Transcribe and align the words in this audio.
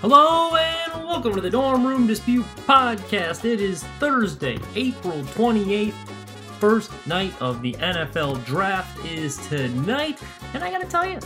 Hello 0.00 0.54
and 0.54 1.06
welcome 1.06 1.34
to 1.34 1.40
the 1.40 1.50
Dorm 1.50 1.86
Room 1.86 2.06
Dispute 2.06 2.44
Podcast. 2.66 3.44
It 3.44 3.60
is 3.60 3.82
Thursday, 3.98 4.58
April 4.74 5.22
28th. 5.22 5.92
First 6.60 6.90
night 7.06 7.32
of 7.40 7.62
the 7.62 7.72
NFL 7.74 8.44
draft 8.44 9.02
is 9.06 9.38
tonight, 9.48 10.20
and 10.52 10.62
I 10.62 10.70
gotta 10.70 10.86
tell 10.86 11.06
you, 11.06 11.18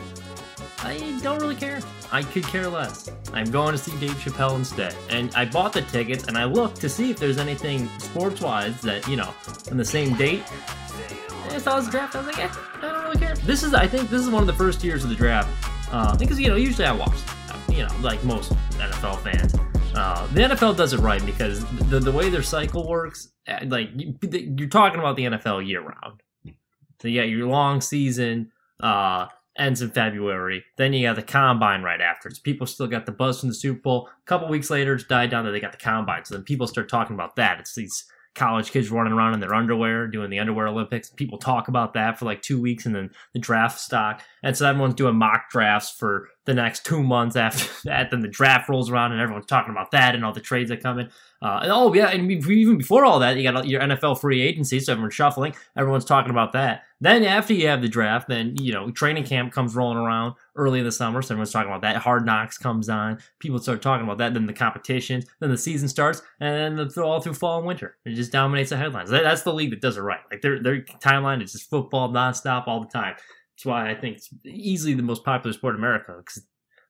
I 0.79 1.19
don't 1.21 1.41
really 1.41 1.57
care. 1.57 1.81
I 2.13 2.23
could 2.23 2.45
care 2.45 2.69
less. 2.69 3.11
I'm 3.33 3.51
going 3.51 3.73
to 3.73 3.79
see 3.79 3.97
Dave 3.99 4.15
Chappelle 4.15 4.57
instead. 4.57 4.95
And 5.11 5.33
I 5.35 5.45
bought 5.45 5.73
the 5.73 5.83
tickets 5.83 6.25
and 6.27 6.37
I 6.39 6.45
looked 6.45 6.81
to 6.81 6.89
see 6.89 7.11
if 7.11 7.19
there's 7.19 7.39
anything 7.39 7.89
sports 7.99 8.41
wise 8.41 8.81
that, 8.81 9.07
you 9.07 9.17
know, 9.17 9.33
on 9.71 9.77
the 9.77 9.85
same 9.85 10.17
date. 10.17 10.43
I 11.51 11.59
saw 11.59 11.79
this 11.79 11.91
draft, 11.91 12.15
I 12.15 12.19
was 12.19 12.27
like, 12.29 12.39
eh, 12.39 12.49
I 12.77 12.81
don't 12.81 13.05
really 13.05 13.19
care. 13.19 13.35
This 13.37 13.63
is, 13.63 13.75
I 13.75 13.87
think, 13.87 14.09
this 14.11 14.23
is 14.23 14.31
one 14.31 14.43
of 14.43 14.47
the 14.47 14.55
first 14.55 14.83
years 14.83 15.05
of 15.05 15.11
the 15.11 15.17
draft. 15.17 15.51
Uh, 15.93 16.17
because, 16.17 16.41
you 16.41 16.49
know, 16.49 16.57
usually 16.57 16.87
I 16.87 16.93
watch, 16.93 17.19
you 17.71 17.85
know, 17.85 17.95
like 18.03 18.23
most 18.25 18.53
NFL 18.73 19.21
fans. 19.23 19.55
Uh, 19.95 20.27
the 20.29 20.43
NFL 20.43 20.77
does 20.77 20.93
it 20.93 21.01
right 21.01 21.25
because 21.27 21.65
the, 21.89 21.99
the 21.99 22.13
way 22.13 22.31
their 22.31 22.43
cycle 22.43 22.89
works, 22.89 23.33
eh, 23.47 23.65
like, 23.67 23.91
you, 23.95 24.15
you're 24.57 24.69
talking 24.69 25.01
about 25.01 25.17
the 25.17 25.25
NFL 25.25 25.67
year 25.67 25.81
round. 25.81 26.23
So 27.01 27.09
you 27.09 27.21
got 27.21 27.29
your 27.29 27.49
long 27.49 27.81
season, 27.81 28.53
uh, 28.81 29.27
ends 29.57 29.83
in 29.83 29.91
February. 29.91 30.65
Then 30.77 30.93
you 30.93 31.07
got 31.07 31.17
the 31.17 31.23
combine 31.23 31.83
right 31.83 32.01
after. 32.01 32.31
So 32.31 32.41
people 32.43 32.67
still 32.67 32.87
got 32.87 33.07
the 33.07 33.13
buzz 33.13 33.41
from 33.41 33.49
the 33.49 33.55
Super 33.55 33.81
Bowl. 33.81 34.09
A 34.09 34.27
couple 34.27 34.49
weeks 34.49 34.71
later, 34.71 34.95
it's 34.95 35.05
died 35.05 35.31
down 35.31 35.45
that 35.45 35.53
they 35.53 35.61
got 35.61 35.73
the 35.73 35.79
combine. 35.79 36.25
So 36.25 36.35
then 36.35 36.45
people 36.45 36.67
start 36.67 36.89
talking 36.89 37.15
about 37.15 37.37
that. 37.37 37.61
It's 37.61 37.75
these 37.75 38.05
college 38.35 38.71
kids 38.71 38.91
running 38.91 39.13
around 39.13 39.35
in 39.35 39.41
their 39.41 39.55
underwear 39.55 40.07
doing 40.07 40.31
the 40.31 40.39
underwear 40.39 40.69
Olympics. 40.69 41.11
People 41.11 41.39
talk 41.39 41.69
about 41.69 41.95
that 41.95 42.19
for 42.19 42.25
like 42.25 42.43
two 42.43 42.61
weeks 42.61 42.87
and 42.87 42.95
then 42.95 43.11
the 43.33 43.41
draft 43.41 43.81
stock. 43.81 44.23
And 44.43 44.57
so 44.57 44.69
everyone's 44.69 44.95
doing 44.95 45.17
mock 45.17 45.51
drafts 45.51 45.91
for 45.91 46.29
the 46.47 46.55
next 46.55 46.87
two 46.87 47.03
months 47.03 47.37
after 47.37 47.69
that. 47.85 48.11
Then 48.11 48.21
the 48.21 48.29
draft 48.29 48.69
rolls 48.69 48.91
around 48.91 49.13
and 49.13 49.21
everyone's 49.21 49.47
talking 49.47 49.73
about 49.73 49.91
that 49.91 50.15
and 50.15 50.25
all 50.25 50.33
the 50.33 50.41
trades 50.41 50.71
that 50.71 50.83
come 50.83 51.01
in. 51.01 51.07
Uh, 51.43 51.61
and 51.63 51.73
oh, 51.73 51.93
yeah. 51.93 52.09
And 52.09 52.31
even 52.31 52.79
before 52.79 53.05
all 53.05 53.19
that, 53.19 53.37
you 53.37 53.43
got 53.43 53.67
your 53.67 53.81
NFL 53.81 54.21
free 54.21 54.43
agency. 54.43 54.79
So 54.81 54.93
everyone's 54.93 55.15
shuffling. 55.15 55.55
Everyone's 55.77 56.05
talking 56.05 56.31
about 56.31 56.53
that. 56.53 56.83
Then 57.03 57.25
after 57.25 57.55
you 57.55 57.67
have 57.69 57.81
the 57.81 57.89
draft, 57.89 58.29
then, 58.29 58.57
you 58.57 58.73
know, 58.73 58.91
training 58.91 59.25
camp 59.25 59.53
comes 59.53 59.75
rolling 59.75 59.97
around 59.97 60.35
early 60.55 60.81
in 60.81 60.85
the 60.85 60.93
summer. 60.93 61.23
So 61.23 61.35
everyone's 61.35 61.51
talking 61.51 61.71
about 61.71 61.81
that. 61.81 61.97
Hard 61.97 62.27
knocks 62.27 62.59
comes 62.59 62.91
on. 62.91 63.19
People 63.39 63.59
start 63.59 63.81
talking 63.81 64.05
about 64.05 64.19
that. 64.19 64.35
Then 64.35 64.47
the 64.47 64.53
competition. 64.53 65.23
Then 65.41 65.51
the 65.51 65.57
season 65.57 65.89
starts. 65.89 66.21
And 66.41 66.79
then 66.79 66.89
the, 66.89 67.03
all 67.03 67.21
through 67.21 67.35
fall 67.35 67.59
and 67.59 67.67
winter. 67.67 67.97
It 68.05 68.15
just 68.15 68.33
dominates 68.33 68.69
the 68.69 68.77
headlines. 68.77 69.09
That, 69.09 69.23
that's 69.23 69.43
the 69.43 69.55
league 69.55 69.71
that 69.71 69.81
does 69.81 69.97
it 69.97 70.03
right. 70.03 70.21
Like 70.31 70.43
their, 70.43 70.63
their 70.63 70.83
timeline 70.83 71.43
is 71.43 71.53
just 71.53 71.71
football 71.71 72.11
nonstop 72.11 72.65
all 72.67 72.81
the 72.81 72.91
time. 72.91 73.15
That's 73.17 73.65
why 73.65 73.91
I 73.91 73.95
think 73.95 74.19
it's 74.19 74.29
easily 74.45 74.93
the 74.93 75.03
most 75.03 75.25
popular 75.25 75.55
sport 75.55 75.77
in 75.77 75.81
America 75.81 76.15
because 76.19 76.47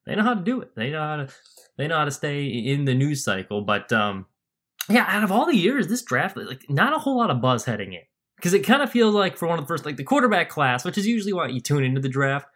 they 0.06 0.16
know 0.16 0.24
how 0.24 0.34
to 0.34 0.42
do 0.42 0.60
it. 0.60 0.74
They 0.74 0.90
know 0.90 1.00
how 1.00 1.16
to 1.16 1.28
they 1.76 1.86
know 1.86 1.98
how 1.98 2.04
to 2.04 2.10
stay 2.10 2.46
in 2.46 2.84
the 2.84 2.94
news 2.94 3.22
cycle. 3.22 3.62
But 3.62 3.92
um, 3.92 4.26
yeah, 4.88 5.04
out 5.08 5.24
of 5.24 5.30
all 5.32 5.46
the 5.46 5.56
years, 5.56 5.88
this 5.88 6.02
draft 6.02 6.36
like 6.36 6.68
not 6.68 6.94
a 6.94 6.98
whole 6.98 7.18
lot 7.18 7.30
of 7.30 7.40
buzz 7.40 7.64
heading 7.64 7.92
in 7.92 8.02
because 8.40 8.54
it 8.54 8.60
kind 8.60 8.80
of 8.80 8.90
feels 8.90 9.14
like 9.14 9.36
for 9.36 9.46
one 9.46 9.58
of 9.58 9.64
the 9.64 9.68
first 9.68 9.84
like 9.84 9.96
the 9.96 10.04
quarterback 10.04 10.48
class, 10.48 10.84
which 10.84 10.96
is 10.96 11.06
usually 11.06 11.34
why 11.34 11.48
you 11.48 11.60
tune 11.60 11.84
into 11.84 12.00
the 12.00 12.08
draft. 12.08 12.48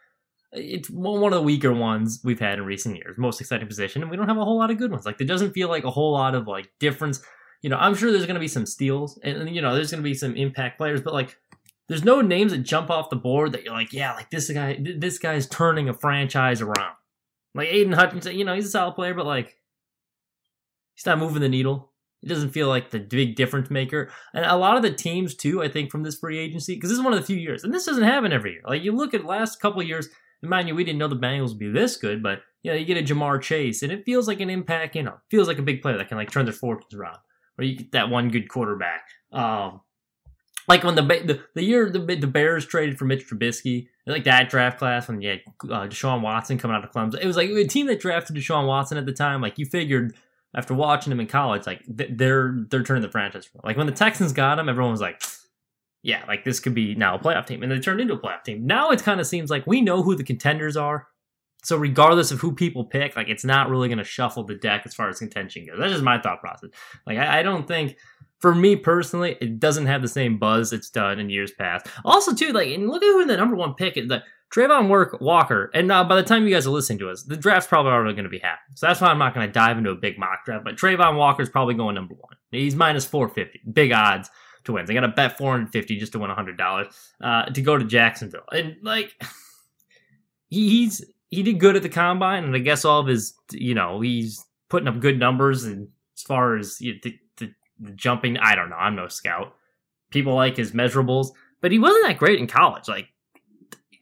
It's 0.51 0.89
one 0.89 1.31
of 1.31 1.37
the 1.37 1.43
weaker 1.43 1.73
ones 1.73 2.21
we've 2.23 2.39
had 2.39 2.57
in 2.57 2.65
recent 2.65 2.95
years. 2.95 3.17
Most 3.17 3.39
exciting 3.39 3.67
position, 3.67 4.01
and 4.01 4.09
we 4.09 4.17
don't 4.17 4.27
have 4.27 4.37
a 4.37 4.45
whole 4.45 4.57
lot 4.57 4.71
of 4.71 4.77
good 4.77 4.89
ones. 4.89 5.05
Like 5.05 5.17
there 5.17 5.27
doesn't 5.27 5.51
feel 5.51 5.69
like 5.69 5.83
a 5.83 5.91
whole 5.91 6.13
lot 6.13 6.33
of 6.33 6.47
like 6.47 6.71
difference. 6.79 7.21
You 7.61 7.69
know, 7.69 7.77
I'm 7.77 7.93
sure 7.93 8.11
there's 8.11 8.25
going 8.25 8.35
to 8.35 8.39
be 8.39 8.47
some 8.47 8.65
steals, 8.65 9.19
and, 9.23 9.37
and 9.37 9.55
you 9.55 9.61
know, 9.61 9.75
there's 9.75 9.91
going 9.91 10.01
to 10.03 10.09
be 10.09 10.13
some 10.13 10.35
impact 10.35 10.77
players, 10.77 11.01
but 11.01 11.13
like 11.13 11.37
there's 11.87 12.03
no 12.03 12.21
names 12.21 12.51
that 12.51 12.59
jump 12.59 12.89
off 12.89 13.09
the 13.09 13.15
board 13.15 13.51
that 13.51 13.63
you're 13.63 13.73
like, 13.73 13.93
yeah, 13.93 14.13
like 14.13 14.31
this 14.31 14.49
guy, 14.49 14.79
this 14.97 15.19
guy's 15.19 15.47
turning 15.47 15.87
a 15.89 15.93
franchise 15.93 16.61
around. 16.61 16.95
Like 17.53 17.67
Aidan 17.67 17.93
Hutchinson, 17.93 18.37
you 18.37 18.43
know, 18.43 18.55
he's 18.55 18.65
a 18.65 18.69
solid 18.69 18.95
player, 18.95 19.13
but 19.13 19.25
like 19.25 19.57
he's 20.95 21.05
not 21.05 21.19
moving 21.19 21.41
the 21.41 21.49
needle. 21.49 21.91
It 22.25 22.29
doesn't 22.29 22.49
feel 22.49 22.67
like 22.67 22.89
the 22.89 22.99
big 22.99 23.35
difference 23.35 23.69
maker. 23.69 24.11
And 24.33 24.45
a 24.45 24.55
lot 24.55 24.77
of 24.77 24.81
the 24.81 24.91
teams 24.91 25.35
too, 25.35 25.61
I 25.61 25.69
think, 25.69 25.91
from 25.91 26.01
this 26.01 26.17
free 26.17 26.39
agency, 26.39 26.73
because 26.73 26.89
this 26.89 26.97
is 26.97 27.03
one 27.03 27.13
of 27.13 27.19
the 27.19 27.25
few 27.25 27.37
years, 27.37 27.63
and 27.63 27.71
this 27.71 27.85
doesn't 27.85 28.03
happen 28.03 28.33
every 28.33 28.53
year. 28.53 28.61
Like 28.65 28.83
you 28.83 28.91
look 28.91 29.13
at 29.13 29.25
last 29.25 29.61
couple 29.61 29.83
years, 29.83 30.09
and 30.41 30.49
mind 30.49 30.67
you, 30.67 30.73
we 30.73 30.83
didn't 30.83 30.97
know 30.97 31.07
the 31.07 31.15
Bengals 31.15 31.49
would 31.49 31.59
be 31.59 31.69
this 31.69 31.97
good, 31.97 32.23
but 32.23 32.39
you 32.63 32.71
know, 32.71 32.77
you 32.77 32.85
get 32.85 32.97
a 32.97 33.13
Ja'Marr 33.13 33.41
Chase, 33.41 33.83
and 33.83 33.91
it 33.91 34.05
feels 34.05 34.27
like 34.27 34.39
an 34.39 34.49
impact. 34.49 34.95
You 34.95 35.03
know, 35.03 35.17
feels 35.29 35.47
like 35.47 35.59
a 35.59 35.63
big 35.63 35.83
player 35.83 35.97
that 35.97 36.07
can 36.07 36.17
like 36.17 36.31
turn 36.31 36.45
their 36.45 36.53
fortunes 36.53 36.95
around, 36.95 37.19
or 37.59 37.63
you 37.63 37.77
get 37.77 37.91
that 37.91 38.09
one 38.09 38.29
good 38.29 38.49
quarterback. 38.49 39.07
Um, 39.31 39.81
like 40.67 40.83
when 40.83 40.95
the 40.95 41.03
the, 41.03 41.41
the 41.53 41.63
year 41.63 41.91
the, 41.91 41.99
the 41.99 42.27
Bears 42.27 42.65
traded 42.65 42.97
for 42.97 43.05
Mitch 43.05 43.29
Trubisky, 43.29 43.87
like 44.07 44.23
that 44.23 44.49
draft 44.49 44.79
class 44.79 45.07
when 45.07 45.21
you 45.21 45.29
had 45.29 45.41
uh, 45.65 45.87
Deshaun 45.87 46.21
Watson 46.21 46.57
coming 46.57 46.75
out 46.75 46.83
of 46.83 46.91
Clemson, 46.91 47.21
it 47.21 47.27
was 47.27 47.37
like 47.37 47.49
a 47.49 47.67
team 47.67 47.85
that 47.85 47.99
drafted 47.99 48.35
Deshaun 48.35 48.65
Watson 48.65 48.97
at 48.97 49.05
the 49.05 49.13
time. 49.13 49.41
Like 49.41 49.59
you 49.59 49.67
figured 49.67 50.15
after 50.55 50.73
watching 50.73 51.11
him 51.11 51.19
in 51.19 51.27
college, 51.27 51.67
like 51.67 51.83
they're 51.87 52.55
they're 52.69 52.83
turning 52.83 53.03
the 53.03 53.09
franchise. 53.09 53.49
Like 53.63 53.77
when 53.77 53.87
the 53.87 53.93
Texans 53.93 54.31
got 54.31 54.57
him, 54.57 54.69
everyone 54.69 54.91
was 54.91 55.01
like, 55.01 55.21
yeah, 56.01 56.23
like 56.27 56.43
this 56.43 56.59
could 56.59 56.73
be 56.73 56.95
now 56.95 57.15
a 57.15 57.19
playoff 57.19 57.45
team, 57.45 57.61
and 57.61 57.71
they 57.71 57.79
turned 57.79 58.01
into 58.01 58.13
a 58.13 58.19
playoff 58.19 58.43
team. 58.43 58.65
Now 58.65 58.91
it 58.91 59.03
kind 59.03 59.19
of 59.19 59.27
seems 59.27 59.49
like 59.49 59.67
we 59.67 59.81
know 59.81 60.01
who 60.01 60.15
the 60.15 60.23
contenders 60.23 60.77
are. 60.77 61.07
So 61.63 61.77
regardless 61.77 62.31
of 62.31 62.39
who 62.39 62.53
people 62.53 62.85
pick, 62.85 63.15
like 63.15 63.27
it's 63.27 63.43
not 63.43 63.69
really 63.69 63.87
going 63.87 63.97
to 63.97 64.03
shuffle 64.03 64.43
the 64.43 64.55
deck 64.55 64.83
as 64.85 64.93
far 64.93 65.09
as 65.09 65.19
contention 65.19 65.65
goes. 65.65 65.79
That's 65.79 65.91
just 65.91 66.03
my 66.03 66.19
thought 66.19 66.39
process. 66.39 66.69
Like 67.07 67.17
I, 67.17 67.39
I 67.39 67.43
don't 67.43 67.67
think 67.67 67.97
for 68.39 68.53
me 68.53 68.75
personally, 68.75 69.37
it 69.41 69.59
doesn't 69.59 69.87
have 69.87 70.03
the 70.03 70.07
same 70.07 70.37
buzz 70.37 70.71
it's 70.71 70.91
done 70.91 71.19
in 71.19 71.29
years 71.29 71.51
past. 71.51 71.87
Also, 72.03 72.33
too, 72.33 72.51
like, 72.51 72.67
and 72.67 72.87
look 72.87 73.01
at 73.01 73.07
who 73.07 73.25
the 73.25 73.37
number 73.37 73.55
one 73.55 73.73
pick 73.73 73.97
is. 73.97 74.07
The 74.07 74.21
Travon 74.53 74.89
Work 74.89 75.19
Walker, 75.19 75.69
and 75.73 75.91
uh, 75.91 76.03
by 76.03 76.15
the 76.15 76.23
time 76.23 76.47
you 76.47 76.53
guys 76.53 76.65
are 76.65 76.71
listening 76.71 76.99
to 76.99 77.09
us, 77.09 77.23
the 77.23 77.35
draft's 77.35 77.67
probably 77.67 77.91
already 77.91 78.13
going 78.13 78.25
to 78.25 78.29
be 78.29 78.39
happening. 78.39 78.75
So 78.75 78.87
that's 78.87 79.01
why 79.01 79.07
I'm 79.07 79.17
not 79.17 79.33
going 79.33 79.47
to 79.47 79.51
dive 79.51 79.77
into 79.77 79.89
a 79.89 79.95
big 79.95 80.17
mock 80.17 80.45
draft. 80.45 80.63
But 80.63 80.75
Travon 80.75 81.17
Walker's 81.17 81.49
probably 81.49 81.73
going 81.73 81.95
number 81.95 82.13
one. 82.13 82.35
He's 82.51 82.75
minus 82.75 83.05
450, 83.05 83.71
big 83.71 83.91
odds 83.91 84.29
to 84.65 84.73
win. 84.73 84.89
I 84.89 84.93
got 84.93 85.01
to 85.01 85.07
bet 85.09 85.37
450 85.37 85.97
just 85.97 86.11
to 86.13 86.19
win 86.19 86.29
$100 86.29 86.93
uh, 87.21 87.45
to 87.45 87.61
go 87.61 87.77
to 87.77 87.83
Jacksonville. 87.83 88.45
And 88.51 88.77
like, 88.81 89.13
he's 90.49 91.03
he 91.29 91.43
did 91.43 91.59
good 91.59 91.75
at 91.75 91.83
the 91.83 91.89
combine, 91.89 92.43
and 92.43 92.55
I 92.55 92.59
guess 92.59 92.85
all 92.85 93.01
of 93.01 93.07
his, 93.07 93.33
you 93.51 93.73
know, 93.73 93.99
he's 93.99 94.45
putting 94.69 94.87
up 94.87 94.99
good 94.99 95.19
numbers 95.19 95.63
and 95.63 95.89
as 96.15 96.23
far 96.23 96.55
as 96.55 96.79
you 96.79 96.93
know, 96.93 96.99
the, 97.03 97.19
the, 97.37 97.53
the 97.79 97.91
jumping. 97.91 98.37
I 98.37 98.55
don't 98.55 98.69
know. 98.69 98.77
I'm 98.77 98.95
no 98.95 99.07
scout. 99.07 99.55
People 100.11 100.35
like 100.35 100.55
his 100.55 100.71
measurables, 100.71 101.29
but 101.61 101.71
he 101.71 101.79
wasn't 101.79 102.05
that 102.07 102.17
great 102.17 102.39
in 102.39 102.47
college. 102.47 102.87
Like 102.87 103.09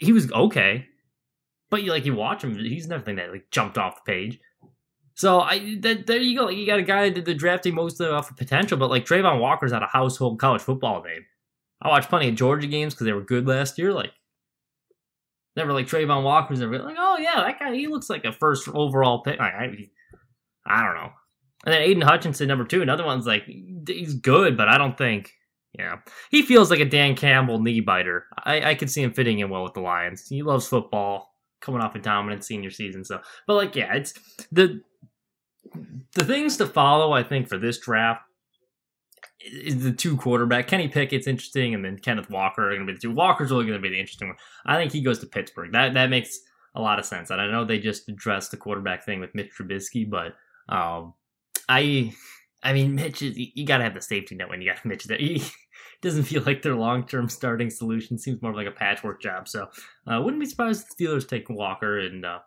he 0.04 0.12
was 0.12 0.32
okay, 0.32 0.88
but 1.70 1.84
you 1.84 1.92
like 1.92 2.06
you 2.06 2.16
watch 2.16 2.44
him, 2.44 2.56
he's 2.58 2.88
nothing 2.88 3.16
that 3.16 3.32
like 3.32 3.50
jumped 3.52 3.78
off 3.78 4.04
the 4.04 4.12
page. 4.12 4.40
So 5.16 5.42
I 5.42 5.78
that, 5.82 6.08
there 6.08 6.18
you 6.18 6.38
go. 6.38 6.50
You 6.50 6.66
got 6.66 6.80
a 6.80 6.84
guy 6.84 7.06
that 7.06 7.16
did 7.16 7.26
the 7.26 7.34
drafting 7.34 7.76
mostly 7.76 8.08
off 8.08 8.32
of 8.32 8.38
potential, 8.38 8.78
but 8.78 8.90
like 8.90 9.06
Travon 9.06 9.40
Walker's 9.40 9.72
not 9.72 9.84
a 9.84 9.88
household 9.88 10.40
college 10.40 10.62
football 10.62 11.04
name. 11.04 11.26
I 11.82 11.90
watched 11.90 12.10
plenty 12.10 12.30
of 12.30 12.36
Georgia 12.36 12.68
games 12.68 12.94
because 12.94 13.06
they 13.06 13.14
were 13.14 13.22
good 13.22 13.48
last 13.48 13.78
year. 13.78 13.94
Like 13.94 14.12
never 15.56 15.74
like 15.74 15.88
Travon 15.88 16.24
Walker's 16.24 16.60
never 16.60 16.80
like, 16.80 16.96
oh 16.98 17.18
yeah, 17.18 17.42
that 17.42 17.60
guy 17.60 17.76
he 17.76 17.88
looks 17.88 18.10
like 18.10 18.26
a 18.26 18.32
first 18.32 18.68
overall 18.70 19.22
pick. 19.22 19.40
I, 19.40 19.46
I, 19.46 19.90
I 20.66 20.84
don't 20.84 20.96
know. 20.96 21.12
And 21.66 21.74
then 21.74 21.82
Aidan 21.82 22.02
Hutchinson, 22.02 22.48
number 22.48 22.66
two, 22.66 22.82
another 22.82 23.06
one's 23.06 23.28
like 23.28 23.46
he's 23.46 24.16
good, 24.16 24.58
but 24.58 24.68
I 24.68 24.78
don't 24.78 24.98
think 24.98 25.32
yeah. 25.78 25.98
He 26.30 26.44
feels 26.44 26.70
like 26.70 26.80
a 26.80 26.86
Dan 26.86 27.16
Campbell 27.16 27.60
knee 27.60 27.80
biter. 27.80 28.26
I, 28.44 28.72
I 28.72 28.76
could 28.76 28.92
see 28.92 29.02
him 29.02 29.14
fitting 29.14 29.40
in 29.40 29.50
well 29.50 29.64
with 29.64 29.74
the 29.74 29.82
Lions. 29.82 30.28
He 30.28 30.44
loves 30.44 30.68
football, 30.68 31.34
coming 31.62 31.82
off 31.82 31.96
a 31.96 32.00
dominant 32.00 32.44
senior 32.44 32.70
season. 32.70 33.04
So 33.04 33.22
but 33.48 33.56
like 33.56 33.76
yeah, 33.76 33.94
it's 33.94 34.14
the 34.52 34.82
the 36.16 36.26
things 36.26 36.58
to 36.58 36.68
follow, 36.68 37.12
I 37.12 37.24
think, 37.24 37.48
for 37.48 37.58
this 37.58 37.80
draft 37.80 38.22
is 39.40 39.84
the 39.84 39.92
two 39.92 40.16
quarterback. 40.16 40.68
Kenny 40.68 40.88
Pickett's 40.88 41.28
interesting, 41.28 41.74
and 41.74 41.84
then 41.84 41.98
Kenneth 41.98 42.30
Walker 42.30 42.70
are 42.70 42.76
going 42.76 42.86
to 42.86 42.94
be 42.94 42.96
the 42.96 43.02
two. 43.02 43.12
Walker's 43.12 43.52
really 43.52 43.66
going 43.66 43.78
to 43.78 43.82
be 43.82 43.90
the 43.90 44.00
interesting 44.00 44.30
one. 44.30 44.38
I 44.66 44.78
think 44.78 44.92
he 44.92 45.02
goes 45.02 45.20
to 45.20 45.26
Pittsburgh. 45.26 45.72
That 45.72 45.94
that 45.96 46.10
makes 46.10 46.40
a 46.76 46.82
lot 46.82 47.00
of 47.00 47.06
sense. 47.06 47.30
And 47.30 47.42
I 47.42 47.50
know 47.50 47.66
they 47.66 47.80
just 47.80 48.10
addressed 48.10 48.52
the 48.52 48.58
quarterback 48.58 49.04
thing 49.04 49.20
with 49.20 49.36
Mitch 49.36 49.52
Trubisky, 49.58 50.10
but 50.10 50.34
um, 50.70 51.14
I, 51.70 52.14
I 52.64 52.74
mean, 52.74 52.96
Mitch 52.96 53.22
is 53.22 53.38
you 53.38 53.66
got 53.66 53.78
to 53.78 53.84
have 53.84 53.94
the 53.94 54.02
safety 54.02 54.36
net 54.36 54.50
when 54.50 54.62
you 54.62 54.72
got 54.72 54.86
Mitch 54.86 55.06
there. 55.06 55.18
He 55.18 55.44
doesn't 56.04 56.24
feel 56.24 56.44
like 56.44 56.62
their 56.62 56.76
long 56.76 57.08
term 57.08 57.30
starting 57.30 57.70
solution. 57.70 58.18
Seems 58.18 58.42
more 58.42 58.54
like 58.54 58.68
a 58.68 58.72
patchwork 58.72 59.22
job. 59.22 59.48
So 59.48 59.70
uh, 60.06 60.22
wouldn't 60.22 60.42
be 60.42 60.46
surprised 60.46 60.84
if 60.84 60.96
the 60.96 61.06
Steelers 61.06 61.28
take 61.28 61.50
Walker 61.50 62.00
and. 62.00 62.26
Uh, 62.26 62.40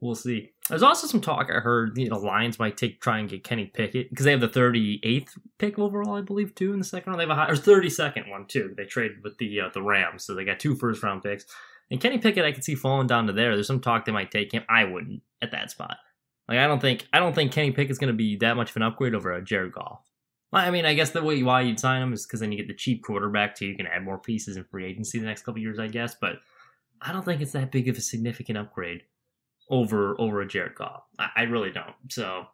we'll 0.00 0.14
see. 0.14 0.52
There's 0.68 0.82
also 0.82 1.06
some 1.06 1.20
talk 1.20 1.48
I 1.50 1.60
heard, 1.60 1.96
you 1.96 2.08
know, 2.08 2.18
Lions 2.18 2.58
might 2.58 2.76
take 2.76 3.00
try 3.00 3.18
and 3.18 3.28
get 3.28 3.42
Kenny 3.42 3.66
Pickett 3.66 4.10
because 4.10 4.24
they 4.24 4.32
have 4.32 4.40
the 4.40 4.48
38th 4.48 5.30
pick 5.58 5.78
overall, 5.78 6.14
I 6.14 6.20
believe, 6.20 6.54
too 6.54 6.72
in 6.72 6.78
the 6.78 6.84
second 6.84 7.10
round. 7.10 7.20
They 7.20 7.24
have 7.24 7.30
a 7.30 7.34
high, 7.34 7.48
or 7.48 7.56
32nd 7.56 8.28
one 8.30 8.46
too. 8.46 8.74
They 8.76 8.84
traded 8.84 9.22
with 9.24 9.38
the 9.38 9.62
uh, 9.62 9.68
the 9.72 9.82
Rams, 9.82 10.24
so 10.24 10.34
they 10.34 10.44
got 10.44 10.60
two 10.60 10.74
first 10.74 11.02
round 11.02 11.22
picks. 11.22 11.46
And 11.90 12.00
Kenny 12.00 12.18
Pickett, 12.18 12.44
I 12.44 12.52
could 12.52 12.64
see 12.64 12.74
falling 12.74 13.06
down 13.06 13.26
to 13.26 13.32
there. 13.32 13.54
There's 13.54 13.66
some 13.66 13.80
talk 13.80 14.04
they 14.04 14.12
might 14.12 14.30
take 14.30 14.52
him. 14.52 14.64
I 14.68 14.84
wouldn't 14.84 15.22
at 15.42 15.50
that 15.52 15.70
spot. 15.70 15.96
Like 16.48 16.58
I 16.58 16.66
don't 16.66 16.80
think 16.80 17.06
I 17.12 17.18
don't 17.18 17.34
think 17.34 17.52
Kenny 17.52 17.72
Pickett's 17.72 17.98
going 17.98 18.12
to 18.12 18.16
be 18.16 18.36
that 18.36 18.56
much 18.56 18.70
of 18.70 18.76
an 18.76 18.82
upgrade 18.82 19.14
over 19.14 19.32
a 19.32 19.42
Jared 19.42 19.72
Goff. 19.72 20.00
I 20.54 20.70
mean, 20.70 20.84
I 20.84 20.94
guess 20.94 21.10
the 21.10 21.22
way 21.22 21.42
why 21.42 21.62
you'd 21.62 21.80
sign 21.80 22.02
him 22.02 22.12
is 22.12 22.26
because 22.26 22.40
then 22.40 22.52
you 22.52 22.58
get 22.58 22.68
the 22.68 22.74
cheap 22.74 23.02
quarterback 23.02 23.54
too. 23.54 23.66
You 23.66 23.76
can 23.76 23.86
add 23.86 24.04
more 24.04 24.18
pieces 24.18 24.56
in 24.56 24.64
free 24.64 24.86
agency 24.86 25.18
the 25.18 25.26
next 25.26 25.42
couple 25.42 25.60
years, 25.60 25.78
I 25.78 25.88
guess. 25.88 26.14
But 26.14 26.36
I 27.00 27.12
don't 27.12 27.24
think 27.24 27.40
it's 27.40 27.52
that 27.52 27.72
big 27.72 27.88
of 27.88 27.96
a 27.96 28.00
significant 28.00 28.58
upgrade 28.58 29.02
over 29.70 30.20
over 30.20 30.40
a 30.40 30.46
Jared 30.46 30.74
Goff. 30.74 31.04
I, 31.18 31.28
I 31.36 31.42
really 31.42 31.70
don't. 31.70 31.94
So 32.08 32.44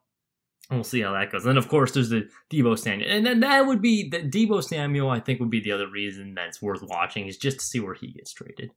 we'll 0.71 0.85
see 0.85 1.01
how 1.01 1.13
that 1.13 1.33
goes. 1.33 1.47
And 1.47 1.59
of 1.59 1.69
course, 1.69 1.93
there's 1.93 2.11
the 2.11 2.29
Deebo 2.51 2.79
Samuel, 2.79 3.11
and 3.11 3.27
then 3.27 3.41
that 3.41 3.67
would 3.67 3.83
be 3.83 4.09
the 4.09 4.19
Deebo 4.19 4.63
Samuel. 4.63 5.11
I 5.11 5.21
think 5.21 5.41
would 5.41 5.51
be 5.51 5.61
the 5.61 5.73
other 5.73 5.91
reason 5.91 6.35
that's 6.35 6.63
worth 6.63 6.83
watching 6.83 7.27
is 7.27 7.37
just 7.37 7.61
to 7.61 7.65
see 7.65 7.81
where 7.81 7.95
he 7.95 8.13
gets 8.13 8.33
traded. 8.33 8.73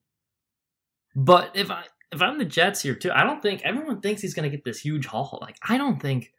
But 1.16 1.52
if 1.54 1.70
I 1.72 1.86
if 2.12 2.22
I'm 2.22 2.38
the 2.38 2.46
Jets 2.46 2.82
here 2.82 2.96
too, 2.96 3.12
I 3.12 3.24
don't 3.24 3.42
think 3.42 3.62
everyone 3.64 4.02
thinks 4.02 4.22
he's 4.22 4.34
going 4.34 4.50
to 4.50 4.56
get 4.56 4.66
this 4.66 4.80
huge 4.80 5.06
haul. 5.06 5.40
Like 5.42 5.58
I 5.68 5.78
don't 5.78 6.02
think 6.02 6.32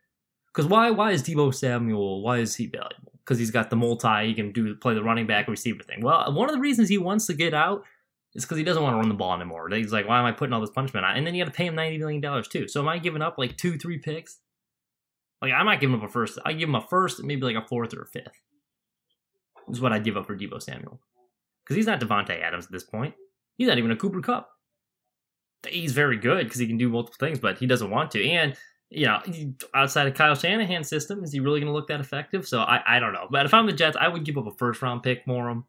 because 0.55 0.69
why 0.69 0.91
why 0.91 1.11
is 1.11 1.23
Deebo 1.23 1.55
Samuel 1.55 2.23
why 2.23 2.39
is 2.39 2.55
he 2.55 2.67
valuable? 2.67 3.13
Because 3.25 3.39
he's 3.39 3.51
got 3.51 3.71
the 3.71 3.77
multi, 3.77 4.27
he 4.27 4.35
can 4.35 4.53
do 4.53 4.75
play 4.77 4.95
the 4.95 5.03
running 5.03 5.27
back 5.27 5.49
receiver 5.49 5.83
thing. 5.83 6.03
Well, 6.03 6.33
one 6.33 6.49
of 6.49 6.55
the 6.55 6.61
reasons 6.61 6.89
he 6.89 6.99
wants 6.99 7.27
to 7.27 7.35
get 7.35 7.55
out 7.55 7.85
is 8.35 8.45
because 8.45 8.59
he 8.59 8.65
doesn't 8.65 8.83
want 8.83 8.95
to 8.95 8.99
run 8.99 9.09
the 9.09 9.15
ball 9.15 9.35
anymore. 9.35 9.69
He's 9.71 9.93
like, 9.93 10.07
why 10.07 10.19
am 10.19 10.27
I 10.27 10.33
putting 10.33 10.53
all 10.53 10.61
this 10.61 10.71
punishment 10.71 11.07
on? 11.07 11.17
And 11.17 11.27
then 11.27 11.35
you 11.35 11.45
got 11.45 11.51
to 11.53 11.57
pay 11.57 11.67
him 11.67 11.75
ninety 11.75 11.99
million 11.99 12.21
dollars 12.21 12.49
too. 12.49 12.69
So 12.69 12.81
am 12.81 12.89
I 12.89 12.99
giving 12.99 13.23
up 13.23 13.39
like 13.39 13.57
two, 13.57 13.79
three 13.79 13.99
picks? 13.99 14.41
Like 15.41 15.53
I 15.53 15.63
might 15.63 15.81
give 15.81 15.91
him 15.91 15.97
up 15.97 16.09
a 16.09 16.13
first. 16.13 16.39
I 16.45 16.53
give 16.53 16.69
him 16.69 16.75
a 16.75 16.81
first, 16.81 17.23
maybe 17.23 17.43
like 17.43 17.57
a 17.57 17.67
fourth 17.67 17.95
or 17.95 18.03
a 18.03 18.07
fifth. 18.07 18.41
Is 19.71 19.81
what 19.81 19.93
I 19.93 19.99
give 19.99 20.17
up 20.17 20.27
for 20.27 20.37
Deebo 20.37 20.61
Samuel 20.61 21.01
because 21.65 21.77
he's 21.77 21.87
not 21.87 22.01
Davante 22.01 22.41
Adams 22.43 22.67
at 22.67 22.73
this 22.73 22.85
point. 22.85 23.15
He's 23.57 23.69
not 23.69 23.79
even 23.79 23.91
a 23.91 23.97
Cooper 23.97 24.21
Kupp. 24.21 24.51
he's 25.69 25.93
very 25.93 26.19
good 26.19 26.45
because 26.45 26.61
he 26.61 26.67
can 26.67 26.77
do 26.77 26.91
multiple 26.91 27.17
things, 27.19 27.39
but 27.39 27.59
he 27.59 27.67
doesn't 27.67 27.91
want 27.91 28.11
to. 28.11 28.29
And 28.29 28.57
you 28.91 29.07
know, 29.07 29.21
outside 29.75 30.07
of 30.07 30.15
Kyle 30.15 30.35
Shanahan's 30.35 30.89
system, 30.89 31.25
is 31.25 31.33
he 31.33 31.41
really 31.41 31.61
going 31.61 31.71
to 31.71 31.75
look 31.75 31.89
that 31.89 32.01
effective? 32.01 32.47
So 32.47 32.61
I, 32.61 32.97
I 32.97 32.99
don't 33.01 33.13
know. 33.13 33.27
But 33.31 33.47
if 33.47 33.55
I'm 33.55 33.67
the 33.67 33.73
Jets, 33.73 33.97
I 33.99 34.09
would 34.09 34.25
give 34.25 34.39
up 34.39 34.47
a 34.47 34.53
first 34.53 34.83
round 34.83 35.03
pick 35.03 35.25
for 35.25 35.49
him. 35.49 35.65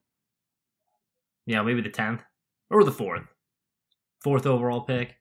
Yeah, 1.46 1.62
maybe 1.62 1.82
the 1.82 1.90
tenth 1.90 2.22
or 2.70 2.84
the 2.84 2.92
fourth, 2.92 3.24
fourth 4.24 4.46
overall 4.46 4.82
pick. 4.82 5.16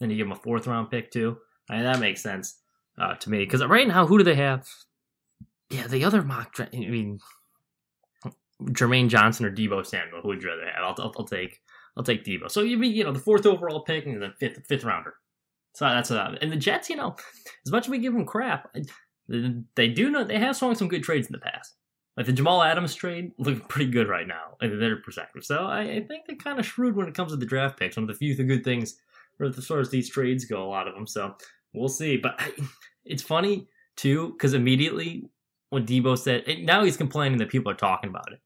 Then 0.00 0.10
you 0.10 0.16
give 0.16 0.26
him 0.26 0.32
a 0.32 0.36
fourth 0.36 0.66
round 0.66 0.90
pick 0.90 1.10
too. 1.10 1.38
I 1.70 1.76
mean, 1.76 1.84
that 1.84 2.00
makes 2.00 2.22
sense 2.22 2.58
uh, 2.98 3.14
to 3.14 3.30
me 3.30 3.38
because 3.38 3.64
right 3.64 3.86
now, 3.86 4.06
who 4.06 4.18
do 4.18 4.24
they 4.24 4.34
have? 4.34 4.66
Yeah, 5.70 5.86
the 5.86 6.04
other 6.04 6.22
mock. 6.22 6.56
I 6.58 6.76
mean, 6.76 7.20
Jermaine 8.62 9.08
Johnson 9.08 9.46
or 9.46 9.50
Deebo 9.50 9.84
Samuel. 9.86 10.20
Who 10.22 10.28
would 10.28 10.42
you 10.42 10.48
rather 10.48 10.66
have? 10.66 10.84
I'll, 10.84 10.94
I'll, 10.98 11.14
I'll 11.18 11.24
take 11.24 11.60
I'll 11.96 12.04
take 12.04 12.24
Deebo. 12.24 12.50
So 12.50 12.62
you 12.62 12.78
be 12.78 12.88
you 12.88 13.04
know 13.04 13.12
the 13.12 13.18
fourth 13.18 13.46
overall 13.46 13.84
pick 13.84 14.06
and 14.06 14.20
the 14.20 14.32
fifth 14.38 14.66
fifth 14.66 14.84
rounder. 14.84 15.14
So 15.74 15.86
that's 15.86 16.10
what 16.10 16.42
and 16.42 16.52
the 16.52 16.56
Jets. 16.56 16.90
You 16.90 16.96
know, 16.96 17.16
as 17.64 17.72
much 17.72 17.86
as 17.86 17.90
we 17.90 17.98
give 17.98 18.12
them 18.12 18.26
crap, 18.26 18.74
they 19.28 19.88
do 19.88 20.10
know 20.10 20.24
they 20.24 20.38
have 20.38 20.56
swung 20.56 20.74
some 20.74 20.88
good 20.88 21.02
trades 21.02 21.26
in 21.26 21.32
the 21.32 21.38
past. 21.38 21.74
Like 22.16 22.26
the 22.26 22.32
Jamal 22.32 22.62
Adams 22.62 22.94
trade 22.94 23.32
looking 23.38 23.60
pretty 23.62 23.90
good 23.90 24.08
right 24.08 24.26
now 24.26 24.56
in 24.60 24.78
their 24.78 24.96
perspective. 24.96 25.44
So 25.44 25.64
I, 25.64 25.80
I 25.80 26.04
think 26.06 26.26
they're 26.26 26.36
kind 26.36 26.58
of 26.58 26.66
shrewd 26.66 26.94
when 26.94 27.08
it 27.08 27.14
comes 27.14 27.32
to 27.32 27.36
the 27.36 27.46
draft 27.46 27.78
picks. 27.78 27.96
One 27.96 28.04
of 28.04 28.08
the 28.08 28.14
few 28.14 28.34
the 28.34 28.44
good 28.44 28.64
things 28.64 28.96
as 29.40 29.66
far 29.66 29.80
as 29.80 29.90
these 29.90 30.10
trades 30.10 30.44
go, 30.44 30.62
a 30.62 30.68
lot 30.68 30.86
of 30.86 30.94
them. 30.94 31.06
So 31.06 31.34
we'll 31.72 31.88
see. 31.88 32.16
But 32.18 32.34
I, 32.38 32.52
it's 33.04 33.22
funny 33.22 33.66
too 33.96 34.32
because 34.32 34.54
immediately 34.54 35.30
when 35.70 35.86
Deebo 35.86 36.18
said, 36.18 36.44
now 36.60 36.84
he's 36.84 36.98
complaining 36.98 37.38
that 37.38 37.48
people 37.48 37.72
are 37.72 37.76
talking 37.76 38.10
about 38.10 38.30
it. 38.30 38.40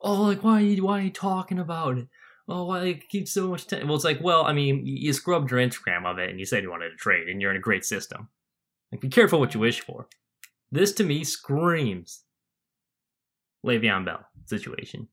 Oh, 0.00 0.22
like 0.22 0.42
why? 0.42 0.54
are 0.54 0.64
you 0.64 0.84
Why 0.84 1.00
are 1.00 1.02
you 1.02 1.10
talking 1.10 1.58
about 1.58 1.98
it? 1.98 2.08
Oh, 2.50 2.64
why 2.64 2.84
you 2.84 2.94
keep 2.94 3.28
so 3.28 3.48
much 3.48 3.66
time? 3.66 3.86
Well, 3.86 3.96
it's 3.96 4.04
like, 4.04 4.20
well, 4.20 4.44
I 4.44 4.52
mean, 4.52 4.84
you 4.84 5.12
scrubbed 5.12 5.50
your 5.50 5.60
Instagram 5.60 6.04
of 6.04 6.18
it 6.18 6.30
and 6.30 6.38
you 6.38 6.44
said 6.44 6.62
you 6.62 6.70
wanted 6.70 6.90
to 6.90 6.96
trade 6.96 7.28
and 7.28 7.40
you're 7.40 7.52
in 7.52 7.56
a 7.56 7.60
great 7.60 7.84
system. 7.84 8.28
Like, 8.90 9.00
be 9.00 9.08
careful 9.08 9.38
what 9.38 9.54
you 9.54 9.60
wish 9.60 9.80
for. 9.80 10.08
This 10.72 10.92
to 10.94 11.04
me 11.04 11.22
screams 11.24 12.24
Le'Veon 13.64 14.04
Bell 14.04 14.26
situation. 14.46 15.08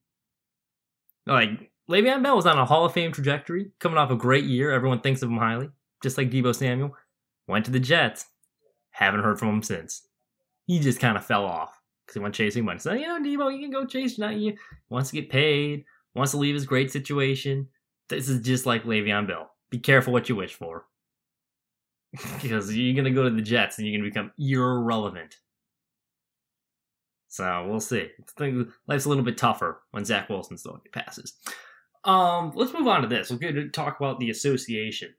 Like, 1.27 1.71
Le'Veon 1.89 2.23
Bell 2.23 2.35
was 2.35 2.47
on 2.47 2.57
a 2.57 2.65
Hall 2.65 2.85
of 2.85 2.93
Fame 2.93 3.11
trajectory, 3.11 3.71
coming 3.79 3.97
off 3.97 4.11
a 4.11 4.15
great 4.15 4.45
year. 4.45 4.71
Everyone 4.71 4.99
thinks 4.99 5.21
of 5.21 5.29
him 5.29 5.37
highly, 5.37 5.69
just 6.01 6.17
like 6.17 6.31
Deebo 6.31 6.55
Samuel. 6.55 6.95
Went 7.47 7.65
to 7.65 7.71
the 7.71 7.79
Jets. 7.79 8.25
Haven't 8.91 9.23
heard 9.23 9.37
from 9.37 9.49
him 9.49 9.63
since. 9.63 10.07
He 10.65 10.79
just 10.79 10.99
kind 10.99 11.15
of 11.15 11.25
fell 11.25 11.45
off 11.45 11.79
because 12.05 12.15
he 12.15 12.19
went 12.19 12.35
chasing 12.35 12.65
money. 12.65 12.79
So, 12.79 12.93
you 12.93 13.07
know, 13.07 13.21
Deebo, 13.21 13.53
you 13.53 13.61
can 13.61 13.69
go 13.69 13.85
chase. 13.85 14.17
Not 14.17 14.35
you. 14.35 14.57
Wants 14.89 15.11
to 15.11 15.15
get 15.15 15.29
paid 15.29 15.85
wants 16.17 16.31
to 16.31 16.37
leave 16.37 16.55
his 16.55 16.65
great 16.65 16.91
situation. 16.91 17.67
This 18.09 18.29
is 18.29 18.41
just 18.41 18.65
like 18.65 18.83
Le'Veon 18.83 19.27
Bell. 19.27 19.51
Be 19.69 19.79
careful 19.79 20.13
what 20.13 20.29
you 20.29 20.35
wish 20.35 20.53
for. 20.53 20.85
because 22.41 22.75
you're 22.75 22.93
going 22.93 23.05
to 23.05 23.11
go 23.11 23.23
to 23.23 23.29
the 23.29 23.41
Jets 23.41 23.77
and 23.77 23.87
you're 23.87 23.97
going 23.97 24.09
to 24.09 24.09
become 24.09 24.31
irrelevant. 24.37 25.37
So 27.27 27.67
we'll 27.67 27.79
see. 27.79 28.09
Life's 28.87 29.05
a 29.05 29.09
little 29.09 29.23
bit 29.23 29.37
tougher 29.37 29.81
when 29.91 30.05
Zach 30.05 30.29
Wilson's 30.29 30.63
throwing 30.63 30.81
passes. 30.91 31.33
Um, 32.03 32.53
let's 32.55 32.73
move 32.73 32.87
on 32.87 33.01
to 33.01 33.07
this. 33.07 33.29
We're 33.29 33.37
going 33.37 33.55
to 33.55 33.69
talk 33.69 33.99
about 33.99 34.19
the 34.19 34.29
association. 34.29 35.13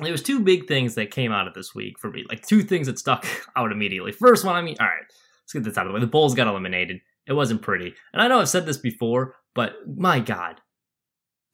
There 0.00 0.12
was 0.12 0.22
two 0.22 0.40
big 0.40 0.66
things 0.66 0.94
that 0.94 1.10
came 1.10 1.32
out 1.32 1.46
of 1.46 1.54
this 1.54 1.74
week 1.74 1.98
for 1.98 2.10
me, 2.10 2.24
like 2.28 2.46
two 2.46 2.62
things 2.62 2.86
that 2.86 2.98
stuck 2.98 3.26
out 3.56 3.72
immediately. 3.72 4.12
First 4.12 4.44
one, 4.44 4.56
I 4.56 4.62
mean, 4.62 4.76
all 4.80 4.86
right, 4.86 5.04
let's 5.42 5.52
get 5.52 5.64
this 5.64 5.76
out 5.76 5.86
of 5.86 5.92
the 5.92 5.94
way. 5.94 6.00
The 6.00 6.06
Bulls 6.06 6.34
got 6.34 6.48
eliminated. 6.48 7.00
It 7.26 7.32
wasn't 7.32 7.62
pretty, 7.62 7.94
and 8.12 8.22
I 8.22 8.28
know 8.28 8.40
I've 8.40 8.48
said 8.48 8.66
this 8.66 8.76
before, 8.78 9.34
but 9.56 9.72
my 9.88 10.20
God, 10.20 10.60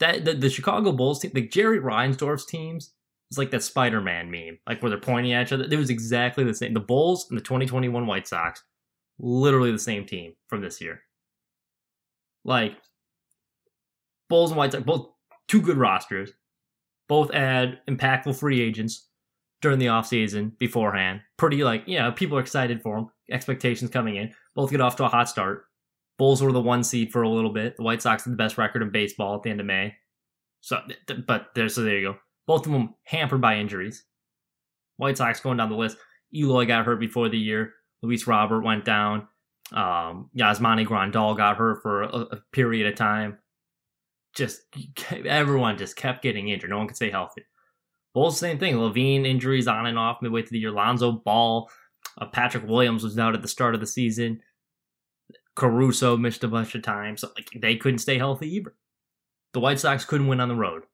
that 0.00 0.24
the, 0.24 0.34
the 0.34 0.50
Chicago 0.50 0.90
Bulls 0.92 1.20
team, 1.20 1.30
like 1.34 1.50
Jerry 1.50 1.78
Reinsdorf's 1.78 2.44
teams, 2.44 2.92
it's 3.30 3.38
like 3.38 3.52
that 3.52 3.62
Spider-Man 3.62 4.30
meme, 4.30 4.58
like 4.66 4.82
where 4.82 4.90
they're 4.90 4.98
pointing 4.98 5.32
at 5.32 5.46
each 5.46 5.52
other. 5.52 5.64
It 5.64 5.76
was 5.78 5.88
exactly 5.88 6.44
the 6.44 6.52
same. 6.52 6.74
The 6.74 6.80
Bulls 6.80 7.26
and 7.30 7.38
the 7.38 7.42
2021 7.42 8.06
White 8.06 8.26
Sox, 8.26 8.62
literally 9.18 9.72
the 9.72 9.78
same 9.78 10.04
team 10.04 10.34
from 10.48 10.60
this 10.60 10.80
year. 10.80 11.00
Like 12.44 12.76
Bulls 14.28 14.50
and 14.50 14.58
White 14.58 14.72
Sox, 14.72 14.84
both 14.84 15.08
two 15.46 15.62
good 15.62 15.76
rosters, 15.78 16.32
both 17.08 17.32
add 17.32 17.78
impactful 17.88 18.36
free 18.36 18.60
agents 18.60 19.08
during 19.60 19.78
the 19.78 19.86
offseason 19.86 20.58
beforehand. 20.58 21.20
Pretty 21.36 21.62
like, 21.62 21.84
yeah, 21.86 22.10
people 22.10 22.36
are 22.36 22.42
excited 22.42 22.82
for 22.82 22.96
them. 22.96 23.10
Expectations 23.30 23.90
coming 23.90 24.16
in. 24.16 24.34
Both 24.56 24.72
get 24.72 24.80
off 24.80 24.96
to 24.96 25.04
a 25.04 25.08
hot 25.08 25.28
start. 25.28 25.66
Bulls 26.18 26.42
were 26.42 26.52
the 26.52 26.60
one 26.60 26.84
seed 26.84 27.10
for 27.10 27.22
a 27.22 27.28
little 27.28 27.52
bit. 27.52 27.76
The 27.76 27.82
White 27.82 28.02
Sox 28.02 28.24
had 28.24 28.32
the 28.32 28.36
best 28.36 28.58
record 28.58 28.82
in 28.82 28.90
baseball 28.90 29.34
at 29.34 29.42
the 29.42 29.50
end 29.50 29.60
of 29.60 29.66
May. 29.66 29.94
So, 30.60 30.78
but 31.26 31.48
there's 31.54 31.74
so 31.74 31.82
there 31.82 31.98
you 31.98 32.12
go. 32.12 32.18
Both 32.46 32.66
of 32.66 32.72
them 32.72 32.94
hampered 33.04 33.40
by 33.40 33.56
injuries. 33.56 34.04
White 34.96 35.16
Sox 35.16 35.40
going 35.40 35.56
down 35.56 35.70
the 35.70 35.76
list. 35.76 35.96
Eloy 36.34 36.66
got 36.66 36.84
hurt 36.84 37.00
before 37.00 37.28
the 37.28 37.38
year. 37.38 37.74
Luis 38.02 38.26
Robert 38.26 38.62
went 38.62 38.84
down. 38.84 39.28
Um, 39.72 40.30
Yasmani 40.36 40.86
Grandal 40.86 41.36
got 41.36 41.56
hurt 41.56 41.82
for 41.82 42.02
a, 42.02 42.08
a 42.08 42.36
period 42.52 42.86
of 42.86 42.94
time. 42.94 43.38
Just 44.34 44.60
everyone 45.24 45.78
just 45.78 45.96
kept 45.96 46.22
getting 46.22 46.48
injured. 46.48 46.70
No 46.70 46.78
one 46.78 46.86
could 46.86 46.96
stay 46.96 47.10
healthy. 47.10 47.42
Bulls, 48.14 48.38
same 48.38 48.58
thing. 48.58 48.74
LaVine 48.74 49.26
injuries 49.26 49.66
on 49.66 49.86
and 49.86 49.98
off 49.98 50.20
midway 50.20 50.42
through 50.42 50.50
the 50.50 50.58
year. 50.58 50.70
Lonzo 50.70 51.12
Ball, 51.12 51.70
uh, 52.18 52.26
Patrick 52.26 52.66
Williams 52.66 53.02
was 53.02 53.18
out 53.18 53.34
at 53.34 53.42
the 53.42 53.48
start 53.48 53.74
of 53.74 53.80
the 53.80 53.86
season. 53.86 54.40
Caruso 55.54 56.16
missed 56.16 56.44
a 56.44 56.48
bunch 56.48 56.74
of 56.74 56.82
times. 56.82 57.22
Like 57.22 57.48
they 57.54 57.76
couldn't 57.76 57.98
stay 57.98 58.18
healthy 58.18 58.54
either. 58.56 58.74
The 59.52 59.60
White 59.60 59.80
Sox 59.80 60.04
couldn't 60.04 60.28
win 60.28 60.40
on 60.40 60.48
the 60.48 60.54
road. 60.54 60.84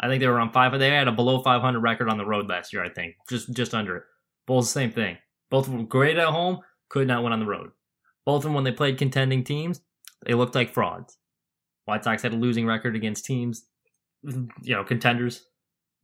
I 0.00 0.08
think 0.08 0.20
they 0.20 0.26
were 0.26 0.40
on 0.40 0.52
five. 0.52 0.78
They 0.78 0.90
had 0.90 1.08
a 1.08 1.12
below 1.12 1.42
500 1.42 1.80
record 1.80 2.08
on 2.08 2.18
the 2.18 2.26
road 2.26 2.48
last 2.48 2.72
year. 2.72 2.84
I 2.84 2.88
think 2.88 3.14
just 3.28 3.52
just 3.54 3.74
under 3.74 3.96
it. 3.96 4.02
Bulls 4.46 4.70
same 4.70 4.90
thing. 4.90 5.16
Both 5.50 5.68
were 5.68 5.82
great 5.84 6.18
at 6.18 6.28
home, 6.28 6.60
could 6.88 7.06
not 7.06 7.22
win 7.22 7.32
on 7.32 7.40
the 7.40 7.46
road. 7.46 7.70
Both 8.24 8.38
of 8.38 8.42
them 8.44 8.54
when 8.54 8.64
they 8.64 8.72
played 8.72 8.98
contending 8.98 9.44
teams, 9.44 9.80
they 10.26 10.34
looked 10.34 10.54
like 10.54 10.72
frauds. 10.72 11.18
White 11.84 12.04
Sox 12.04 12.22
had 12.22 12.32
a 12.32 12.36
losing 12.36 12.66
record 12.66 12.96
against 12.96 13.24
teams, 13.24 13.66
you 14.22 14.74
know, 14.74 14.84
contenders. 14.84 15.44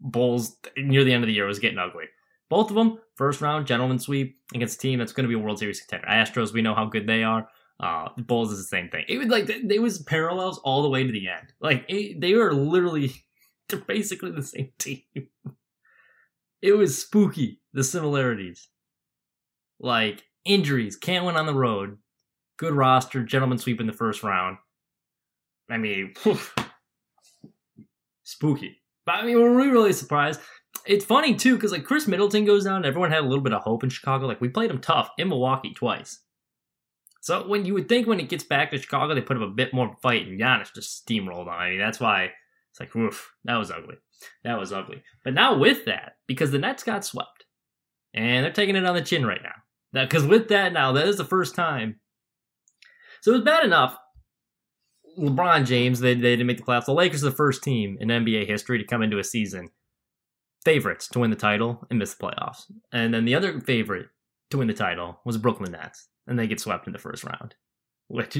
Bulls 0.00 0.56
near 0.76 1.04
the 1.04 1.12
end 1.12 1.24
of 1.24 1.28
the 1.28 1.34
year 1.34 1.46
was 1.46 1.58
getting 1.58 1.78
ugly. 1.78 2.04
Both 2.48 2.70
of 2.70 2.76
them 2.76 2.98
first 3.16 3.40
round 3.40 3.66
gentleman 3.66 3.98
sweep 3.98 4.36
against 4.54 4.76
a 4.76 4.80
team 4.80 4.98
that's 4.98 5.12
going 5.12 5.24
to 5.24 5.28
be 5.28 5.34
a 5.34 5.42
World 5.42 5.58
Series 5.58 5.80
contender. 5.80 6.06
Astros, 6.08 6.52
we 6.52 6.62
know 6.62 6.74
how 6.74 6.86
good 6.86 7.06
they 7.06 7.22
are. 7.22 7.48
Uh, 7.80 8.08
the 8.16 8.22
Bulls 8.22 8.50
is 8.50 8.58
the 8.58 8.64
same 8.64 8.88
thing. 8.88 9.04
It 9.08 9.18
was 9.18 9.28
like 9.28 9.46
they 9.46 9.78
was 9.78 10.02
parallels 10.02 10.58
all 10.58 10.82
the 10.82 10.88
way 10.88 11.04
to 11.04 11.12
the 11.12 11.28
end. 11.28 11.52
Like 11.60 11.84
it, 11.88 12.20
they 12.20 12.34
were 12.34 12.52
literally 12.52 13.12
they're 13.68 13.78
basically 13.78 14.32
the 14.32 14.42
same 14.42 14.72
team. 14.78 15.02
it 16.62 16.72
was 16.72 17.00
spooky 17.00 17.60
the 17.72 17.84
similarities. 17.84 18.68
Like 19.78 20.24
injuries, 20.44 20.96
can't 20.96 21.24
win 21.24 21.36
on 21.36 21.46
the 21.46 21.54
road. 21.54 21.98
Good 22.56 22.74
roster, 22.74 23.22
gentleman 23.22 23.58
sweep 23.58 23.80
in 23.80 23.86
the 23.86 23.92
first 23.92 24.24
round. 24.24 24.58
I 25.70 25.76
mean, 25.76 26.14
spooky. 28.24 28.82
But 29.06 29.16
I 29.16 29.26
mean, 29.26 29.40
were 29.40 29.54
really, 29.54 29.70
really 29.70 29.92
surprised. 29.92 30.40
It's 30.84 31.04
funny 31.04 31.34
too 31.36 31.54
because 31.54 31.70
like 31.70 31.84
Khris 31.84 32.08
Middleton 32.08 32.44
goes 32.44 32.64
down, 32.64 32.84
everyone 32.84 33.12
had 33.12 33.22
a 33.22 33.26
little 33.26 33.44
bit 33.44 33.52
of 33.52 33.62
hope 33.62 33.84
in 33.84 33.90
Chicago. 33.90 34.26
Like 34.26 34.40
we 34.40 34.48
played 34.48 34.70
them 34.70 34.80
tough 34.80 35.10
in 35.18 35.28
Milwaukee 35.28 35.74
twice. 35.74 36.20
So 37.20 37.46
when 37.46 37.64
you 37.64 37.74
would 37.74 37.88
think 37.88 38.06
when 38.06 38.20
it 38.20 38.28
gets 38.28 38.44
back 38.44 38.70
to 38.70 38.78
Chicago, 38.78 39.14
they 39.14 39.20
put 39.20 39.36
up 39.36 39.42
a 39.42 39.52
bit 39.52 39.74
more 39.74 39.96
fight, 40.02 40.26
and 40.26 40.40
Giannis 40.40 40.74
just 40.74 41.06
steamrolled 41.06 41.48
on. 41.48 41.60
I 41.60 41.70
mean, 41.70 41.78
that's 41.78 42.00
why 42.00 42.30
it's 42.70 42.80
like, 42.80 42.94
oof, 42.96 43.32
that 43.44 43.56
was 43.56 43.70
ugly. 43.70 43.96
That 44.44 44.58
was 44.58 44.72
ugly. 44.72 45.02
But 45.24 45.34
now 45.34 45.58
with 45.58 45.84
that, 45.86 46.16
because 46.26 46.50
the 46.50 46.58
Nets 46.58 46.82
got 46.84 47.04
swept, 47.04 47.44
and 48.14 48.44
they're 48.44 48.52
taking 48.52 48.76
it 48.76 48.86
on 48.86 48.94
the 48.94 49.02
chin 49.02 49.26
right 49.26 49.42
now. 49.42 49.54
Now, 49.92 50.04
Because 50.04 50.26
with 50.26 50.48
that 50.48 50.72
now, 50.72 50.92
that 50.92 51.06
is 51.08 51.16
the 51.16 51.24
first 51.24 51.54
time. 51.54 52.00
So 53.20 53.32
it 53.32 53.36
was 53.36 53.44
bad 53.44 53.64
enough. 53.64 53.96
LeBron 55.18 55.66
James, 55.66 56.00
they, 56.00 56.14
they 56.14 56.20
didn't 56.20 56.46
make 56.46 56.58
the 56.58 56.62
playoffs. 56.62 56.84
The 56.84 56.92
Lakers 56.92 57.24
are 57.24 57.30
the 57.30 57.36
first 57.36 57.62
team 57.62 57.96
in 58.00 58.08
NBA 58.08 58.46
history 58.46 58.78
to 58.78 58.86
come 58.86 59.02
into 59.02 59.18
a 59.18 59.24
season 59.24 59.70
favorites 60.64 61.08
to 61.08 61.18
win 61.18 61.30
the 61.30 61.36
title 61.36 61.86
and 61.90 61.98
miss 61.98 62.14
the 62.14 62.24
playoffs. 62.24 62.64
And 62.92 63.12
then 63.12 63.24
the 63.24 63.34
other 63.34 63.60
favorite 63.60 64.06
to 64.50 64.58
win 64.58 64.68
the 64.68 64.74
title 64.74 65.20
was 65.24 65.38
Brooklyn 65.38 65.72
Nets, 65.72 66.08
and 66.28 66.38
they 66.38 66.46
get 66.46 66.60
swept 66.60 66.86
in 66.86 66.92
the 66.92 66.98
first 66.98 67.24
round, 67.24 67.56
which 68.06 68.38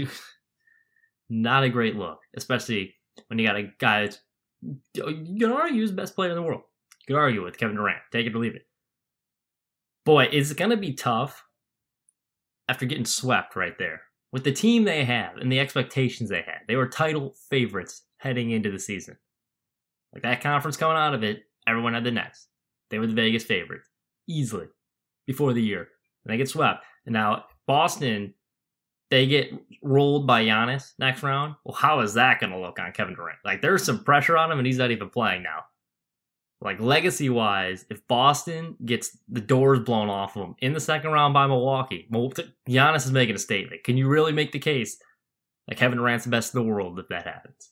not 1.28 1.64
a 1.64 1.68
great 1.68 1.97
look, 1.97 2.21
especially 2.37 2.95
when 3.26 3.38
you 3.38 3.47
got 3.47 3.57
a 3.57 3.73
guy 3.78 4.02
that's 4.02 4.21
you 4.95 5.37
can 5.38 5.52
argue 5.52 5.83
is 5.83 5.90
the 5.90 5.97
best 5.97 6.14
player 6.14 6.30
in 6.30 6.37
the 6.37 6.42
world. 6.42 6.62
You 7.00 7.14
could 7.14 7.21
argue 7.21 7.45
with 7.45 7.59
Kevin 7.59 7.76
Durant, 7.76 8.02
take 8.12 8.26
it 8.26 8.35
or 8.35 8.38
leave 8.38 8.54
it. 8.54 8.66
Boy, 10.04 10.28
it's 10.30 10.52
gonna 10.52 10.76
be 10.76 10.92
tough 10.92 11.45
after 12.68 12.87
getting 12.87 13.04
swept 13.04 13.57
right 13.57 13.76
there 13.78 14.02
with 14.30 14.45
the 14.45 14.52
team 14.52 14.85
they 14.85 15.04
have 15.04 15.37
and 15.37 15.50
the 15.50 15.61
expectations 15.61 16.28
they 16.28 16.42
had. 16.42 16.61
They 16.66 16.76
were 16.76 16.88
title 16.88 17.35
favorites 17.50 18.02
heading 18.18 18.50
into 18.50 18.71
the 18.71 18.78
season. 18.78 19.16
Like 20.12 20.23
that 20.23 20.42
conference 20.42 20.76
coming 20.76 20.97
out 20.97 21.14
of 21.14 21.23
it, 21.23 21.45
everyone 21.66 21.95
had 21.95 22.04
the 22.04 22.11
Nets. 22.11 22.49
They 22.90 22.99
were 22.99 23.07
the 23.07 23.14
Vegas 23.14 23.45
favorites 23.45 23.88
easily 24.28 24.66
before 25.26 25.52
the 25.52 25.62
year. 25.62 25.88
And 26.25 26.33
they 26.33 26.37
get 26.37 26.49
swept. 26.49 26.85
And 27.07 27.12
now 27.12 27.45
Boston, 27.69 28.35
they 29.11 29.27
get 29.27 29.53
rolled 29.83 30.27
by 30.27 30.45
Giannis 30.45 30.95
next 30.99 31.23
round. 31.23 31.55
Well, 31.65 31.77
how 31.77 32.01
is 32.01 32.15
that 32.15 32.41
going 32.41 32.53
to 32.53 32.59
look 32.59 32.81
on 32.81 32.93
Kevin 32.93 33.15
Durant? 33.15 33.39
Like 33.45 33.63
there's 33.63 33.85
some 33.85 34.03
pressure 34.03 34.37
on 34.37 34.51
him 34.51 34.59
and 34.59 34.67
he's 34.67 34.79
not 34.79 34.91
even 34.91 35.11
playing 35.11 35.45
now. 35.45 35.65
Like 36.61 36.81
legacy 36.81 37.31
wise, 37.31 37.85
if 37.89 38.07
Boston 38.09 38.75
gets 38.85 39.17
the 39.29 39.41
doors 39.41 39.79
blown 39.81 40.09
off 40.09 40.35
of 40.35 40.43
them 40.43 40.57
in 40.61 40.73
the 40.73 40.81
second 40.81 41.13
round 41.13 41.33
by 41.33 41.47
Milwaukee, 41.47 42.09
Giannis 42.69 43.07
is 43.07 43.13
making 43.13 43.37
a 43.37 43.39
statement. 43.39 43.85
Can 43.85 43.97
you 43.97 44.09
really 44.09 44.33
make 44.33 44.51
the 44.51 44.59
case 44.59 44.99
that 45.69 45.77
Kevin 45.79 45.99
Durant's 45.99 46.25
the 46.25 46.31
best 46.31 46.55
in 46.55 46.61
the 46.61 46.69
world 46.69 46.99
if 46.99 47.07
that 47.09 47.27
happens? 47.27 47.71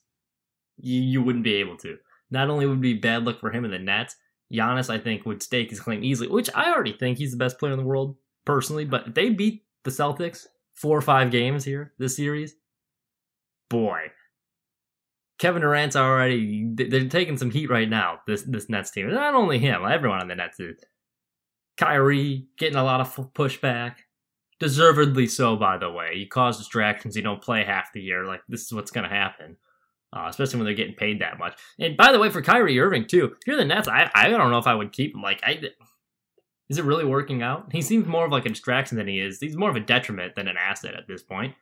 You, 0.77 1.01
you 1.03 1.23
wouldn't 1.23 1.43
be 1.43 1.55
able 1.55 1.77
to. 1.79 1.97
Not 2.31 2.49
only 2.49 2.67
would 2.67 2.79
it 2.79 2.83
be 2.83 2.95
bad 2.95 3.25
luck 3.25 3.41
for 3.41 3.51
him 3.51 3.65
and 3.65 3.73
the 3.73 3.79
Nets, 3.79 4.15
Giannis, 4.53 4.89
I 4.89 4.99
think, 4.99 5.27
would 5.27 5.43
stake 5.43 5.71
his 5.71 5.81
claim 5.81 6.05
easily, 6.05 6.29
which 6.29 6.51
I 6.55 6.73
already 6.73 6.93
think 6.93 7.19
he's 7.19 7.33
the 7.33 7.37
best 7.37 7.59
player 7.59 7.73
in 7.73 7.79
the 7.79 7.85
world 7.85 8.17
personally. 8.45 8.85
But 8.85 9.09
if 9.09 9.15
they 9.15 9.31
beat 9.31 9.65
the 9.87 9.91
Celtics 9.91 10.47
four 10.75 10.99
or 10.99 11.03
five 11.03 11.31
games 11.31 11.65
here 11.65 11.95
this 11.99 12.17
series, 12.17 12.55
boy, 13.71 14.11
Kevin 15.39 15.63
Durant's 15.63 15.97
already 15.97 16.69
they're 16.75 17.09
taking 17.09 17.37
some 17.37 17.51
heat 17.51 17.71
right 17.71 17.89
now. 17.89 18.21
This 18.27 18.43
this 18.43 18.69
Nets 18.69 18.91
team, 18.91 19.11
not 19.11 19.35
only 19.35 19.59
him, 19.59 19.83
everyone 19.85 20.21
on 20.21 20.29
the 20.29 20.35
Nets 20.35 20.61
is. 20.61 20.77
Kyrie 21.77 22.47
getting 22.57 22.77
a 22.77 22.85
lot 22.85 23.03
of 23.03 23.33
pushback, 23.35 23.97
deservedly 24.59 25.27
so. 25.27 25.57
By 25.57 25.77
the 25.77 25.91
way, 25.91 26.15
you 26.17 26.27
cause 26.27 26.57
distractions. 26.57 27.17
You 27.17 27.23
don't 27.23 27.43
play 27.43 27.65
half 27.65 27.93
the 27.93 28.01
year. 28.01 28.25
Like 28.25 28.41
this 28.49 28.63
is 28.63 28.73
what's 28.73 28.91
going 28.91 29.09
to 29.09 29.15
happen, 29.15 29.59
uh, 30.15 30.27
especially 30.29 30.59
when 30.59 30.65
they're 30.65 30.75
getting 30.75 30.95
paid 30.95 31.21
that 31.21 31.39
much. 31.39 31.59
And 31.79 31.97
by 31.97 32.13
the 32.13 32.19
way, 32.19 32.31
for 32.31 32.41
Kyrie 32.41 32.81
Irving 32.81 33.07
too, 33.07 33.35
if 33.39 33.47
you're 33.47 33.59
the 33.59 33.65
Nets, 33.65 33.89
I 33.89 34.11
I 34.15 34.29
don't 34.29 34.51
know 34.51 34.59
if 34.59 34.67
I 34.67 34.75
would 34.75 34.93
keep 34.93 35.15
him. 35.15 35.23
Like 35.23 35.41
I. 35.43 35.61
Is 36.69 36.79
it 36.79 36.85
really 36.85 37.05
working 37.05 37.43
out? 37.43 37.73
He 37.73 37.83
seems 37.83 38.07
more 38.07 38.25
of 38.25 38.33
like 38.33 38.47
a 38.47 38.51
distraction 38.51 38.99
than 38.99 39.07
he 39.07 39.21
is. 39.21 39.39
He's 39.41 39.57
more 39.57 39.71
of 39.71 39.77
a 39.77 39.81
detriment 39.81 40.35
than 40.35 40.49
an 40.49 40.57
asset 40.57 40.95
at 40.95 41.07
this 41.07 41.23
point. 41.23 41.55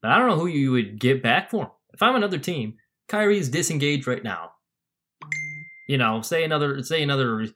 But 0.00 0.10
I 0.10 0.18
don't 0.18 0.28
know 0.28 0.38
who 0.38 0.46
you 0.46 0.72
would 0.72 0.98
get 0.98 1.22
back 1.22 1.50
for. 1.50 1.72
If 1.92 2.02
I'm 2.02 2.16
another 2.16 2.38
team, 2.38 2.74
Kyrie's 3.08 3.48
disengaged 3.48 4.06
right 4.06 4.22
now. 4.22 4.52
You 5.88 5.98
know, 5.98 6.20
say 6.22 6.42
another 6.44 6.82
say 6.82 7.02
another 7.02 7.46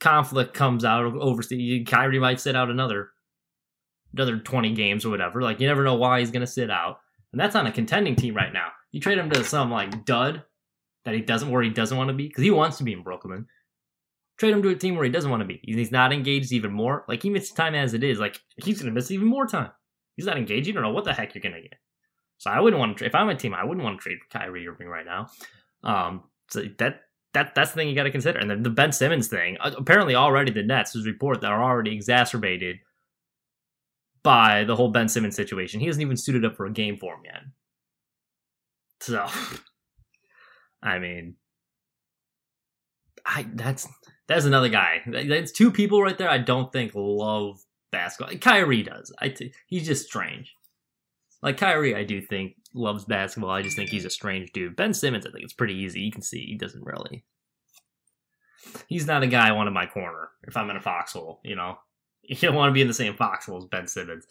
conflict 0.00 0.52
comes 0.52 0.84
out 0.84 1.04
overseas, 1.04 1.86
Kyrie 1.88 2.18
might 2.18 2.40
sit 2.40 2.56
out 2.56 2.70
another 2.70 3.10
another 4.12 4.38
20 4.38 4.74
games 4.74 5.04
or 5.04 5.10
whatever. 5.10 5.42
Like 5.42 5.60
you 5.60 5.66
never 5.66 5.84
know 5.84 5.94
why 5.94 6.20
he's 6.20 6.30
to 6.30 6.46
sit 6.46 6.70
out. 6.70 6.98
And 7.32 7.40
that's 7.40 7.56
on 7.56 7.66
a 7.66 7.72
contending 7.72 8.16
team 8.16 8.34
right 8.34 8.52
now. 8.52 8.68
You 8.90 9.00
trade 9.00 9.18
him 9.18 9.30
to 9.30 9.44
some 9.44 9.70
like 9.70 10.04
dud 10.04 10.42
that 11.04 11.14
he 11.14 11.20
doesn't 11.20 11.50
where 11.50 11.62
he 11.62 11.70
doesn't 11.70 11.96
want 11.96 12.08
to 12.08 12.14
be 12.14 12.28
because 12.28 12.44
he 12.44 12.50
wants 12.50 12.76
to 12.78 12.84
be 12.84 12.92
in 12.92 13.02
Brooklyn. 13.02 13.46
Trade 14.42 14.54
him 14.54 14.62
to 14.62 14.70
a 14.70 14.74
team 14.74 14.96
where 14.96 15.04
he 15.04 15.10
doesn't 15.12 15.30
want 15.30 15.42
to 15.42 15.46
be. 15.46 15.60
He's 15.62 15.92
not 15.92 16.12
engaged 16.12 16.50
even 16.50 16.72
more. 16.72 17.04
Like 17.06 17.22
he 17.22 17.30
misses 17.30 17.52
time 17.52 17.76
as 17.76 17.94
it 17.94 18.02
is. 18.02 18.18
Like 18.18 18.40
he's 18.56 18.82
to 18.82 18.90
miss 18.90 19.12
even 19.12 19.28
more 19.28 19.46
time. 19.46 19.70
He's 20.16 20.26
not 20.26 20.36
engaged. 20.36 20.66
You 20.66 20.72
don't 20.72 20.82
know 20.82 20.90
what 20.90 21.04
the 21.04 21.12
heck 21.12 21.32
you're 21.32 21.42
to 21.42 21.60
get. 21.60 21.78
So 22.38 22.50
I 22.50 22.58
wouldn't 22.58 22.80
want 22.80 22.98
to. 22.98 23.06
If 23.06 23.14
I'm 23.14 23.28
a 23.28 23.36
team, 23.36 23.54
I 23.54 23.62
wouldn't 23.62 23.84
want 23.84 24.00
to 24.00 24.02
trade 24.02 24.18
Kyrie 24.32 24.66
Irving 24.66 24.88
right 24.88 25.06
now. 25.06 25.28
Um, 25.84 26.24
so 26.50 26.64
that 26.78 27.02
that 27.34 27.54
that's 27.54 27.70
the 27.70 27.76
thing 27.76 27.88
you 27.88 27.94
got 27.94 28.02
to 28.02 28.10
consider. 28.10 28.40
And 28.40 28.50
then 28.50 28.64
the 28.64 28.70
Ben 28.70 28.90
Simmons 28.90 29.28
thing. 29.28 29.58
Uh, 29.60 29.70
apparently, 29.78 30.16
already 30.16 30.50
the 30.50 30.64
Nets 30.64 30.96
report 31.06 31.40
that 31.42 31.52
are 31.52 31.62
already 31.62 31.94
exacerbated 31.94 32.80
by 34.24 34.64
the 34.64 34.74
whole 34.74 34.90
Ben 34.90 35.08
Simmons 35.08 35.36
situation. 35.36 35.78
He 35.78 35.86
hasn't 35.86 36.02
even 36.02 36.16
suited 36.16 36.44
up 36.44 36.56
for 36.56 36.66
a 36.66 36.72
game 36.72 36.96
for 36.96 37.14
him 37.14 37.20
yet. 37.26 37.42
So, 38.98 39.24
I 40.82 40.98
mean, 40.98 41.36
I 43.24 43.46
that's 43.54 43.88
that's 44.28 44.44
another 44.44 44.68
guy. 44.68 45.02
That's 45.06 45.52
two 45.52 45.70
people 45.70 46.02
right 46.02 46.16
there. 46.16 46.28
I 46.28 46.38
don't 46.38 46.72
think 46.72 46.92
love 46.94 47.60
basketball. 47.90 48.36
Kyrie 48.38 48.82
does. 48.82 49.12
I 49.20 49.28
t- 49.28 49.52
he's 49.66 49.86
just 49.86 50.06
strange. 50.06 50.54
Like 51.42 51.56
Kyrie, 51.56 51.94
I 51.94 52.04
do 52.04 52.20
think 52.20 52.54
loves 52.72 53.04
basketball. 53.04 53.50
I 53.50 53.62
just 53.62 53.76
think 53.76 53.90
he's 53.90 54.04
a 54.04 54.10
strange 54.10 54.52
dude. 54.52 54.76
Ben 54.76 54.94
Simmons, 54.94 55.26
I 55.26 55.30
think 55.30 55.44
it's 55.44 55.52
pretty 55.52 55.74
easy. 55.74 56.00
You 56.00 56.12
can 56.12 56.22
see 56.22 56.46
he 56.46 56.56
doesn't 56.56 56.84
really. 56.84 57.24
He's 58.86 59.06
not 59.06 59.24
a 59.24 59.26
guy 59.26 59.48
I 59.48 59.52
want 59.52 59.66
in 59.66 59.74
my 59.74 59.86
corner 59.86 60.30
if 60.46 60.56
I'm 60.56 60.70
in 60.70 60.76
a 60.76 60.80
foxhole, 60.80 61.40
you 61.44 61.56
know? 61.56 61.78
You 62.22 62.36
don't 62.36 62.54
want 62.54 62.70
to 62.70 62.72
be 62.72 62.80
in 62.80 62.86
the 62.86 62.94
same 62.94 63.16
foxhole 63.16 63.58
as 63.58 63.64
Ben 63.64 63.88
Simmons. 63.88 64.26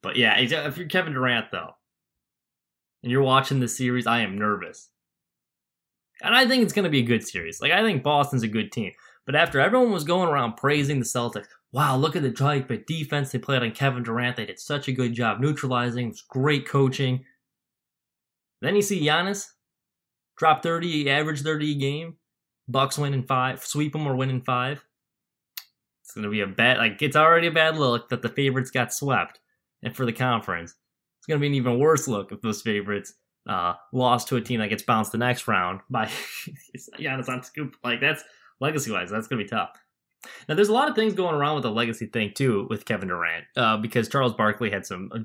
But 0.00 0.14
yeah, 0.16 0.38
if 0.38 0.78
you're 0.78 0.86
Kevin 0.86 1.12
Durant, 1.12 1.46
though, 1.50 1.74
and 3.02 3.10
you're 3.10 3.22
watching 3.22 3.58
this 3.58 3.76
series, 3.76 4.06
I 4.06 4.20
am 4.20 4.38
nervous. 4.38 4.88
And 6.22 6.34
I 6.34 6.46
think 6.46 6.62
it's 6.62 6.72
going 6.72 6.84
to 6.84 6.90
be 6.90 7.00
a 7.00 7.02
good 7.02 7.26
series. 7.26 7.60
Like, 7.60 7.72
I 7.72 7.82
think 7.82 8.02
Boston's 8.02 8.44
a 8.44 8.48
good 8.48 8.70
team. 8.70 8.92
But 9.26 9.34
after 9.34 9.60
everyone 9.60 9.92
was 9.92 10.04
going 10.04 10.28
around 10.28 10.56
praising 10.56 10.98
the 10.98 11.04
Celtics, 11.04 11.46
wow, 11.72 11.96
look 11.96 12.16
at 12.16 12.22
the 12.22 12.30
type 12.30 12.70
of 12.70 12.86
defense 12.86 13.30
they 13.30 13.38
played 13.38 13.62
on 13.62 13.72
Kevin 13.72 14.02
Durant. 14.02 14.36
They 14.36 14.46
did 14.46 14.58
such 14.58 14.88
a 14.88 14.92
good 14.92 15.12
job 15.12 15.40
neutralizing. 15.40 16.08
It's 16.08 16.22
great 16.22 16.66
coaching. 16.66 17.24
Then 18.60 18.76
you 18.76 18.82
see 18.82 19.04
Giannis 19.04 19.48
drop 20.36 20.62
30, 20.62 21.10
average 21.10 21.42
30 21.42 21.72
a 21.72 21.74
game. 21.74 22.16
Bucks 22.68 22.96
win 22.96 23.14
in 23.14 23.24
five, 23.24 23.64
sweep 23.64 23.92
them 23.92 24.06
or 24.06 24.14
win 24.14 24.30
in 24.30 24.40
five. 24.40 24.84
It's 26.02 26.14
going 26.14 26.24
to 26.24 26.30
be 26.30 26.40
a 26.40 26.46
bad, 26.46 26.78
like, 26.78 27.02
it's 27.02 27.16
already 27.16 27.48
a 27.48 27.52
bad 27.52 27.76
look 27.76 28.08
that 28.10 28.22
the 28.22 28.28
favorites 28.28 28.70
got 28.70 28.94
swept 28.94 29.40
and 29.82 29.94
for 29.94 30.06
the 30.06 30.12
conference. 30.12 30.74
It's 31.18 31.26
going 31.26 31.38
to 31.38 31.40
be 31.40 31.48
an 31.48 31.54
even 31.54 31.78
worse 31.78 32.06
look 32.06 32.30
if 32.32 32.40
those 32.40 32.62
favorites 32.62 33.14
uh, 33.46 33.74
lost 33.92 34.28
to 34.28 34.36
a 34.36 34.40
team 34.40 34.60
that 34.60 34.68
gets 34.68 34.82
bounced 34.82 35.12
the 35.12 35.18
next 35.18 35.48
round 35.48 35.80
by 35.90 36.06
Giannis 36.98 37.44
scoop. 37.44 37.76
Like, 37.82 38.00
that's 38.00 38.22
legacy 38.60 38.90
wise, 38.90 39.10
that's 39.10 39.28
to 39.28 39.36
be 39.36 39.44
tough. 39.44 39.70
Now, 40.48 40.54
there's 40.54 40.68
a 40.68 40.72
lot 40.72 40.88
of 40.88 40.94
things 40.94 41.14
going 41.14 41.34
around 41.34 41.56
with 41.56 41.64
the 41.64 41.70
legacy 41.70 42.06
thing 42.06 42.32
too 42.34 42.66
with 42.70 42.84
Kevin 42.84 43.08
Durant, 43.08 43.44
uh, 43.56 43.76
because 43.76 44.08
Charles 44.08 44.34
Barkley 44.34 44.70
had 44.70 44.86
some 44.86 45.10
uh, 45.12 45.18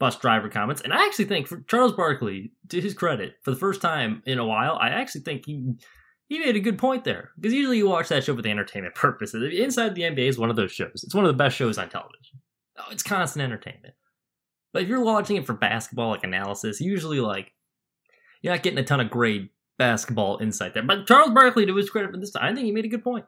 bus 0.00 0.16
driver 0.18 0.48
comments, 0.48 0.82
and 0.82 0.92
I 0.92 1.04
actually 1.06 1.26
think 1.26 1.46
for 1.46 1.60
Charles 1.68 1.92
Barkley, 1.92 2.52
to 2.70 2.80
his 2.80 2.94
credit, 2.94 3.34
for 3.42 3.52
the 3.52 3.56
first 3.56 3.80
time 3.80 4.22
in 4.26 4.38
a 4.38 4.44
while, 4.44 4.76
I 4.80 4.88
actually 4.88 5.20
think 5.20 5.46
he 5.46 5.74
he 6.28 6.38
made 6.38 6.56
a 6.56 6.60
good 6.60 6.78
point 6.78 7.04
there 7.04 7.30
because 7.38 7.52
usually 7.52 7.76
you 7.76 7.88
watch 7.88 8.08
that 8.08 8.24
show 8.24 8.34
for 8.34 8.42
the 8.42 8.50
entertainment 8.50 8.94
purposes. 8.96 9.52
Inside 9.56 9.94
the 9.94 10.02
NBA 10.02 10.28
is 10.28 10.38
one 10.38 10.50
of 10.50 10.56
those 10.56 10.72
shows. 10.72 11.02
It's 11.04 11.14
one 11.14 11.24
of 11.24 11.28
the 11.28 11.36
best 11.36 11.56
shows 11.56 11.78
on 11.78 11.88
television. 11.88 12.40
Oh, 12.78 12.86
it's 12.90 13.02
constant 13.02 13.42
entertainment. 13.42 13.94
But 14.72 14.82
if 14.82 14.88
you're 14.88 15.04
watching 15.04 15.36
it 15.36 15.46
for 15.46 15.54
basketball 15.54 16.10
like 16.10 16.24
analysis, 16.24 16.80
usually 16.80 17.20
like 17.20 17.52
you're 18.40 18.52
not 18.52 18.62
getting 18.62 18.78
a 18.78 18.84
ton 18.84 19.00
of 19.00 19.10
great 19.10 19.50
basketball 19.78 20.38
insight 20.38 20.74
there. 20.74 20.82
But 20.82 21.06
Charles 21.06 21.30
Barkley, 21.30 21.66
to 21.66 21.76
his 21.76 21.90
credit 21.90 22.10
for 22.10 22.16
this 22.16 22.30
time, 22.30 22.44
I 22.44 22.54
think 22.54 22.66
he 22.66 22.72
made 22.72 22.84
a 22.84 22.88
good 22.88 23.04
point. 23.04 23.24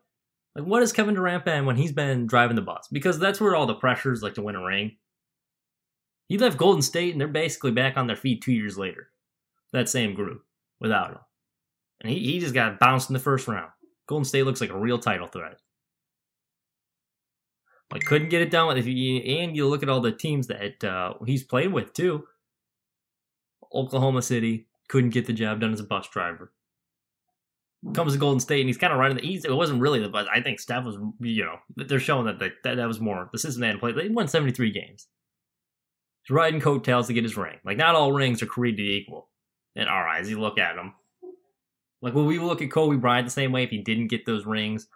Like, 0.54 0.66
what 0.66 0.82
has 0.82 0.92
Kevin 0.92 1.14
Durant 1.14 1.44
been 1.44 1.66
when 1.66 1.76
he's 1.76 1.92
been 1.92 2.26
driving 2.26 2.56
the 2.56 2.62
bus? 2.62 2.88
Because 2.90 3.18
that's 3.18 3.40
where 3.40 3.56
all 3.56 3.66
the 3.66 3.74
pressures, 3.74 4.22
like 4.22 4.34
to 4.34 4.42
win 4.42 4.54
a 4.54 4.64
ring. 4.64 4.96
He 6.28 6.38
left 6.38 6.56
Golden 6.56 6.82
State, 6.82 7.12
and 7.12 7.20
they're 7.20 7.28
basically 7.28 7.72
back 7.72 7.96
on 7.96 8.06
their 8.06 8.16
feet 8.16 8.42
two 8.42 8.52
years 8.52 8.78
later. 8.78 9.08
That 9.72 9.88
same 9.88 10.14
group 10.14 10.42
without 10.80 11.10
him, 11.10 11.18
and 12.00 12.12
he 12.12 12.20
he 12.20 12.38
just 12.38 12.54
got 12.54 12.78
bounced 12.78 13.10
in 13.10 13.14
the 13.14 13.18
first 13.18 13.48
round. 13.48 13.70
Golden 14.06 14.24
State 14.24 14.44
looks 14.44 14.60
like 14.60 14.70
a 14.70 14.78
real 14.78 14.98
title 14.98 15.26
threat. 15.26 15.56
Couldn't 18.00 18.28
get 18.28 18.42
it 18.42 18.50
done 18.50 18.66
with 18.66 18.78
if 18.78 18.86
you 18.86 19.18
and 19.18 19.56
you 19.56 19.68
look 19.68 19.82
at 19.82 19.88
all 19.88 20.00
the 20.00 20.12
teams 20.12 20.48
that 20.48 20.82
uh, 20.82 21.14
he's 21.26 21.44
played 21.44 21.72
with 21.72 21.92
too. 21.92 22.24
Oklahoma 23.72 24.22
City 24.22 24.66
couldn't 24.88 25.10
get 25.10 25.26
the 25.26 25.32
job 25.32 25.60
done 25.60 25.72
as 25.72 25.80
a 25.80 25.84
bus 25.84 26.08
driver 26.08 26.52
comes 27.92 28.14
to 28.14 28.18
Golden 28.18 28.40
State 28.40 28.60
and 28.60 28.68
he's 28.68 28.78
kind 28.78 28.92
of 28.92 28.98
running 28.98 29.18
the. 29.18 29.22
He's, 29.22 29.44
it 29.44 29.54
wasn't 29.54 29.80
really 29.80 30.00
the 30.00 30.08
buzz. 30.08 30.26
I 30.32 30.40
think 30.40 30.58
Steph 30.58 30.84
was, 30.84 30.96
you 31.20 31.44
know, 31.44 31.56
they're 31.76 32.00
showing 32.00 32.26
that 32.26 32.38
that, 32.38 32.76
that 32.76 32.88
was 32.88 33.00
more 33.00 33.28
the 33.32 33.38
system 33.38 33.62
had 33.62 33.80
played. 33.80 33.96
They 33.96 34.08
won 34.08 34.28
73 34.28 34.70
games. 34.70 35.08
He's 36.22 36.34
riding 36.34 36.60
coattails 36.60 37.08
to 37.08 37.12
get 37.12 37.24
his 37.24 37.36
ring. 37.36 37.58
Like, 37.64 37.76
not 37.76 37.94
all 37.94 38.12
rings 38.12 38.42
are 38.42 38.46
created 38.46 38.80
equal 38.80 39.28
in 39.76 39.88
our 39.88 40.08
eyes. 40.08 40.30
You 40.30 40.40
look 40.40 40.58
at 40.58 40.76
them. 40.76 40.94
Like, 42.00 42.14
will 42.14 42.26
we 42.26 42.38
look 42.38 42.62
at 42.62 42.70
Kobe 42.70 42.96
Bryant 42.96 43.26
the 43.26 43.30
same 43.30 43.52
way 43.52 43.64
if 43.64 43.70
he 43.70 43.78
didn't 43.78 44.08
get 44.08 44.24
those 44.24 44.46
rings 44.46 44.88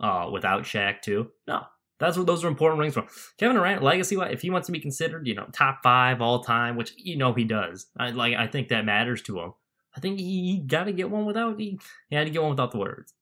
uh, 0.00 0.28
without 0.30 0.64
Shaq, 0.64 1.00
too? 1.00 1.30
No. 1.46 1.62
That's 2.00 2.16
what 2.16 2.26
those 2.26 2.44
are 2.44 2.48
important 2.48 2.80
rings 2.80 2.94
for. 2.94 3.06
Kevin 3.38 3.56
Durant, 3.56 3.82
legacy, 3.82 4.16
if 4.16 4.42
he 4.42 4.50
wants 4.50 4.66
to 4.66 4.72
be 4.72 4.80
considered, 4.80 5.26
you 5.26 5.34
know, 5.34 5.46
top 5.52 5.80
five 5.82 6.20
all 6.20 6.42
time, 6.42 6.76
which 6.76 6.92
you 6.96 7.16
know 7.16 7.32
he 7.32 7.44
does. 7.44 7.86
I 7.96 8.10
like. 8.10 8.34
I 8.34 8.46
think 8.46 8.68
that 8.68 8.84
matters 8.84 9.22
to 9.22 9.40
him. 9.40 9.54
I 9.96 10.00
think 10.00 10.18
he, 10.18 10.52
he 10.52 10.58
got 10.58 10.84
to 10.84 10.92
get 10.92 11.10
one 11.10 11.24
without 11.24 11.58
he, 11.58 11.78
he 12.08 12.16
had 12.16 12.24
to 12.24 12.30
get 12.30 12.42
one 12.42 12.50
without 12.50 12.72
the 12.72 12.78
words. 12.78 13.14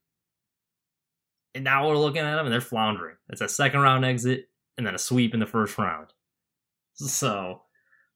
And 1.54 1.64
now 1.64 1.86
we're 1.86 1.98
looking 1.98 2.22
at 2.22 2.36
them 2.36 2.46
and 2.46 2.52
they're 2.52 2.62
floundering. 2.62 3.16
It's 3.28 3.42
a 3.42 3.48
second 3.48 3.80
round 3.80 4.06
exit 4.06 4.48
and 4.78 4.86
then 4.86 4.94
a 4.94 4.98
sweep 4.98 5.34
in 5.34 5.40
the 5.40 5.46
first 5.46 5.76
round. 5.76 6.08
So 6.94 7.62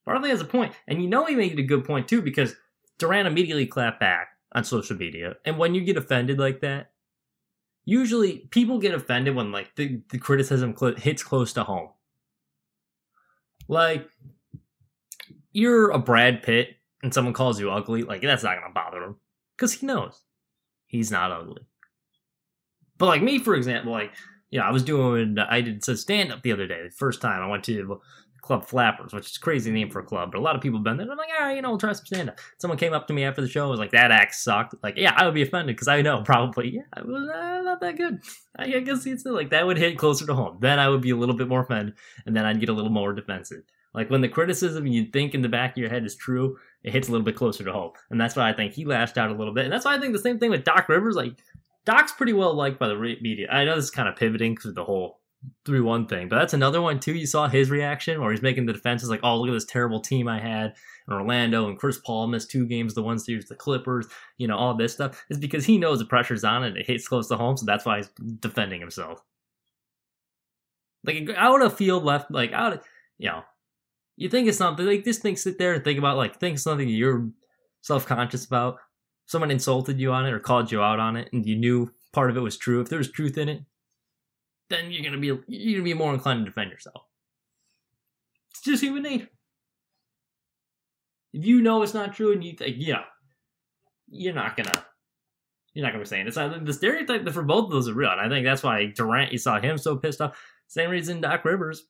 Barkley 0.07 0.31
has 0.31 0.41
a. 0.41 0.71
And 0.89 1.03
you 1.03 1.09
know 1.09 1.27
he 1.27 1.35
made 1.35 1.59
a 1.59 1.63
good 1.63 1.85
point 1.85 2.09
too 2.09 2.23
because 2.23 2.55
Durant 2.99 3.29
immediately 3.29 3.67
clapped 3.67 4.01
back 4.01 4.29
on 4.53 4.65
social 4.65 4.97
media. 4.97 5.37
And 5.45 5.59
when 5.59 5.75
you 5.75 5.85
get 5.85 5.99
offended 5.99 6.39
like 6.39 6.61
that, 6.61 6.93
usually 7.87 8.41
people 8.51 8.79
get 8.79 8.95
offended 8.95 9.35
when 9.35 9.53
like 9.53 9.75
the, 9.77 10.03
the 10.11 10.19
criticism 10.19 10.77
cl- 10.77 10.97
hits 10.97 11.23
close 11.23 11.55
to 11.55 11.65
home. 11.65 11.89
Like 13.69 14.11
you're 15.53 15.91
a 15.91 15.99
Brad 15.99 16.43
Pitt 16.43 16.77
and 17.03 17.15
someone 17.15 17.33
calls 17.33 17.59
you 17.59 17.71
ugly, 17.71 18.03
like 18.03 18.21
that's 18.21 18.43
not 18.43 18.61
gonna 18.61 18.75
bother 18.75 19.03
him 19.03 19.17
because 19.57 19.73
he 19.73 19.87
knows 19.87 20.21
he's 20.87 21.11
not 21.11 21.33
ugly. 21.33 21.63
But 22.99 23.07
like 23.07 23.23
me, 23.23 23.39
for 23.39 23.55
example, 23.55 23.93
like 23.93 24.13
yeah, 24.51 24.67
I 24.67 24.73
was 24.73 24.83
doing 24.83 25.39
I 25.39 25.61
did 25.61 25.85
some 25.85 25.97
stand 25.97 26.33
up 26.33 26.43
the 26.43 26.53
other 26.53 26.67
day. 26.67 26.83
The 26.85 26.91
first 26.91 27.21
time 27.21 27.41
I 27.41 27.47
went 27.47 27.65
to 27.65 28.01
Club 28.47 28.65
Flappers, 28.65 29.13
which 29.13 29.27
is 29.27 29.37
a 29.37 29.41
crazy 29.41 29.71
name 29.71 29.91
for 29.91 30.01
a 30.01 30.05
club, 30.05 30.31
but 30.33 30.39
a 30.39 30.41
lot 30.41 30.55
of 30.55 30.63
people 30.63 30.79
have 30.79 30.85
been 30.85 30.97
there. 30.97 31.11
I'm 31.11 31.19
like, 31.19 31.29
all 31.39 31.47
right, 31.47 31.57
you 31.57 31.63
know, 31.63 31.71
we'll 31.71 31.79
try 31.79 31.93
some 31.93 32.07
stand 32.07 32.31
up. 32.31 32.39
Someone 32.59 32.79
came 32.79 32.93
up 32.93 33.07
to 33.09 33.13
me 33.13 33.25
after 33.25 33.43
the 33.43 33.49
show, 33.49 33.63
and 33.63 33.71
was 33.71 33.81
like, 33.81 33.91
that 33.91 34.11
act 34.11 34.35
sucked. 34.35 34.75
Like, 34.83 34.95
yeah, 34.97 35.13
I 35.17 35.25
would 35.25 35.35
be 35.35 35.43
offended 35.43 35.75
because 35.75 35.89
I 35.89 36.03
know 36.03 36.23
probably, 36.25 36.77
yeah, 36.77 36.83
it 36.97 37.07
was 37.07 37.29
uh, 37.29 37.63
not 37.63 37.81
that 37.81 37.97
good. 37.97 38.21
I, 38.57 38.65
I 38.65 38.81
guess 38.81 39.05
it's 39.05 39.25
like 39.25 39.51
that 39.51 39.67
would 39.67 39.77
hit 39.77 39.99
closer 39.99 40.27
to 40.27 40.35
home. 40.35 40.59
Then 40.61 40.79
I 40.79 40.89
would 40.89 41.03
be 41.03 41.11
a 41.11 41.17
little 41.17 41.37
bit 41.37 41.49
more 41.49 41.63
offended, 41.63 41.95
and 42.25 42.37
then 42.37 42.45
I'd 42.45 42.61
get 42.61 42.69
a 42.69 42.75
little 42.75 42.91
more 42.91 43.13
defensive. 43.13 43.63
Like 43.97 44.11
when 44.11 44.21
the 44.21 44.29
criticism 44.29 44.87
you 44.87 45.07
think 45.07 45.35
in 45.35 45.41
the 45.41 45.49
back 45.49 45.73
of 45.73 45.79
your 45.79 45.89
head 45.89 46.05
is 46.05 46.15
true, 46.15 46.59
it 46.85 46.93
hits 46.93 47.09
a 47.09 47.11
little 47.11 47.25
bit 47.25 47.35
closer 47.35 47.65
to 47.65 47.73
home. 47.73 47.93
And 48.11 48.21
that's 48.21 48.37
why 48.37 48.49
I 48.49 48.53
think 48.53 48.75
he 48.75 48.85
lashed 48.85 49.17
out 49.17 49.31
a 49.31 49.35
little 49.35 49.55
bit. 49.55 49.65
And 49.65 49.73
that's 49.73 49.87
why 49.87 49.97
I 49.97 49.99
think 49.99 50.13
the 50.13 50.19
same 50.19 50.39
thing 50.39 50.51
with 50.51 50.65
Doc 50.65 50.89
Rivers. 50.91 51.17
Like, 51.17 51.33
Doc's 51.87 52.13
pretty 52.13 52.35
well 52.35 52.53
liked 52.53 52.79
by 52.79 52.89
the 52.89 52.97
media. 52.97 53.49
I 53.51 53.65
know 53.65 53.75
this 53.75 53.87
is 53.87 53.91
kind 53.91 54.09
of 54.09 54.17
pivoting 54.17 54.55
because 54.55 54.75
the 54.75 54.85
whole 54.85 55.21
3 55.65 55.81
1 55.81 56.07
thing, 56.07 56.29
but 56.29 56.39
that's 56.39 56.55
another 56.55 56.81
one 56.81 56.99
too. 56.99 57.15
You 57.15 57.27
saw 57.27 57.49
his 57.49 57.71
reaction 57.71 58.21
where 58.21 58.31
he's 58.31 58.43
making 58.43 58.67
the 58.67 58.73
defenses 58.73 59.11
like, 59.11 59.21
oh, 59.23 59.39
look 59.39 59.49
at 59.49 59.53
this 59.53 59.65
terrible 59.65 60.01
team 60.01 60.29
I 60.29 60.41
had 60.41 60.75
in 61.07 61.15
Orlando 61.15 61.69
and 61.69 61.79
Chris 61.79 61.99
Paul 61.99 62.27
missed 62.27 62.51
two 62.51 62.67
games, 62.67 62.95
the 62.95 63.03
one 63.03 63.19
series, 63.19 63.49
the 63.49 63.55
Clippers, 63.55 64.07
you 64.39 64.49
know, 64.49 64.57
all 64.57 64.75
this 64.75 64.93
stuff. 64.93 65.25
Is 65.31 65.39
because 65.39 65.65
he 65.65 65.79
knows 65.79 65.99
the 65.99 66.05
pressure's 66.05 66.45
on 66.45 66.65
and 66.65 66.77
it 66.77 66.87
hits 66.87 67.09
close 67.09 67.29
to 67.29 67.37
home, 67.37 67.57
so 67.57 67.67
that's 67.67 67.85
why 67.85 67.99
he's 67.99 68.11
defending 68.41 68.81
himself. 68.81 69.23
Like, 71.05 71.29
out 71.37 71.63
of 71.63 71.77
field 71.77 72.05
left, 72.05 72.31
like, 72.33 72.53
out 72.53 72.73
of, 72.73 72.81
you 73.19 73.29
know, 73.29 73.43
you 74.17 74.29
think 74.29 74.49
it's 74.49 74.59
something 74.59 74.87
like 74.87 75.05
this 75.05 75.19
thing 75.19 75.37
sit 75.37 75.59
there 75.59 75.75
and 75.75 75.85
think 75.85 75.99
about 75.99 76.17
like 76.17 76.41
think 76.41 76.59
something 76.59 76.89
you're 76.89 77.29
self-conscious 77.83 78.47
about 78.47 78.79
someone 79.27 79.51
insulted 79.51 80.01
you 80.01 80.13
on 80.13 80.27
it 80.27 80.33
or 80.33 80.41
called 80.41 80.73
you 80.73 80.83
out 80.83 80.99
on 80.99 81.17
it 81.17 81.29
and 81.33 81.47
you 81.47 81.57
knew 81.57 81.91
part 82.13 82.31
of 82.31 82.37
it 82.37 82.41
was 82.41 82.57
true 82.57 82.81
if 82.81 82.89
there 82.89 82.99
was 82.99 83.11
truth 83.11 83.39
in 83.39 83.49
it 83.49 83.63
then 84.71 84.91
you're 84.91 85.05
gonna 85.05 85.19
be 85.19 85.29
you're 85.49 85.81
gonna 85.81 85.85
be 85.85 85.95
more 85.95 86.15
inclined 86.15 86.45
to 86.45 86.51
defend 86.51 86.71
yourself 86.71 87.03
it's 88.51 88.63
just 88.63 88.83
human 88.83 89.03
nature 89.03 89.29
if 91.33 91.45
you 91.45 91.61
know 91.61 91.83
it's 91.83 91.95
not 91.95 92.15
true 92.15 92.33
and 92.33 92.43
you 92.45 92.53
think 92.53 92.77
yeah 92.79 93.05
you're 94.09 94.35
not 94.35 94.57
gonna 94.57 94.85
you're 95.77 95.85
not 95.85 95.93
gonna 95.93 96.05
be 96.05 96.09
saying 96.09 96.27
it. 96.27 96.29
It's 96.29 96.37
the 96.37 96.73
stereotype 96.73 97.29
for 97.29 97.43
both 97.43 97.67
of 97.67 97.71
those 97.71 97.87
are 97.87 97.93
real, 97.93 98.11
and 98.11 98.21
I 98.21 98.31
think 98.31 98.47
that's 98.47 98.63
why 98.63 98.87
Durant. 98.87 99.31
You 99.31 99.37
saw 99.37 99.61
him 99.61 99.77
so 99.77 99.97
pissed 99.97 100.23
off. 100.23 100.43
Same 100.69 100.89
reason 100.89 101.21
Doc 101.21 101.45
Rivers 101.45 101.85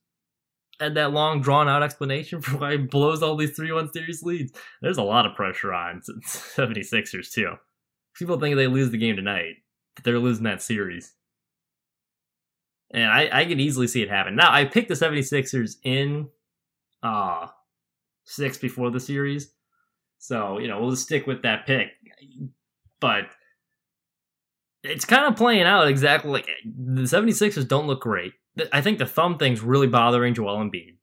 had 0.81 0.97
that 0.97 1.13
long 1.13 1.41
drawn 1.41 1.69
out 1.69 1.85
explanation 1.85 2.41
for 2.43 2.57
why 2.59 2.73
he 2.73 2.79
blows 2.79 3.23
all 3.23 3.37
these 3.37 3.55
3 3.57 3.71
1 3.71 3.93
series 3.93 4.25
leads. 4.25 4.53
There's 4.83 4.99
a 4.99 5.05
lot 5.05 5.25
of 5.25 5.37
pressure 5.37 5.73
on 5.73 6.01
76ers, 6.27 7.31
too. 7.31 7.53
People 8.17 8.41
think 8.41 8.57
they 8.57 8.67
lose 8.67 8.91
the 8.91 8.99
game 8.99 9.15
tonight, 9.15 9.55
but 9.95 10.03
they're 10.05 10.19
losing 10.19 10.45
that 10.45 10.63
series. 10.63 11.13
And 12.93 13.05
I, 13.05 13.29
I 13.33 13.45
can 13.45 13.59
easily 13.59 13.89
see 13.89 14.03
it 14.03 14.09
happen. 14.09 14.37
Now, 14.37 14.53
I 14.53 14.65
picked 14.65 14.89
the 14.89 14.95
76ers 14.95 15.77
in 15.83 16.29
uh, 17.03 17.49
six 18.25 18.59
before 18.59 18.91
the 18.91 19.01
series. 19.01 19.53
So, 20.19 20.59
you 20.59 20.69
know, 20.69 20.81
we'll 20.81 20.91
just 20.91 21.05
stick 21.05 21.27
with 21.27 21.43
that 21.43 21.67
pick. 21.67 21.89
But 23.01 23.27
it's 24.83 25.05
kind 25.05 25.27
of 25.27 25.37
playing 25.37 25.63
out 25.63 25.89
exactly 25.89 26.31
like 26.31 26.49
the 26.65 27.03
76ers 27.03 27.67
don't 27.67 27.87
look 27.87 28.03
great. 28.03 28.33
I 28.73 28.81
think 28.81 28.99
the 28.99 29.07
thumb 29.07 29.39
thing's 29.39 29.61
really 29.61 29.87
bothering 29.87 30.35
Joel 30.35 30.59
Embiid, 30.59 30.97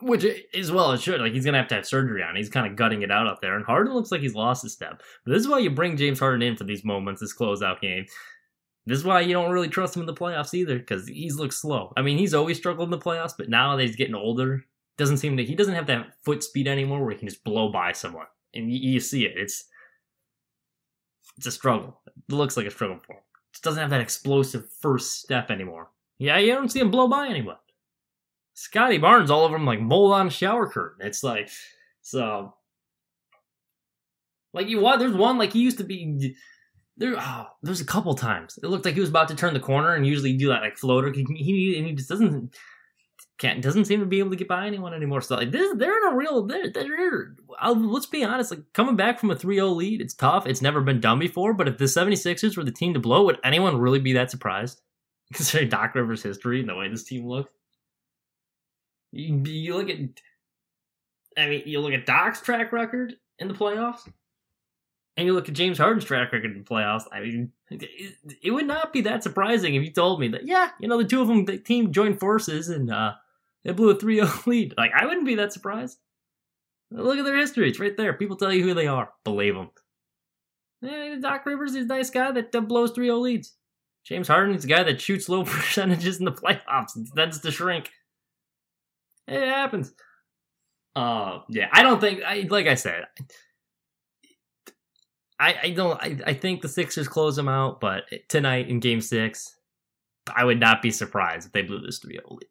which 0.00 0.24
is 0.54 0.70
well 0.70 0.92
it 0.92 1.00
should. 1.00 1.20
Like 1.20 1.32
he's 1.32 1.44
gonna 1.44 1.58
have 1.58 1.68
to 1.68 1.74
have 1.74 1.86
surgery 1.86 2.22
on. 2.22 2.36
It. 2.36 2.38
He's 2.38 2.48
kind 2.48 2.66
of 2.66 2.76
gutting 2.76 3.02
it 3.02 3.10
out 3.10 3.26
up 3.26 3.40
there, 3.40 3.56
and 3.56 3.64
Harden 3.64 3.92
looks 3.92 4.12
like 4.12 4.20
he's 4.20 4.34
lost 4.34 4.62
his 4.62 4.72
step. 4.72 5.02
But 5.24 5.32
this 5.32 5.40
is 5.40 5.48
why 5.48 5.58
you 5.58 5.70
bring 5.70 5.96
James 5.96 6.20
Harden 6.20 6.42
in 6.42 6.56
for 6.56 6.64
these 6.64 6.84
moments, 6.84 7.20
this 7.20 7.36
closeout 7.36 7.80
game. 7.80 8.06
This 8.90 8.98
is 8.98 9.04
why 9.04 9.20
you 9.20 9.32
don't 9.32 9.52
really 9.52 9.68
trust 9.68 9.94
him 9.94 10.02
in 10.02 10.06
the 10.06 10.14
playoffs 10.14 10.52
either, 10.52 10.76
because 10.76 11.06
he's 11.06 11.36
looked 11.36 11.54
slow. 11.54 11.92
I 11.96 12.02
mean, 12.02 12.18
he's 12.18 12.34
always 12.34 12.56
struggled 12.56 12.88
in 12.88 12.90
the 12.90 12.98
playoffs, 12.98 13.34
but 13.38 13.48
now 13.48 13.76
that 13.76 13.86
he's 13.86 13.94
getting 13.94 14.16
older, 14.16 14.64
doesn't 14.96 15.18
seem 15.18 15.36
to 15.36 15.44
he 15.44 15.54
doesn't 15.54 15.74
have 15.74 15.86
that 15.86 16.14
foot 16.24 16.42
speed 16.42 16.66
anymore 16.66 17.00
where 17.00 17.12
he 17.12 17.18
can 17.18 17.28
just 17.28 17.44
blow 17.44 17.70
by 17.70 17.92
someone, 17.92 18.26
and 18.52 18.68
you, 18.68 18.94
you 18.94 19.00
see 19.00 19.24
it. 19.24 19.34
It's 19.36 19.66
it's 21.36 21.46
a 21.46 21.52
struggle. 21.52 22.00
It 22.06 22.34
looks 22.34 22.56
like 22.56 22.66
a 22.66 22.70
struggle 22.70 22.98
for 22.98 23.12
him. 23.12 23.22
Just 23.52 23.62
doesn't 23.62 23.80
have 23.80 23.90
that 23.90 24.00
explosive 24.00 24.68
first 24.80 25.20
step 25.20 25.52
anymore. 25.52 25.90
Yeah, 26.18 26.38
you 26.38 26.52
don't 26.52 26.68
see 26.68 26.80
him 26.80 26.90
blow 26.90 27.06
by 27.06 27.28
anyone. 27.28 27.56
Scottie 28.54 28.98
Barnes 28.98 29.30
all 29.30 29.44
over 29.44 29.54
him 29.56 29.66
like 29.66 29.80
mold 29.80 30.12
on 30.12 30.26
a 30.26 30.30
shower 30.30 30.68
curtain. 30.68 31.06
It's 31.06 31.22
like 31.22 31.48
so. 32.02 32.54
Like 34.52 34.66
you 34.66 34.80
what? 34.80 34.98
There's 34.98 35.14
one 35.14 35.38
like 35.38 35.52
he 35.52 35.60
used 35.60 35.78
to 35.78 35.84
be. 35.84 36.34
There, 37.00 37.16
oh, 37.18 37.46
there's 37.62 37.80
a 37.80 37.86
couple 37.86 38.14
times 38.14 38.58
it 38.62 38.68
looked 38.68 38.84
like 38.84 38.94
he 38.94 39.00
was 39.00 39.08
about 39.08 39.28
to 39.28 39.34
turn 39.34 39.54
the 39.54 39.60
corner 39.60 39.94
and 39.94 40.06
usually 40.06 40.36
do 40.36 40.48
that 40.48 40.62
like 40.62 40.76
floater. 40.76 41.10
He, 41.12 41.24
he 41.34 41.82
he 41.82 41.92
just 41.92 42.08
doesn't 42.08 42.54
can't 43.38 43.62
doesn't 43.62 43.86
seem 43.86 44.00
to 44.00 44.06
be 44.06 44.18
able 44.20 44.30
to 44.30 44.36
get 44.36 44.46
by 44.46 44.66
anyone 44.66 44.94
anymore. 44.94 45.22
So 45.22 45.34
like 45.34 45.50
this, 45.50 45.74
they're 45.76 45.96
in 45.96 46.12
a 46.12 46.16
real. 46.16 46.46
They're, 46.46 46.70
they're 46.70 47.34
let's 47.74 48.06
be 48.06 48.22
honest. 48.22 48.52
Like 48.52 48.72
coming 48.74 48.96
back 48.96 49.18
from 49.18 49.30
a 49.30 49.36
3-0 49.36 49.74
lead, 49.74 50.00
it's 50.00 50.14
tough. 50.14 50.46
It's 50.46 50.62
never 50.62 50.82
been 50.82 51.00
done 51.00 51.18
before. 51.18 51.54
But 51.54 51.68
if 51.68 51.78
the 51.78 51.86
76ers 51.86 52.56
were 52.56 52.64
the 52.64 52.70
team 52.70 52.94
to 52.94 53.00
blow, 53.00 53.24
would 53.24 53.38
anyone 53.42 53.80
really 53.80 53.98
be 53.98 54.12
that 54.12 54.30
surprised? 54.30 54.80
considering 55.32 55.68
Doc 55.68 55.94
Rivers' 55.94 56.22
history 56.22 56.60
and 56.60 56.68
the 56.68 56.74
way 56.74 56.88
this 56.88 57.04
team 57.04 57.26
looks. 57.26 57.52
You, 59.12 59.42
you 59.44 59.76
look 59.76 59.88
at, 59.88 59.98
I 61.36 61.46
mean, 61.48 61.62
you 61.66 61.80
look 61.80 61.92
at 61.92 62.06
Doc's 62.06 62.40
track 62.40 62.72
record 62.72 63.14
in 63.38 63.48
the 63.48 63.54
playoffs, 63.54 64.10
and 65.20 65.26
you 65.26 65.34
look 65.34 65.50
at 65.50 65.54
James 65.54 65.76
Harden's 65.76 66.06
track 66.06 66.32
record 66.32 66.50
in 66.50 66.58
the 66.60 66.64
playoffs. 66.64 67.04
I 67.12 67.20
mean, 67.20 67.52
it, 67.70 68.16
it 68.42 68.50
would 68.52 68.66
not 68.66 68.90
be 68.90 69.02
that 69.02 69.22
surprising 69.22 69.74
if 69.74 69.82
you 69.82 69.92
told 69.92 70.18
me 70.18 70.28
that, 70.28 70.46
yeah, 70.46 70.70
you 70.80 70.88
know, 70.88 70.96
the 70.96 71.04
two 71.04 71.20
of 71.20 71.28
them, 71.28 71.44
the 71.44 71.58
team 71.58 71.92
joined 71.92 72.18
forces 72.18 72.70
and 72.70 72.90
uh, 72.90 73.12
they 73.62 73.72
blew 73.72 73.90
a 73.90 73.94
3 73.94 74.14
0 74.16 74.30
lead. 74.46 74.74
Like, 74.78 74.92
I 74.98 75.04
wouldn't 75.04 75.26
be 75.26 75.34
that 75.34 75.52
surprised. 75.52 75.98
Look 76.90 77.18
at 77.18 77.26
their 77.26 77.36
history. 77.36 77.68
It's 77.68 77.78
right 77.78 77.94
there. 77.94 78.14
People 78.14 78.36
tell 78.36 78.50
you 78.50 78.64
who 78.64 78.72
they 78.72 78.86
are. 78.86 79.12
Believe 79.24 79.54
them. 79.54 79.68
Yeah, 80.80 81.16
Doc 81.20 81.44
Rivers 81.44 81.74
is 81.74 81.84
a 81.84 81.88
nice 81.88 82.08
guy 82.08 82.32
that 82.32 82.50
blows 82.66 82.92
3 82.92 83.08
0 83.08 83.18
leads. 83.18 83.52
James 84.06 84.26
Harden 84.26 84.54
is 84.54 84.64
a 84.64 84.68
guy 84.68 84.82
that 84.84 85.02
shoots 85.02 85.28
low 85.28 85.44
percentages 85.44 86.18
in 86.18 86.24
the 86.24 86.32
playoffs 86.32 86.96
and 86.96 87.06
tends 87.14 87.40
to 87.40 87.50
shrink. 87.50 87.90
It 89.28 89.46
happens. 89.46 89.92
Uh, 90.96 91.40
yeah, 91.50 91.68
I 91.72 91.82
don't 91.82 92.00
think. 92.00 92.22
I 92.24 92.46
like 92.48 92.66
I 92.66 92.74
said. 92.74 93.04
I, 95.40 95.56
I 95.62 95.70
don't. 95.70 96.00
I, 96.02 96.18
I 96.26 96.34
think 96.34 96.60
the 96.60 96.68
Sixers 96.68 97.08
close 97.08 97.34
them 97.34 97.48
out, 97.48 97.80
but 97.80 98.04
tonight 98.28 98.68
in 98.68 98.78
Game 98.78 99.00
Six, 99.00 99.56
I 100.34 100.44
would 100.44 100.60
not 100.60 100.82
be 100.82 100.90
surprised 100.90 101.46
if 101.46 101.52
they 101.52 101.62
blew 101.62 101.80
this 101.80 101.98
3 101.98 102.12
0 102.12 102.24
lead. 102.28 102.48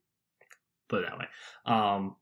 Put 0.89 1.03
it 1.03 1.09
that 1.09 1.19
way. 1.19 1.25
Um, 1.65 2.15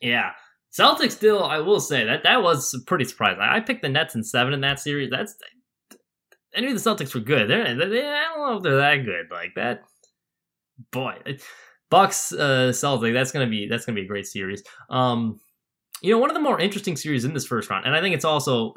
yeah, 0.00 0.32
Celtics 0.76 1.12
still. 1.12 1.44
I 1.44 1.60
will 1.60 1.80
say 1.80 2.04
that 2.04 2.24
that 2.24 2.42
was 2.42 2.82
pretty 2.86 3.04
surprising. 3.04 3.40
I 3.40 3.60
picked 3.60 3.82
the 3.82 3.88
Nets 3.88 4.16
in 4.16 4.24
seven 4.24 4.52
in 4.52 4.60
that 4.62 4.80
series. 4.80 5.08
That's 5.08 5.36
I 6.56 6.60
knew 6.60 6.74
the 6.74 6.80
Celtics 6.80 7.14
were 7.14 7.20
good. 7.20 7.48
They're, 7.48 7.74
they, 7.74 8.06
I 8.06 8.24
don't 8.34 8.50
know 8.50 8.56
if 8.56 8.62
they're 8.64 8.76
that 8.78 9.04
good. 9.04 9.26
Like 9.30 9.54
that, 9.54 9.84
boy, 10.90 11.14
Bucks 11.90 12.32
uh, 12.32 12.72
Celtics. 12.72 13.12
That's 13.12 13.30
gonna 13.30 13.46
be 13.46 13.68
that's 13.68 13.86
gonna 13.86 13.94
be 13.94 14.04
a 14.04 14.08
great 14.08 14.26
series. 14.26 14.64
Um, 14.90 15.38
you 16.02 16.10
know, 16.10 16.18
one 16.18 16.30
of 16.30 16.34
the 16.34 16.40
more 16.40 16.60
interesting 16.60 16.96
series 16.96 17.24
in 17.24 17.34
this 17.34 17.46
first 17.46 17.70
round, 17.70 17.86
and 17.86 17.94
I 17.94 18.00
think 18.00 18.16
it's 18.16 18.24
also 18.24 18.74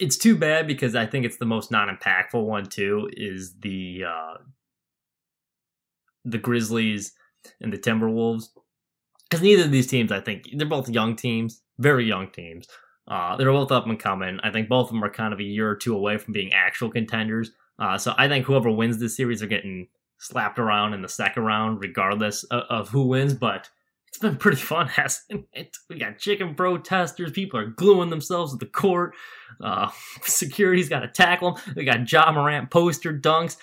it's 0.00 0.16
too 0.16 0.36
bad 0.36 0.66
because 0.66 0.94
I 0.96 1.06
think 1.06 1.24
it's 1.24 1.36
the 1.36 1.46
most 1.46 1.70
non-impactful 1.70 2.44
one 2.44 2.66
too. 2.66 3.10
Is 3.12 3.54
the 3.60 4.04
uh, 4.08 4.38
the 6.24 6.38
Grizzlies 6.38 7.12
and 7.60 7.72
the 7.72 7.78
Timberwolves 7.78 8.48
because 9.30 9.42
neither 9.42 9.64
of 9.64 9.70
these 9.70 9.86
teams, 9.86 10.10
I 10.10 10.20
think, 10.20 10.48
they're 10.54 10.66
both 10.66 10.88
young 10.88 11.14
teams, 11.14 11.62
very 11.78 12.04
young 12.04 12.30
teams. 12.30 12.66
Uh, 13.06 13.36
they're 13.36 13.52
both 13.52 13.70
up 13.72 13.86
and 13.86 13.98
coming. 13.98 14.38
I 14.42 14.50
think 14.50 14.68
both 14.68 14.88
of 14.88 14.92
them 14.92 15.04
are 15.04 15.10
kind 15.10 15.32
of 15.32 15.38
a 15.38 15.44
year 15.44 15.68
or 15.68 15.76
two 15.76 15.94
away 15.94 16.18
from 16.18 16.32
being 16.32 16.52
actual 16.52 16.90
contenders. 16.90 17.52
Uh, 17.78 17.96
so 17.96 18.12
I 18.18 18.28
think 18.28 18.44
whoever 18.44 18.70
wins 18.70 18.98
this 18.98 19.16
series 19.16 19.42
are 19.42 19.46
getting 19.48 19.88
slapped 20.18 20.58
around 20.58 20.94
in 20.94 21.02
the 21.02 21.08
second 21.08 21.44
round, 21.44 21.80
regardless 21.80 22.44
of, 22.44 22.64
of 22.68 22.88
who 22.88 23.06
wins. 23.06 23.34
But 23.34 23.70
it's 24.10 24.18
been 24.18 24.36
pretty 24.36 24.56
fun, 24.56 24.88
hasn't 24.88 25.46
it? 25.52 25.76
We 25.88 25.98
got 25.98 26.18
chicken 26.18 26.54
protesters. 26.54 27.30
People 27.30 27.60
are 27.60 27.66
gluing 27.66 28.10
themselves 28.10 28.52
to 28.52 28.58
the 28.58 28.66
court. 28.66 29.14
Uh, 29.60 29.90
security's 30.22 30.88
got 30.88 31.00
to 31.00 31.08
tackle 31.08 31.52
them. 31.52 31.74
We 31.76 31.84
got 31.84 32.10
Ja 32.10 32.30
Morant 32.32 32.70
poster 32.70 33.16
dunks. 33.16 33.56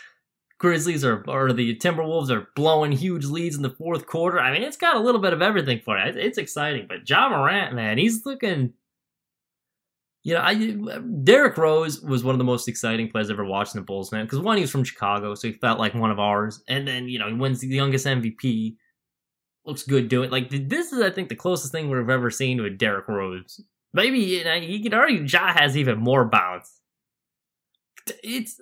Grizzlies 0.59 1.05
are, 1.05 1.23
or 1.27 1.53
the 1.53 1.75
Timberwolves 1.75 2.31
are 2.31 2.47
blowing 2.55 2.91
huge 2.91 3.25
leads 3.25 3.55
in 3.55 3.61
the 3.61 3.69
fourth 3.69 4.07
quarter. 4.07 4.39
I 4.39 4.51
mean, 4.51 4.63
it's 4.63 4.77
got 4.77 4.95
a 4.95 4.99
little 4.99 5.21
bit 5.21 5.33
of 5.33 5.41
everything 5.41 5.81
for 5.85 5.95
it. 5.99 6.17
It's 6.17 6.39
exciting. 6.39 6.87
But 6.87 7.07
Ja 7.07 7.29
Morant, 7.29 7.75
man, 7.75 7.99
he's 7.99 8.25
looking. 8.25 8.73
You 10.23 10.33
know, 10.33 10.41
I 10.41 10.55
Derrick 11.23 11.57
Rose 11.57 12.01
was 12.01 12.23
one 12.23 12.33
of 12.33 12.39
the 12.39 12.43
most 12.43 12.67
exciting 12.67 13.09
players 13.09 13.29
I 13.29 13.33
ever 13.33 13.45
watched 13.45 13.75
in 13.75 13.81
the 13.81 13.85
Bulls, 13.85 14.11
man. 14.11 14.25
Because 14.25 14.39
one, 14.39 14.57
he 14.57 14.61
was 14.61 14.71
from 14.71 14.83
Chicago, 14.83 15.35
so 15.35 15.47
he 15.47 15.53
felt 15.53 15.79
like 15.79 15.93
one 15.93 16.09
of 16.09 16.19
ours. 16.19 16.63
And 16.67 16.87
then, 16.87 17.07
you 17.07 17.19
know, 17.19 17.27
he 17.27 17.33
wins 17.33 17.59
the 17.59 17.67
youngest 17.67 18.07
MVP 18.07 18.77
looks 19.67 19.83
good 19.83 20.07
doing. 20.07 20.29
Like 20.29 20.49
this 20.49 20.91
is, 20.91 21.01
I 21.01 21.11
think, 21.11 21.29
the 21.29 21.35
closest 21.35 21.71
thing 21.71 21.89
we've 21.89 22.09
ever 22.09 22.31
seen 22.31 22.61
with 22.61 22.77
Derrick 22.77 23.07
Rose. 23.07 23.61
Maybe 23.93 24.19
you, 24.19 24.43
know, 24.43 24.53
you 24.55 24.81
could 24.81 24.93
argue 24.93 25.23
Ja 25.23 25.53
has 25.53 25.77
even 25.77 25.99
more 25.99 26.25
bounce. 26.25 26.79
It's. 28.23 28.59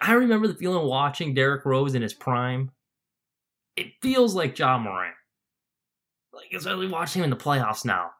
I 0.00 0.12
remember 0.12 0.46
the 0.46 0.54
feeling 0.54 0.86
watching 0.86 1.34
Derrick 1.34 1.64
Rose 1.64 1.94
in 1.94 2.02
his 2.02 2.14
prime. 2.14 2.70
It 3.76 3.88
feels 4.00 4.34
like 4.34 4.58
Ja 4.58 4.78
Morant. 4.78 5.14
Like 6.32 6.52
especially 6.54 6.88
watching 6.88 7.20
him 7.20 7.24
in 7.24 7.30
the 7.30 7.44
playoffs 7.44 7.84
now. 7.84 8.10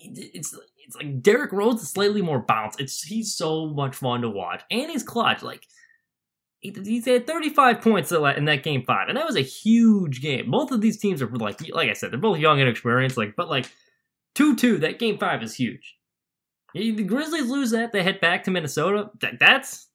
It's 0.00 0.56
it's 0.86 0.96
like 0.96 1.22
Derrick 1.22 1.52
Rose 1.52 1.82
is 1.82 1.90
slightly 1.90 2.20
more 2.20 2.40
bounce. 2.40 2.76
It's 2.78 3.02
he's 3.02 3.34
so 3.34 3.66
much 3.66 3.96
fun 3.96 4.22
to 4.22 4.30
watch, 4.30 4.62
and 4.70 4.90
he's 4.90 5.02
clutch. 5.02 5.42
Like 5.42 5.64
he 6.64 7.00
had 7.00 7.26
35 7.26 7.80
points 7.82 8.10
in 8.10 8.44
that 8.46 8.62
game 8.62 8.84
five, 8.84 9.08
and 9.08 9.16
that 9.16 9.26
was 9.26 9.36
a 9.36 9.42
huge 9.42 10.22
game. 10.22 10.50
Both 10.50 10.70
of 10.70 10.80
these 10.80 10.96
teams 10.96 11.20
are 11.20 11.28
like, 11.28 11.60
like 11.68 11.90
I 11.90 11.92
said, 11.92 12.10
they're 12.10 12.18
both 12.18 12.38
young 12.38 12.60
and 12.60 12.68
experienced. 12.68 13.16
Like, 13.16 13.36
but 13.36 13.50
like 13.50 13.70
two 14.34 14.56
two, 14.56 14.78
that 14.78 14.98
game 14.98 15.18
five 15.18 15.42
is 15.42 15.54
huge. 15.54 15.96
The 16.74 17.04
Grizzlies 17.04 17.50
lose 17.50 17.70
that, 17.70 17.92
they 17.92 18.02
head 18.02 18.20
back 18.20 18.44
to 18.44 18.50
Minnesota. 18.50 19.10
That, 19.20 19.38
that's 19.38 19.88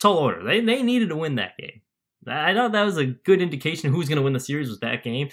tall 0.00 0.18
order. 0.18 0.42
They 0.42 0.60
they 0.60 0.82
needed 0.82 1.08
to 1.08 1.16
win 1.16 1.34
that 1.36 1.56
game. 1.58 1.80
I 2.26 2.54
thought 2.54 2.72
that 2.72 2.84
was 2.84 2.98
a 2.98 3.06
good 3.06 3.42
indication 3.42 3.92
who's 3.92 4.08
going 4.08 4.16
to 4.16 4.22
win 4.22 4.32
the 4.32 4.40
series 4.40 4.68
was 4.68 4.80
that 4.80 5.02
game. 5.02 5.28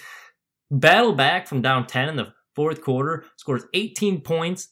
Battle 0.70 1.12
back 1.12 1.46
from 1.46 1.62
down 1.62 1.86
10 1.86 2.08
in 2.08 2.16
the 2.16 2.32
fourth 2.54 2.82
quarter, 2.82 3.24
scores 3.36 3.64
18 3.74 4.22
points, 4.22 4.68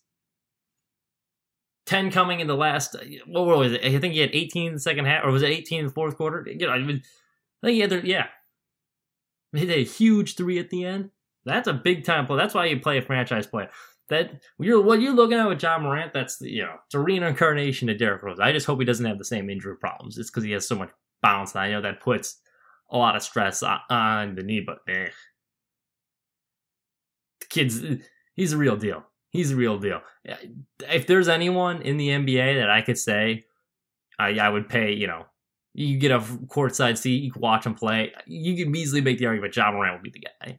10 1.89 2.11
coming 2.11 2.41
in 2.41 2.47
the 2.47 2.55
last, 2.55 2.95
what 3.27 3.47
was 3.47 3.73
it? 3.73 3.83
I 3.83 3.99
think 3.99 4.13
he 4.13 4.21
had 4.21 4.31
18 4.35 4.67
in 4.67 4.75
the 4.75 4.81
second 4.81 5.07
half, 5.07 5.25
or 5.25 5.31
was 5.31 5.43
it 5.43 5.49
18 5.49 5.81
in 5.81 5.87
the 5.87 5.93
fourth 5.93 6.19
quarter? 6.19 6.47
You 6.47 6.67
know, 6.67 6.73
I, 6.73 6.85
think 6.85 7.03
he 7.63 7.81
had, 7.81 8.05
yeah. 8.05 8.27
He 9.53 9.61
hit 9.61 9.71
a 9.71 9.85
huge 9.85 10.37
three 10.37 10.59
at 10.59 10.69
the 10.69 10.85
end. 10.85 11.11
That's 11.47 11.67
a 11.67 11.73
big 11.73 12.05
time 12.05 12.27
play. 12.27 12.37
That's 12.37 12.53
why 12.53 12.67
you 12.67 12.79
play 12.79 12.99
a 12.99 13.03
franchise 13.03 13.47
player. 13.47 13.71
That 14.11 14.43
you're 14.59 14.83
what 14.83 15.01
you're 15.01 15.15
looking 15.15 15.39
at 15.39 15.49
with 15.49 15.63
Ja 15.63 15.79
Morant. 15.79 16.13
That's 16.13 16.39
the, 16.39 16.51
you 16.51 16.63
know 16.63 16.75
it's 16.85 16.95
a 16.95 17.01
reincarnation 17.01 17.89
of 17.89 17.99
Derrick 17.99 18.23
Rose. 18.23 18.41
I 18.41 18.53
just 18.53 18.67
hope 18.67 18.79
he 18.79 18.85
doesn't 18.85 19.05
have 19.05 19.19
the 19.19 19.25
same 19.25 19.49
injury 19.49 19.77
problems. 19.77 20.19
It's 20.19 20.31
because 20.31 20.45
he 20.45 20.53
has 20.53 20.67
so 20.67 20.77
much 20.77 20.91
bounce. 21.23 21.55
And 21.55 21.63
I 21.63 21.71
know 21.71 21.81
that 21.83 22.01
puts 22.01 22.41
a 22.91 22.97
lot 22.97 23.17
of 23.17 23.23
stress 23.23 23.63
on, 23.63 23.81
on 23.91 24.35
the 24.35 24.43
knee, 24.43 24.61
but 24.61 24.79
eh. 24.89 25.09
the 27.41 27.47
kid's 27.49 27.83
he's 28.35 28.53
a 28.53 28.59
real 28.59 28.77
deal. 28.77 29.05
He's 29.31 29.53
a 29.53 29.57
real 29.57 29.79
deal. 29.79 30.01
If 30.81 31.07
there's 31.07 31.29
anyone 31.29 31.83
in 31.83 31.97
the 31.97 32.09
NBA 32.09 32.61
that 32.61 32.71
I 32.71 32.81
could 32.81 32.99
say 32.99 33.45
I, 34.19 34.39
I 34.39 34.49
would 34.49 34.69
pay, 34.69 34.93
you 34.93 35.07
know, 35.07 35.27
you 35.75 35.99
get 35.99 36.11
a 36.11 36.19
courtside 36.19 36.99
seat, 36.99 37.23
you 37.23 37.31
can 37.31 37.43
watch 37.43 37.67
him 37.67 37.75
play. 37.75 38.13
You 38.27 38.57
can 38.57 38.75
easily 38.75 39.01
make 39.01 39.19
the 39.19 39.27
argument 39.27 39.55
Ja 39.55 39.71
Morant 39.71 39.95
would 39.95 40.03
be 40.03 40.11
the 40.11 40.27
guy. 40.27 40.59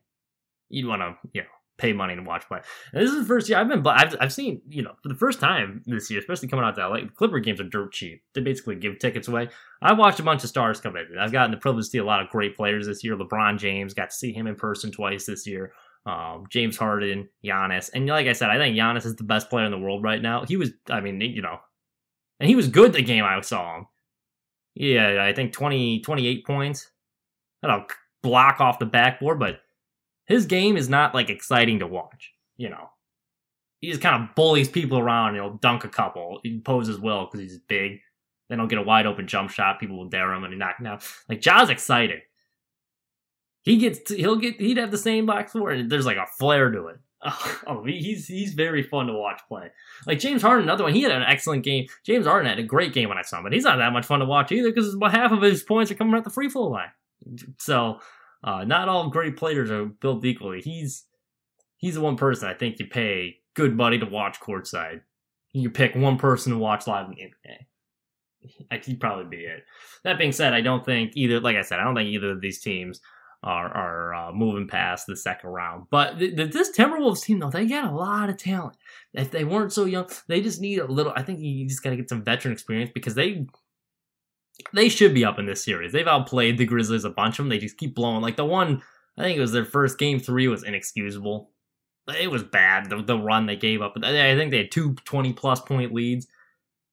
You'd 0.70 0.88
want 0.88 1.02
to, 1.02 1.16
you 1.34 1.42
know, 1.42 1.48
pay 1.78 1.94
money 1.94 2.16
to 2.16 2.22
watch 2.22 2.48
play. 2.48 2.60
And 2.94 3.02
this 3.02 3.12
is 3.12 3.20
the 3.20 3.26
first 3.26 3.50
year 3.50 3.58
I've 3.58 3.68
been, 3.68 3.86
I've, 3.88 4.16
I've 4.20 4.34
seen, 4.34 4.62
you 4.70 4.84
know, 4.84 4.94
for 5.02 5.10
the 5.10 5.16
first 5.16 5.40
time 5.40 5.82
this 5.88 6.12
year, 6.12 6.20
especially 6.20 6.48
coming 6.48 6.64
out 6.64 6.76
to 6.76 6.88
LA, 6.88 7.00
Clipper 7.16 7.40
games 7.40 7.60
are 7.60 7.64
dirt 7.64 7.92
cheap. 7.92 8.22
They 8.36 8.42
basically 8.42 8.76
give 8.76 9.00
tickets 9.00 9.28
away. 9.28 9.50
I 9.82 9.94
watched 9.94 10.20
a 10.20 10.24
bunch 10.24 10.44
of 10.44 10.50
stars 10.50 10.80
come 10.80 10.96
in. 10.96 11.18
I've 11.20 11.32
gotten 11.32 11.52
the 11.52 11.58
privilege 11.58 11.86
to 11.86 11.90
see 11.90 11.98
a 11.98 12.06
lot 12.06 12.22
of 12.22 12.30
great 12.30 12.56
players 12.56 12.86
this 12.86 13.04
year. 13.04 13.18
LeBron 13.18 13.58
James, 13.58 13.94
got 13.94 14.12
to 14.12 14.16
see 14.16 14.32
him 14.32 14.46
in 14.46 14.56
person 14.56 14.92
twice 14.92 15.26
this 15.26 15.48
year 15.48 15.74
um, 16.06 16.46
James 16.50 16.78
Harden, 16.78 17.30
Giannis, 17.44 17.90
and 17.94 18.08
like 18.08 18.28
I 18.28 18.34
said, 18.34 18.50
I 18.50 18.58
think 18.58 18.76
Giannis 18.76 19.06
is 19.06 19.16
the 19.16 19.24
best 19.24 19.50
player 19.50 19.66
in 19.66 19.72
the 19.72 19.78
world 19.78 20.04
right 20.04 20.22
now. 20.22 20.46
He 20.46 20.58
was, 20.58 20.72
I 20.90 21.02
mean, 21.02 21.22
you 21.22 21.42
know, 21.42 21.60
and 22.40 22.50
he 22.50 22.56
was 22.56 22.68
good 22.68 22.94
the 22.94 23.02
game 23.02 23.24
I 23.24 23.40
saw 23.42 23.78
him. 23.78 23.88
Yeah, 24.76 25.24
I 25.24 25.34
think 25.34 25.54
20, 25.54 26.02
28 26.02 26.46
points. 26.46 26.90
I 27.64 27.68
don't 27.68 27.92
block 28.24 28.62
off 28.62 28.80
the 28.80 28.86
backboard, 28.86 29.40
but 29.40 29.60
his 30.26 30.46
game 30.46 30.78
is 30.78 30.88
not 30.88 31.14
like 31.14 31.30
exciting 31.30 31.80
to 31.80 31.88
watch. 31.88 32.32
You 32.58 32.70
know, 32.70 32.90
he 33.82 33.90
just 33.90 34.02
kind 34.02 34.24
of 34.24 34.36
bullies 34.36 34.70
people 34.70 35.00
around. 35.00 35.36
He'll 35.36 35.56
dunk 35.56 35.84
a 35.84 35.90
couple. 35.90 36.40
He 36.44 36.60
poses 36.60 37.00
well 37.00 37.26
because 37.26 37.40
he's 37.40 37.60
big. 37.60 38.00
Then 38.48 38.60
he'll 38.60 38.68
get 38.68 38.80
a 38.80 38.84
wide 38.84 39.06
open 39.06 39.28
jump 39.28 39.52
shot. 39.52 39.80
People 39.80 39.98
will 39.98 40.10
dare 40.10 40.34
him 40.34 40.44
and 40.44 40.54
he 40.54 40.60
knock 40.60 40.80
him 40.80 40.88
out. 40.88 41.04
Like 41.28 41.42
Ja's 41.42 41.70
exciting. 41.70 42.22
He 43.64 43.78
gets 43.78 44.00
to, 44.04 44.16
he'll 44.16 44.38
get 44.38 44.60
he'd 44.60 44.78
have 44.78 44.92
the 44.92 44.98
same 44.98 45.26
box 45.26 45.52
score 45.52 45.72
and 45.72 45.90
there's 45.90 46.06
like 46.06 46.18
a 46.18 46.28
flair 46.38 46.72
to 46.72 46.88
it. 46.88 46.98
Oh, 47.68 47.84
he's 47.84 48.28
he's 48.28 48.54
very 48.54 48.82
fun 48.82 49.08
to 49.08 49.14
watch 49.14 49.42
play. 49.48 49.70
Like 50.08 50.20
James 50.20 50.42
Harden, 50.42 50.64
another 50.64 50.86
one. 50.86 50.94
He 50.94 51.02
had 51.02 51.12
an 51.12 51.24
excellent 51.24 51.64
game. 51.64 51.86
James 52.06 52.26
Harden 52.26 52.50
had 52.50 52.58
a 52.58 52.64
great 52.64 52.94
game 52.94 53.10
when 53.10 53.18
I 53.18 53.22
saw 53.22 53.38
him, 53.38 53.44
but 53.44 53.54
he's 53.54 53.66
not 53.66 53.78
that 53.78 53.94
much 53.94 54.06
fun 54.06 54.20
to 54.20 54.26
watch 54.26 54.52
either 54.52 54.70
because 54.70 54.94
about 54.94 55.12
half 55.12 55.32
of 55.32 55.42
his 55.42 55.62
points 55.62 55.92
are 55.92 55.96
coming 55.96 56.16
at 56.16 56.24
the 56.24 56.30
free 56.30 56.50
throw 56.50 56.64
line. 56.64 56.90
So, 57.58 58.00
uh, 58.44 58.64
not 58.64 58.88
all 58.88 59.10
great 59.10 59.36
players 59.36 59.70
are 59.70 59.86
built 59.86 60.24
equally. 60.24 60.62
He's 60.62 61.06
he's 61.78 61.96
the 61.96 62.02
one 62.02 62.16
person 62.16 62.48
I 62.48 62.54
think 62.54 62.80
you 62.80 62.88
pay 62.88 63.40
good 63.54 63.76
money 63.76 64.00
to 64.00 64.06
watch 64.06 64.40
courtside. 64.40 65.02
You 65.52 65.70
pick 65.70 65.96
one 65.96 66.18
person 66.18 66.54
to 66.54 66.58
watch 66.58 66.88
live 66.88 67.08
in 67.08 67.12
the 67.12 67.22
NBA. 68.72 68.86
He'd 68.86 69.02
probably 69.02 69.26
be 69.26 69.44
it. 69.44 69.66
That 70.04 70.18
being 70.18 70.32
said, 70.32 70.54
I 70.54 70.62
don't 70.62 70.86
think 70.86 71.12
either. 71.16 71.42
Like 71.42 71.58
I 71.58 71.62
said, 71.62 71.80
I 71.80 71.84
don't 71.84 71.96
think 71.96 72.10
either 72.10 72.32
of 72.32 72.42
these 72.42 72.62
teams 72.62 73.02
are 73.42 73.70
are 73.70 74.14
uh, 74.14 74.32
moving 74.34 74.68
past 74.68 75.08
the 75.08 75.16
second 75.16 75.50
round. 75.50 75.86
But 75.90 76.20
the, 76.20 76.34
the, 76.34 76.46
this 76.46 76.76
Timberwolves 76.76 77.24
team, 77.24 77.40
though, 77.40 77.50
they 77.50 77.66
got 77.66 77.92
a 77.92 77.96
lot 77.96 78.30
of 78.30 78.38
talent. 78.38 78.78
If 79.14 79.32
they 79.32 79.44
weren't 79.44 79.74
so 79.74 79.86
young, 79.86 80.10
they 80.28 80.42
just 80.42 80.62
need 80.62 80.80
a 80.80 80.86
little. 80.86 81.14
I 81.16 81.24
think 81.24 81.40
you 81.40 81.68
just 81.68 81.84
got 81.84 81.92
to 81.92 81.96
get 81.96 82.10
some 82.10 82.24
veteran 82.24 82.54
experience 82.54 82.92
because 82.94 83.16
they 83.16 83.48
they 84.74 84.90
should 84.90 85.14
be 85.14 85.26
up 85.26 85.40
in 85.40 85.46
this 85.46 85.64
series. 85.64 85.94
They've 85.94 86.08
outplayed 86.08 86.58
the 86.58 86.66
Grizzlies 86.66 87.06
a 87.06 87.10
bunch 87.10 87.40
of 87.40 87.46
them. 87.46 87.50
They 87.50 87.60
just 87.60 87.78
keep 87.78 87.96
blowing. 87.96 88.22
Like 88.22 88.36
the 88.36 88.46
one, 88.46 88.82
I 89.18 89.24
think 89.24 89.38
it 89.38 89.42
was 89.42 89.54
their 89.54 89.66
first 89.66 89.98
game 89.98 90.20
three 90.20 90.48
was 90.48 90.64
inexcusable. 90.64 91.52
It 92.20 92.32
was 92.32 92.44
bad. 92.44 92.90
The, 92.90 93.02
the 93.04 93.18
run 93.18 93.46
they 93.46 93.56
gave 93.56 93.82
up. 93.82 93.94
I 94.04 94.36
think 94.36 94.52
they 94.52 94.58
had 94.58 94.72
two 94.72 94.96
20 95.06 95.34
plus 95.34 95.62
point 95.62 95.94
leads, 95.94 96.28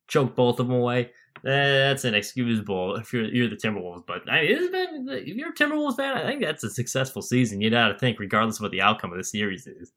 choked 0.07 0.37
both 0.37 0.61
of 0.61 0.69
them 0.69 0.77
away 0.77 1.11
that's 1.42 2.05
inexcusable 2.05 2.96
if 2.96 3.12
you're 3.12 3.25
you're 3.25 3.49
the 3.49 3.57
Timberwolves. 3.57 4.05
But 4.07 4.29
I 4.31 4.42
mean, 4.42 4.51
it's 4.53 4.70
been, 4.70 5.09
if 5.09 5.37
you're 5.37 5.51
a 5.51 5.55
Timberwolves 5.55 5.96
fan, 5.96 6.16
I 6.16 6.27
think 6.27 6.42
that's 6.42 6.64
a 6.64 6.70
successful 6.70 7.22
season. 7.22 7.61
You 7.61 7.70
got 7.70 7.88
to 7.88 7.99
think, 7.99 8.18
regardless 8.18 8.57
of 8.57 8.62
what 8.62 8.70
the 8.72 8.83
outcome 8.83 9.12
of 9.12 9.18
the 9.18 9.25
series 9.25 9.66
is, 9.66 9.92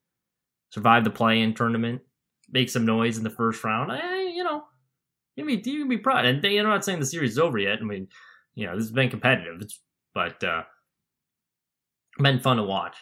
survive 0.69 1.03
the 1.03 1.09
play-in 1.09 1.53
tournament, 1.53 2.01
make 2.49 2.69
some 2.69 2.85
noise 2.85 3.17
in 3.17 3.23
the 3.23 3.29
first 3.29 3.63
round. 3.63 3.91
I, 3.91 4.23
you 4.23 4.43
know, 4.43 4.63
you 5.35 5.45
can 5.45 5.61
be 5.61 5.69
you 5.69 5.79
can 5.79 5.89
be 5.89 5.97
proud. 5.97 6.25
And 6.25 6.41
they, 6.41 6.57
I'm 6.57 6.65
not 6.65 6.85
saying 6.85 6.99
the 6.99 7.05
series 7.05 7.31
is 7.31 7.39
over 7.39 7.57
yet. 7.57 7.79
I 7.79 7.83
mean, 7.83 8.07
you 8.55 8.65
know, 8.67 8.75
this 8.75 8.85
has 8.85 8.91
been 8.91 9.09
competitive, 9.09 9.61
it's, 9.61 9.81
but 10.13 10.43
uh, 10.43 10.63
been 12.19 12.39
fun 12.39 12.57
to 12.57 12.63
watch 12.63 12.97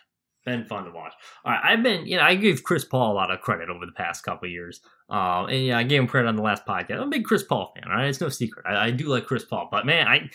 been 0.48 0.64
fun 0.64 0.86
to 0.86 0.92
watch. 0.92 1.14
All 1.44 1.52
right, 1.52 1.62
I've 1.62 1.84
been, 1.84 2.08
you 2.08 2.16
know, 2.16 2.24
I 2.24 2.34
give 2.36 2.64
Chris 2.64 2.86
Paul 2.86 3.12
a 3.12 3.14
lot 3.14 3.32
of 3.32 3.42
credit 3.42 3.70
over 3.70 3.86
the 3.86 3.92
past 3.92 4.24
couple 4.24 4.48
years. 4.48 4.80
Uh, 5.10 5.46
and 5.46 5.66
yeah, 5.66 5.78
I 5.78 5.84
gave 5.84 6.02
him 6.02 6.08
credit 6.08 6.30
on 6.30 6.38
the 6.38 6.42
last 6.42 6.66
podcast. 6.66 6.94
I'm 6.94 7.04
a 7.04 7.08
big 7.08 7.26
Chris 7.26 7.44
Paul 7.44 7.74
fan. 7.76 7.92
All 7.92 7.98
right, 7.98 8.08
it's 8.08 8.22
no 8.22 8.30
secret. 8.30 8.66
I, 8.66 8.88
I 8.88 8.92
do 8.92 9.08
like 9.08 9.26
Chris 9.26 9.44
Paul, 9.44 9.68
but 9.70 9.86
man, 9.86 10.08
I 10.08 10.30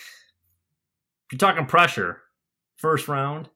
you're 1.32 1.38
talking 1.38 1.64
pressure, 1.64 2.20
first 2.76 3.08
round, 3.08 3.48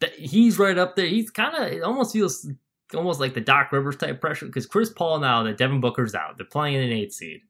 that 0.00 0.12
he's 0.14 0.58
right 0.58 0.76
up 0.76 0.96
there. 0.96 1.06
He's 1.06 1.30
kind 1.30 1.54
of 1.54 1.72
it 1.72 1.82
almost 1.82 2.12
feels 2.12 2.48
almost 2.92 3.20
like 3.20 3.34
the 3.34 3.40
Doc 3.40 3.70
Rivers 3.70 3.96
type 3.96 4.20
pressure 4.20 4.46
because 4.46 4.66
Chris 4.66 4.90
Paul 4.90 5.20
now 5.20 5.44
that 5.44 5.58
Devin 5.58 5.80
Booker's 5.80 6.16
out, 6.16 6.36
they're 6.36 6.46
playing 6.46 6.76
an 6.76 6.90
eight 6.90 7.12
seed. 7.12 7.42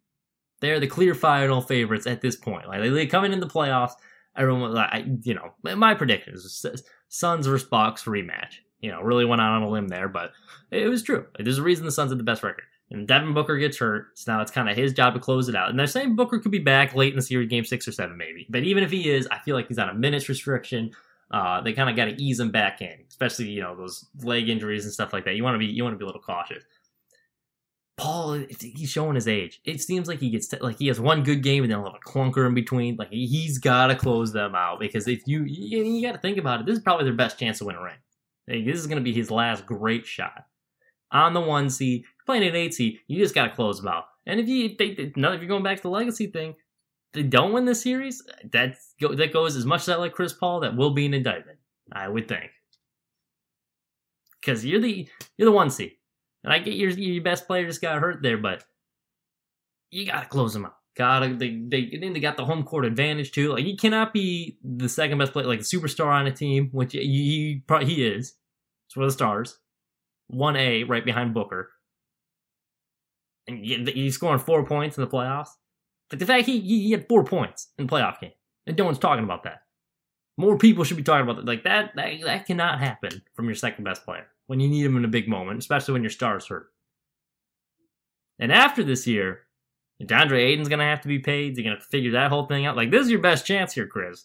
They're 0.61 0.81
the 0.81 0.87
clear 0.87 1.15
final 1.15 1.63
favorites 1.63 2.07
at 2.07 2.21
this 2.21 2.37
point. 2.37 2.69
Like 2.69 2.83
they 2.83 3.07
coming 3.07 3.33
in 3.33 3.41
the 3.41 3.47
playoffs 3.47 3.95
everyone, 4.37 4.63
was 4.63 4.75
like, 4.75 5.05
you 5.23 5.35
know, 5.35 5.53
my 5.63 5.95
prediction 5.95 6.35
is 6.35 6.65
Suns 7.09 7.47
versus 7.47 7.69
Bucks 7.69 8.05
rematch. 8.05 8.55
You 8.81 8.91
know, 8.91 9.03
really 9.03 9.27
went 9.27 9.43
out 9.43 9.53
on 9.53 9.63
a 9.63 9.69
limb 9.69 9.89
there, 9.89 10.09
but 10.09 10.33
it 10.71 10.89
was 10.89 11.03
true. 11.03 11.27
There's 11.39 11.59
a 11.59 11.63
reason 11.63 11.85
the 11.85 11.93
Suns 11.93 12.11
had 12.11 12.19
the 12.19 12.25
best 12.25 12.43
record. 12.43 12.65
And 12.91 13.07
Devin 13.07 13.35
Booker 13.35 13.57
gets 13.57 13.79
hurt, 13.79 14.19
so 14.19 14.33
now 14.33 14.43
it's 14.43 14.51
kind 14.51 14.69
of 14.69 14.77
his 14.77 14.93
job 14.93 15.15
to 15.15 15.21
close 15.21 15.49
it 15.49 15.55
out. 15.55 15.71
And 15.71 15.79
they're 15.79 15.87
saying 15.87 16.17
Booker 16.17 16.41
could 16.41 16.51
be 16.51 16.59
back 16.59 16.95
late 16.95 17.13
in 17.13 17.17
the 17.17 17.23
series, 17.23 17.49
game 17.49 17.65
six 17.65 17.87
or 17.87 17.93
seven, 17.93 18.17
maybe. 18.17 18.47
But 18.51 18.65
even 18.65 18.83
if 18.83 18.91
he 18.91 19.09
is, 19.11 19.29
I 19.31 19.39
feel 19.39 19.55
like 19.55 19.69
he's 19.69 19.79
on 19.79 19.89
a 19.89 19.95
minutes 19.95 20.29
restriction. 20.29 20.91
Uh, 21.31 21.61
they 21.61 21.73
kind 21.73 21.89
of 21.89 21.95
got 21.95 22.07
to 22.07 22.21
ease 22.21 22.41
him 22.41 22.51
back 22.51 22.83
in, 22.83 23.05
especially 23.09 23.49
you 23.49 23.61
know 23.61 23.77
those 23.77 24.09
leg 24.25 24.49
injuries 24.49 24.85
and 24.85 24.93
stuff 24.93 25.13
like 25.13 25.25
that. 25.25 25.37
You 25.37 25.45
want 25.45 25.55
to 25.55 25.61
be 25.61 25.67
you 25.67 25.85
want 25.85 25.95
to 25.95 25.99
be 25.99 26.03
a 26.03 26.07
little 26.07 26.21
cautious. 26.21 26.65
Paul, 28.01 28.45
he's 28.59 28.89
showing 28.89 29.15
his 29.15 29.29
age. 29.29 29.61
It 29.67 29.83
seems 29.83 30.09
like 30.09 30.21
he 30.21 30.31
gets 30.31 30.49
t- 30.49 30.57
like 30.59 30.79
he 30.79 30.87
has 30.87 30.99
one 30.99 31.23
good 31.23 31.43
game 31.43 31.65
and 31.65 31.71
then 31.71 31.81
a 31.81 31.93
clunker 32.09 32.47
in 32.47 32.55
between. 32.55 32.97
Like 32.97 33.11
he's 33.11 33.59
got 33.59 33.89
to 33.89 33.95
close 33.95 34.33
them 34.33 34.55
out 34.55 34.81
because 34.81 35.07
if 35.07 35.21
you 35.27 35.45
you, 35.45 35.85
you 35.85 36.01
got 36.01 36.13
to 36.13 36.19
think 36.19 36.39
about 36.39 36.61
it, 36.61 36.67
this 36.67 36.79
is 36.79 36.83
probably 36.83 37.05
their 37.05 37.13
best 37.13 37.39
chance 37.39 37.59
to 37.59 37.67
win 37.67 37.77
a 37.77 37.83
ring. 37.83 37.99
Like, 38.49 38.65
this 38.65 38.79
is 38.79 38.87
going 38.87 38.97
to 38.97 39.05
be 39.05 39.13
his 39.13 39.31
last 39.31 39.67
great 39.67 40.07
shot 40.07 40.47
on 41.13 41.35
the 41.35 41.43
one 41.43 41.69
seed. 41.69 42.05
Playing 42.25 42.49
an 42.49 42.57
eight 42.57 42.73
seed, 42.73 43.01
you 43.07 43.19
just 43.19 43.35
got 43.35 43.49
to 43.49 43.55
close 43.55 43.83
them 43.83 43.89
out. 43.89 44.05
And 44.25 44.41
if 44.41 44.49
you 44.49 44.71
if, 44.71 44.79
they, 44.79 44.87
if 44.87 45.15
you're 45.15 45.47
going 45.47 45.63
back 45.63 45.77
to 45.77 45.83
the 45.83 45.91
legacy 45.91 46.29
thing, 46.29 46.55
they 47.13 47.23
don't 47.23 47.53
win 47.53 47.67
this 47.67 47.83
series. 47.83 48.23
That 48.51 48.79
that 49.01 49.31
goes 49.31 49.57
as 49.57 49.67
much 49.67 49.83
as 49.83 49.91
I 49.91 49.97
like 49.97 50.15
Chris 50.15 50.33
Paul. 50.33 50.61
That 50.61 50.75
will 50.75 50.95
be 50.95 51.05
an 51.05 51.13
indictment, 51.13 51.59
I 51.93 52.09
would 52.09 52.29
think, 52.29 52.51
because 54.41 54.65
you're 54.65 54.81
the 54.81 55.07
you're 55.37 55.51
the 55.51 55.53
one 55.53 55.69
seed. 55.69 55.93
And 56.45 56.53
I 56.53 56.59
get 56.59 56.75
your 56.75 56.91
your 56.91 57.23
best 57.23 57.47
player 57.47 57.67
just 57.67 57.83
got 57.83 58.01
hurt 58.01 58.23
there, 58.23 58.39
but 58.39 58.65
you 59.91 60.07
gotta 60.07 60.27
close 60.27 60.53
them 60.53 60.67
out. 60.67 60.75
Gotta 60.97 61.35
they 61.35 61.61
they 61.69 61.99
then 62.01 62.13
they 62.13 62.21
got 62.21 62.37
the 62.37 62.45
home 62.45 62.65
court 62.65 62.85
advantage 62.85 63.33
too. 63.33 63.53
Like 63.53 63.65
you 63.65 63.77
cannot 63.77 64.13
be 64.13 64.59
the 64.65 64.89
second 64.89 65.19
best 65.19 65.33
player, 65.33 65.47
like 65.47 65.61
a 65.61 65.63
superstar 65.63 66.07
on 66.07 66.27
a 66.27 66.33
team, 66.33 66.71
which 66.73 66.93
he 66.93 67.63
he, 67.69 67.85
he 67.85 68.07
is. 68.07 68.35
It's 68.87 68.97
one 68.97 69.05
of 69.05 69.11
the 69.11 69.15
stars, 69.15 69.59
one 70.29 70.57
A 70.57 70.85
right 70.85 71.05
behind 71.05 71.35
Booker, 71.35 71.71
and 73.47 73.65
he's 73.65 74.15
scoring 74.15 74.41
four 74.41 74.65
points 74.65 74.97
in 74.97 75.05
the 75.05 75.11
playoffs. 75.11 75.51
But 76.09 76.19
the 76.19 76.27
fact 76.27 76.47
he 76.47 76.61
he 76.61 76.91
had 76.91 77.07
four 77.09 77.23
points 77.25 77.69
in 77.79 77.87
the 77.87 77.93
playoff 77.93 78.21
game, 78.21 78.33
and 78.67 78.77
no 78.77 78.85
one's 78.85 78.99
talking 78.99 79.25
about 79.25 79.45
that. 79.45 79.61
More 80.41 80.57
people 80.57 80.85
should 80.85 80.97
be 80.97 81.03
talking 81.03 81.29
about 81.29 81.37
that. 81.37 81.47
Like 81.47 81.65
that 81.65 81.95
that 81.97 82.23
that 82.25 82.47
cannot 82.47 82.81
happen 82.81 83.23
from 83.35 83.45
your 83.45 83.55
second 83.55 83.85
best 83.85 84.05
player 84.05 84.27
when 84.47 84.59
you 84.59 84.69
need 84.69 84.85
him 84.85 84.97
in 84.97 85.05
a 85.05 85.09
big 85.09 85.29
moment, 85.29 85.59
especially 85.59 85.93
when 85.93 86.03
your 86.03 86.11
star's 86.11 86.47
hurt. 86.47 86.73
And 88.39 88.51
after 88.51 88.83
this 88.83 89.07
year, 89.07 89.43
DeAndre 90.03 90.39
Ayton's 90.39 90.69
to 90.69 90.79
have 90.79 91.03
to 91.03 91.09
be 91.09 91.19
paid. 91.19 91.57
You're 91.57 91.65
going 91.65 91.77
to 91.77 91.83
figure 91.83 92.13
that 92.13 92.31
whole 92.31 92.47
thing 92.47 92.65
out. 92.65 92.75
Like, 92.75 92.91
this 92.91 93.03
is 93.03 93.11
your 93.11 93.21
best 93.21 93.45
chance 93.45 93.75
here, 93.75 93.87
Chris. 93.87 94.25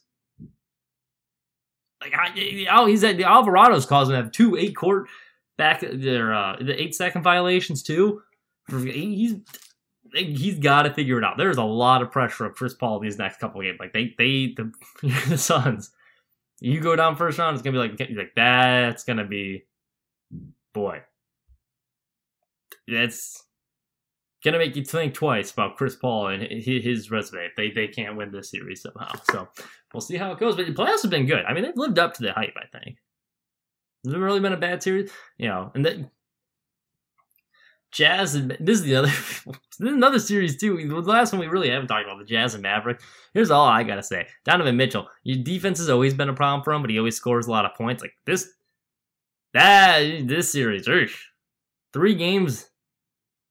Like, 2.01 2.13
oh, 2.71 2.85
he's 2.85 3.03
at 3.03 3.17
the 3.17 3.23
Alvarado's 3.23 3.85
causing 3.85 4.15
have 4.15 4.31
two 4.31 4.55
eight 4.55 4.75
court 4.75 5.07
back 5.57 5.81
there, 5.81 6.33
uh, 6.33 6.55
the 6.61 6.81
eight 6.81 6.95
second 6.95 7.23
violations 7.23 7.83
too. 7.83 8.21
He's 8.69 9.35
he's 10.13 10.59
got 10.59 10.83
to 10.83 10.93
figure 10.93 11.17
it 11.17 11.23
out. 11.23 11.37
There's 11.37 11.57
a 11.57 11.63
lot 11.63 12.01
of 12.01 12.11
pressure 12.11 12.45
on 12.45 12.53
Chris 12.53 12.73
Paul 12.73 12.99
these 12.99 13.17
next 13.17 13.39
couple 13.39 13.61
games. 13.61 13.79
Like 13.79 13.93
they 13.93 14.13
they 14.17 14.53
the, 14.55 14.71
the 15.29 15.37
Suns, 15.37 15.91
you 16.65 16.81
go 16.81 16.95
down 16.95 17.15
first 17.15 17.37
round, 17.37 17.55
it's 17.55 17.61
gonna 17.61 17.73
be 17.73 17.89
like 17.89 18.09
like 18.17 18.33
that's 18.35 19.03
gonna 19.03 19.25
be 19.25 19.65
boy, 20.73 21.01
that's 22.87 23.43
gonna 24.43 24.57
make 24.57 24.75
you 24.75 24.83
think 24.83 25.13
twice 25.13 25.51
about 25.51 25.77
Chris 25.77 25.95
Paul 25.95 26.27
and 26.27 26.41
his 26.43 27.11
resume 27.11 27.49
they, 27.55 27.71
they 27.71 27.87
can't 27.87 28.17
win 28.17 28.31
this 28.31 28.51
series 28.51 28.81
somehow. 28.81 29.11
So 29.31 29.47
we'll 29.93 30.01
see 30.01 30.17
how 30.17 30.31
it 30.31 30.39
goes. 30.39 30.55
But 30.55 30.65
the 30.65 30.73
playoffs 30.73 31.03
have 31.03 31.11
been 31.11 31.27
good. 31.27 31.45
I 31.45 31.53
mean, 31.53 31.63
they've 31.63 31.77
lived 31.77 31.99
up 31.99 32.13
to 32.15 32.23
the 32.23 32.33
hype. 32.33 32.55
I 32.57 32.65
think 32.77 32.97
it 34.03 34.07
hasn't 34.07 34.23
really 34.23 34.39
been 34.39 34.53
a 34.53 34.57
bad 34.57 34.81
series, 34.81 35.11
you 35.37 35.47
know. 35.47 35.71
And 35.75 35.85
then 35.85 36.09
Jazz 37.95 38.35
and 38.35 38.57
this 38.59 38.79
is 38.79 38.83
the 38.83 38.95
other 38.95 39.07
this 39.45 39.55
is 39.79 39.93
another 39.93 40.19
series 40.19 40.57
too. 40.57 40.75
The 40.85 40.99
last 40.99 41.31
one 41.31 41.39
we 41.39 41.47
really 41.47 41.69
haven't 41.69 41.87
talked 41.87 42.05
about 42.05 42.19
the 42.19 42.25
Jazz 42.25 42.53
and 42.53 42.61
Maverick. 42.61 43.01
Here's 43.33 43.51
all 43.51 43.65
I 43.65 43.83
gotta 43.83 44.03
say: 44.03 44.27
Donovan 44.43 44.75
Mitchell. 44.75 45.07
Your 45.23 45.41
defense 45.41 45.79
has 45.79 45.89
always 45.89 46.13
been 46.13 46.27
a 46.27 46.33
problem 46.33 46.63
for 46.63 46.73
him, 46.73 46.81
but 46.81 46.91
he 46.91 46.99
always 46.99 47.15
scores 47.15 47.47
a 47.47 47.51
lot 47.51 47.63
of 47.63 47.73
points. 47.73 48.03
Like 48.03 48.11
this 48.25 48.49
that 49.53 50.27
this 50.27 50.51
series, 50.51 50.85
three 51.93 52.15
games 52.15 52.69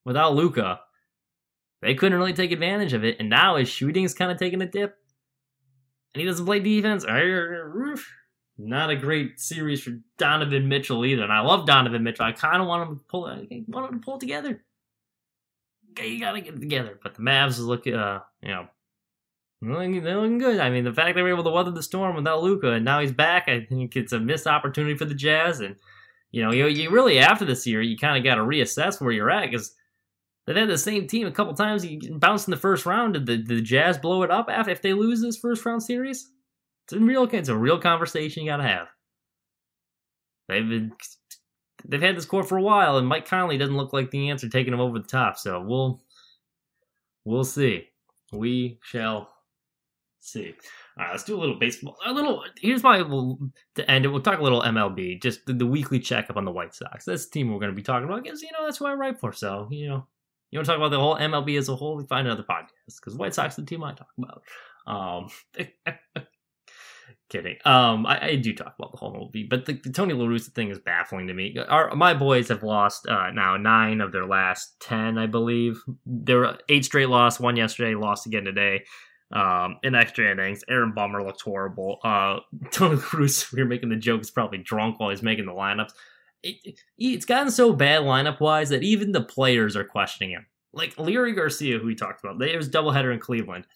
without 0.05 0.35
Luka, 0.35 0.81
they 1.81 1.95
couldn't 1.95 2.19
really 2.19 2.35
take 2.35 2.53
advantage 2.53 2.93
of 2.93 3.03
it, 3.03 3.17
and 3.19 3.31
now 3.31 3.57
his 3.57 3.71
shooting 3.71 4.05
is 4.05 4.13
kind 4.13 4.31
of 4.31 4.37
taking 4.37 4.61
a 4.61 4.67
dip, 4.67 4.95
and 6.13 6.21
he 6.21 6.27
doesn't 6.27 6.45
play 6.45 6.61
defense. 6.61 7.07
Not 8.57 8.91
a 8.91 8.97
great 8.97 9.41
series 9.41 9.83
for 9.83 9.99
Donovan 10.17 10.69
Mitchell 10.69 11.05
either, 11.05 11.25
and 11.25 11.33
I 11.33 11.41
love 11.41 11.67
Donovan 11.67 12.05
Mitchell. 12.05 12.25
I 12.25 12.33
kind 12.33 12.63
of 12.63 12.69
want 12.69 12.89
him 12.89 12.97
to 12.99 13.05
pull, 13.09 13.27
I 13.27 13.47
want 13.67 13.93
him 13.93 14.01
to 14.01 14.05
pull 14.05 14.19
together. 14.19 14.63
You 16.01 16.21
gotta 16.21 16.41
get 16.41 16.55
it 16.55 16.61
together, 16.61 16.99
but 17.03 17.15
the 17.15 17.23
Mavs 17.23 17.59
look, 17.59 17.87
uh, 17.87 18.21
you 18.43 18.49
know, 18.49 18.67
they're 19.61 20.21
looking 20.21 20.39
good. 20.39 20.61
I 20.61 20.71
mean, 20.71 20.85
the 20.85 20.93
fact 20.93 21.17
they 21.17 21.23
were 21.23 21.31
able 21.31 21.45
to 21.45 21.51
weather 21.51 21.71
the 21.71 21.83
storm 21.83 22.15
without 22.15 22.43
Luka, 22.43 22.73
and 22.73 22.85
now 22.85 23.01
he's 23.01 23.13
back, 23.13 23.49
I 23.49 23.65
think 23.65 23.97
it's 23.97 24.13
a 24.13 24.21
missed 24.21 24.47
opportunity 24.47 24.97
for 24.97 25.05
the 25.05 25.15
Jazz, 25.15 25.61
and 25.61 25.77
you 26.31 26.43
know, 26.43 26.53
you, 26.53 26.67
you 26.67 26.91
really 26.91 27.19
after 27.19 27.45
this 27.45 27.67
year, 27.67 27.81
you 27.81 27.97
kind 27.97 28.17
of 28.17 28.25
got 28.25 28.37
to 28.37 28.43
reassess 28.43 29.01
where 29.01 29.13
you're 29.13 29.31
at 29.31 29.51
because 29.51 29.75
they've 30.47 30.57
had 30.57 30.69
the 30.69 30.79
same 30.79 31.07
team 31.07 31.27
a 31.27 31.33
couple 31.33 31.55
times. 31.55 31.85
You 31.85 32.19
bounce 32.19 32.47
in 32.47 32.51
the 32.53 32.57
first 32.57 32.87
round. 32.87 33.15
Did 33.15 33.27
the, 33.27 33.43
the 33.43 33.61
Jazz 33.61 33.99
blow 33.99 34.23
it 34.23 34.31
up 34.31 34.49
after 34.49 34.71
if 34.71 34.83
they 34.83 34.93
lose 34.93 35.23
this 35.23 35.37
first 35.37 35.65
round 35.65 35.83
series? 35.83 36.31
It's 36.85 36.93
a 36.93 36.99
real 36.99 37.25
it's 37.25 37.49
a 37.49 37.57
real 37.57 37.79
conversation 37.79 38.45
you 38.45 38.51
got 38.51 38.59
to 38.59 38.65
have. 38.65 38.89
They've 40.49 40.69
been 40.69 40.93
they've 41.85 42.03
had 42.03 42.17
this 42.17 42.27
core 42.27 42.43
for 42.43 42.59
a 42.59 42.63
while, 42.63 42.99
and 42.99 43.07
Mike 43.07 43.27
Conley 43.27 43.59
doesn't 43.59 43.77
look 43.77 43.93
like 43.93 44.11
the 44.11 44.31
answer 44.31 44.49
taking 44.49 44.73
him 44.73 44.81
over 44.81 44.99
the 44.99 45.07
top. 45.07 45.39
So 45.39 45.61
we'll 45.63 46.03
we'll 47.25 47.45
see. 47.45 47.89
We 48.33 48.79
shall 48.83 49.31
see. 50.21 50.55
All 50.99 51.05
right, 51.05 51.13
let's 51.13 51.25
do 51.25 51.37
a 51.37 51.41
little 51.41 51.59
baseball. 51.59 51.97
A 52.05 52.13
little. 52.13 52.45
Here's 52.61 52.83
my 52.83 52.99
to 52.99 53.91
end 53.91 54.05
it. 54.05 54.09
We'll 54.09 54.21
talk 54.21 54.39
a 54.39 54.43
little 54.43 54.63
MLB, 54.63 55.23
just 55.23 55.47
the, 55.47 55.53
the 55.53 55.67
weekly 55.67 56.01
checkup 56.01 56.37
on 56.37 56.45
the 56.45 56.53
White 56.53 56.75
Sox. 56.75 57.05
That's 57.05 57.27
the 57.27 57.33
team 57.33 57.51
we're 57.51 57.61
going 57.61 57.73
to 57.73 57.77
be 57.77 57.83
talking 57.83 58.09
about 58.09 58.23
because 58.23 58.43
you 58.43 58.53
know 58.53 58.65
that's 58.65 58.81
what 58.81 58.91
I 58.91 58.95
write 58.95 59.19
for. 59.19 59.33
So 59.33 59.69
you 59.71 59.89
know, 59.89 60.07
you 60.51 60.59
want 60.59 60.67
to 60.67 60.73
talk 60.73 60.79
about 60.79 60.91
the 60.91 61.01
whole 61.01 61.17
MLB 61.17 61.59
as 61.59 61.69
a 61.69 61.77
whole, 61.77 61.97
we 61.97 62.05
find 62.05 62.27
another 62.27 62.45
podcast 62.45 62.97
because 63.01 63.17
White 63.17 63.35
Sox 63.35 63.55
is 63.55 63.65
the 63.65 63.69
team 63.69 63.83
I 63.83 63.95
talk 63.95 64.09
about. 64.19 64.43
Um, 64.87 65.31
kidding. 67.31 67.57
Um, 67.65 68.07
I, 68.07 68.27
I, 68.27 68.37
do 68.37 68.55
talk 68.55 68.75
about 68.79 68.93
the 68.93 68.99
whole 68.99 69.13
movie, 69.13 69.47
but 69.49 69.67
the, 69.67 69.75
the 69.75 69.91
Tony 69.91 70.15
La 70.15 70.25
Russa 70.25 70.53
thing 70.53 70.71
is 70.71 70.79
baffling 70.79 71.27
to 71.27 71.35
me. 71.35 71.57
Our 71.69 71.95
my 71.95 72.15
boys 72.15 72.49
have 72.49 72.63
lost 72.63 73.07
uh, 73.09 73.31
now 73.31 73.57
nine 73.57 74.01
of 74.01 74.13
their 74.13 74.27
last 74.27 74.79
ten, 74.81 75.19
I 75.19 75.27
believe. 75.27 75.83
There 76.07 76.39
were 76.39 76.59
eight 76.69 76.85
straight 76.85 77.09
loss, 77.09 77.41
one 77.41 77.57
yesterday, 77.57 77.95
lost 77.95 78.27
again 78.27 78.45
today 78.45 78.85
um, 79.33 79.79
in 79.83 79.95
extra 79.95 80.31
innings. 80.31 80.65
Aaron 80.69 80.93
Bummer 80.93 81.23
looked 81.23 81.43
horrible. 81.43 81.99
Uh, 82.03 82.39
Tony 82.71 82.99
Cruz, 82.99 83.51
we 83.53 83.63
were 83.63 83.69
making 83.69 83.91
the 83.91 83.97
joke, 83.97 84.21
is 84.21 84.31
probably 84.31 84.59
drunk 84.59 85.01
while 85.01 85.11
he's 85.11 85.23
making 85.23 85.47
the 85.47 85.53
lineups. 85.53 85.93
It, 86.43 86.57
it, 86.65 86.81
it's 86.99 87.25
gotten 87.25 87.51
so 87.51 87.73
bad 87.73 88.03
lineup 88.03 88.41
wise 88.41 88.69
that 88.69 88.83
even 88.83 89.13
the 89.13 89.23
players 89.23 89.77
are 89.77 89.85
questioning 89.85 90.31
him. 90.31 90.47
Like 90.73 90.95
Leury 90.97 91.35
Garcia, 91.35 91.79
who 91.79 91.87
we 91.87 91.95
talked 91.95 92.23
about, 92.25 92.39
there 92.39 92.57
was 92.57 92.69
doubleheader 92.69 93.13
in 93.13 93.21
Cleveland, 93.21 93.67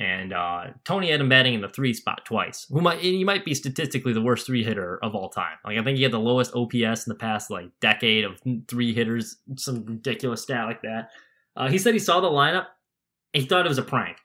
and 0.00 0.32
uh, 0.32 0.64
Tony 0.84 1.10
had 1.10 1.20
him 1.20 1.28
batting 1.28 1.54
in 1.54 1.60
the 1.60 1.68
three 1.68 1.94
spot 1.94 2.24
twice. 2.24 2.66
Who 2.70 2.80
might 2.80 2.98
he 2.98 3.22
might 3.22 3.44
be 3.44 3.54
statistically 3.54 4.12
the 4.12 4.22
worst 4.22 4.46
three 4.46 4.64
hitter 4.64 4.98
of 5.02 5.14
all 5.14 5.28
time. 5.28 5.58
Like 5.64 5.78
I 5.78 5.84
think 5.84 5.98
he 5.98 6.02
had 6.02 6.12
the 6.12 6.18
lowest 6.18 6.54
OPS 6.54 7.06
in 7.06 7.10
the 7.10 7.14
past 7.14 7.50
like 7.50 7.70
decade 7.80 8.24
of 8.24 8.40
three 8.66 8.92
hitters, 8.92 9.36
some 9.56 9.84
ridiculous 9.84 10.42
stat 10.42 10.66
like 10.66 10.82
that. 10.82 11.10
Uh, 11.54 11.68
he 11.68 11.78
said 11.78 11.94
he 11.94 12.00
saw 12.00 12.20
the 12.20 12.28
lineup, 12.28 12.66
he 13.32 13.44
thought 13.44 13.66
it 13.66 13.68
was 13.68 13.78
a 13.78 13.82
prank 13.82 14.16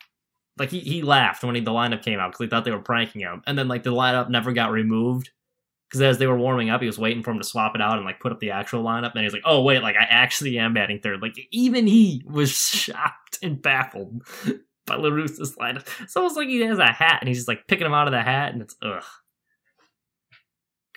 like 0.57 0.69
he, 0.69 0.79
he 0.79 1.01
laughed 1.01 1.43
when 1.43 1.55
he, 1.55 1.61
the 1.61 1.71
lineup 1.71 2.01
came 2.01 2.19
out 2.19 2.31
because 2.31 2.45
he 2.45 2.49
thought 2.49 2.65
they 2.65 2.71
were 2.71 2.79
pranking 2.79 3.21
him, 3.21 3.41
and 3.45 3.57
then 3.57 3.67
like 3.67 3.83
the 3.83 3.91
lineup 3.91 4.29
never 4.29 4.53
got 4.53 4.71
removed 4.71 5.31
because 5.89 6.01
as 6.01 6.17
they 6.17 6.27
were 6.27 6.37
warming 6.37 6.69
up, 6.69 6.81
he 6.81 6.87
was 6.87 6.97
waiting 6.97 7.23
for 7.23 7.31
him 7.31 7.37
to 7.37 7.43
swap 7.43 7.75
it 7.75 7.81
out 7.81 7.97
and 7.97 8.05
like 8.05 8.19
put 8.19 8.31
up 8.31 8.39
the 8.39 8.51
actual 8.51 8.83
lineup. 8.83 9.11
And 9.11 9.19
he 9.19 9.25
was 9.25 9.33
like, 9.33 9.43
"Oh 9.45 9.61
wait, 9.61 9.81
like 9.81 9.95
I 9.95 10.03
actually 10.03 10.57
am 10.57 10.73
batting 10.73 10.99
third. 10.99 11.21
Like 11.21 11.37
even 11.51 11.87
he 11.87 12.23
was 12.25 12.51
shocked 12.69 13.39
and 13.41 13.61
baffled 13.61 14.23
by 14.85 14.95
La 14.95 15.09
Russa's 15.09 15.55
lineup. 15.55 15.87
It's 16.01 16.15
almost 16.15 16.37
like 16.37 16.47
he 16.47 16.61
has 16.61 16.79
a 16.79 16.87
hat 16.87 17.19
and 17.21 17.27
he's 17.27 17.39
just 17.39 17.47
like 17.47 17.67
picking 17.67 17.85
him 17.85 17.93
out 17.93 18.07
of 18.07 18.13
the 18.13 18.21
hat, 18.21 18.53
and 18.53 18.61
it's 18.61 18.75
ugh. 18.81 19.03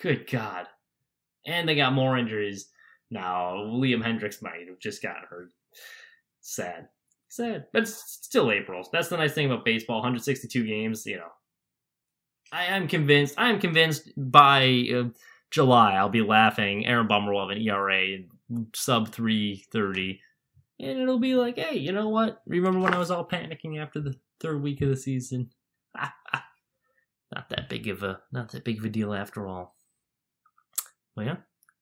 Good 0.01 0.29
God! 0.29 0.67
And 1.45 1.67
they 1.67 1.75
got 1.75 1.93
more 1.93 2.17
injuries 2.17 2.69
now. 3.11 3.55
Liam 3.55 4.03
Hendriks 4.03 4.41
might 4.41 4.67
have 4.67 4.79
just 4.79 5.01
got 5.01 5.25
hurt. 5.29 5.51
Sad 6.41 6.87
sad, 7.29 7.65
but 7.71 7.87
still 7.87 8.51
April. 8.51 8.87
That's 8.91 9.07
the 9.07 9.17
nice 9.17 9.33
thing 9.33 9.45
about 9.45 9.65
baseball. 9.65 9.97
162 9.97 10.65
games, 10.65 11.05
you 11.05 11.17
know. 11.17 11.31
I 12.51 12.65
am 12.65 12.87
convinced. 12.87 13.35
I 13.37 13.49
am 13.49 13.59
convinced 13.59 14.09
by 14.17 14.87
uh, 14.93 15.03
July 15.51 15.93
I'll 15.93 16.09
be 16.09 16.23
laughing. 16.23 16.85
Aaron 16.85 17.07
Bummer 17.07 17.31
will 17.31 17.47
have 17.47 17.55
an 17.55 17.61
ERA 17.61 18.17
sub 18.75 19.09
330, 19.09 20.19
and 20.79 20.99
it'll 20.99 21.19
be 21.19 21.35
like, 21.35 21.57
hey, 21.57 21.77
you 21.77 21.91
know 21.91 22.09
what? 22.09 22.41
Remember 22.45 22.79
when 22.79 22.93
I 22.93 22.99
was 22.99 23.11
all 23.11 23.27
panicking 23.27 23.79
after 23.79 23.99
the 23.99 24.15
third 24.39 24.61
week 24.61 24.81
of 24.81 24.89
the 24.89 24.95
season? 24.95 25.49
not 25.95 27.49
that 27.49 27.69
big 27.69 27.87
of 27.87 28.03
a 28.03 28.19
not 28.31 28.51
that 28.51 28.63
big 28.63 28.79
of 28.79 28.85
a 28.85 28.89
deal 28.89 29.13
after 29.13 29.47
all. 29.47 29.75
Well, 31.15 31.25
yeah, 31.25 31.35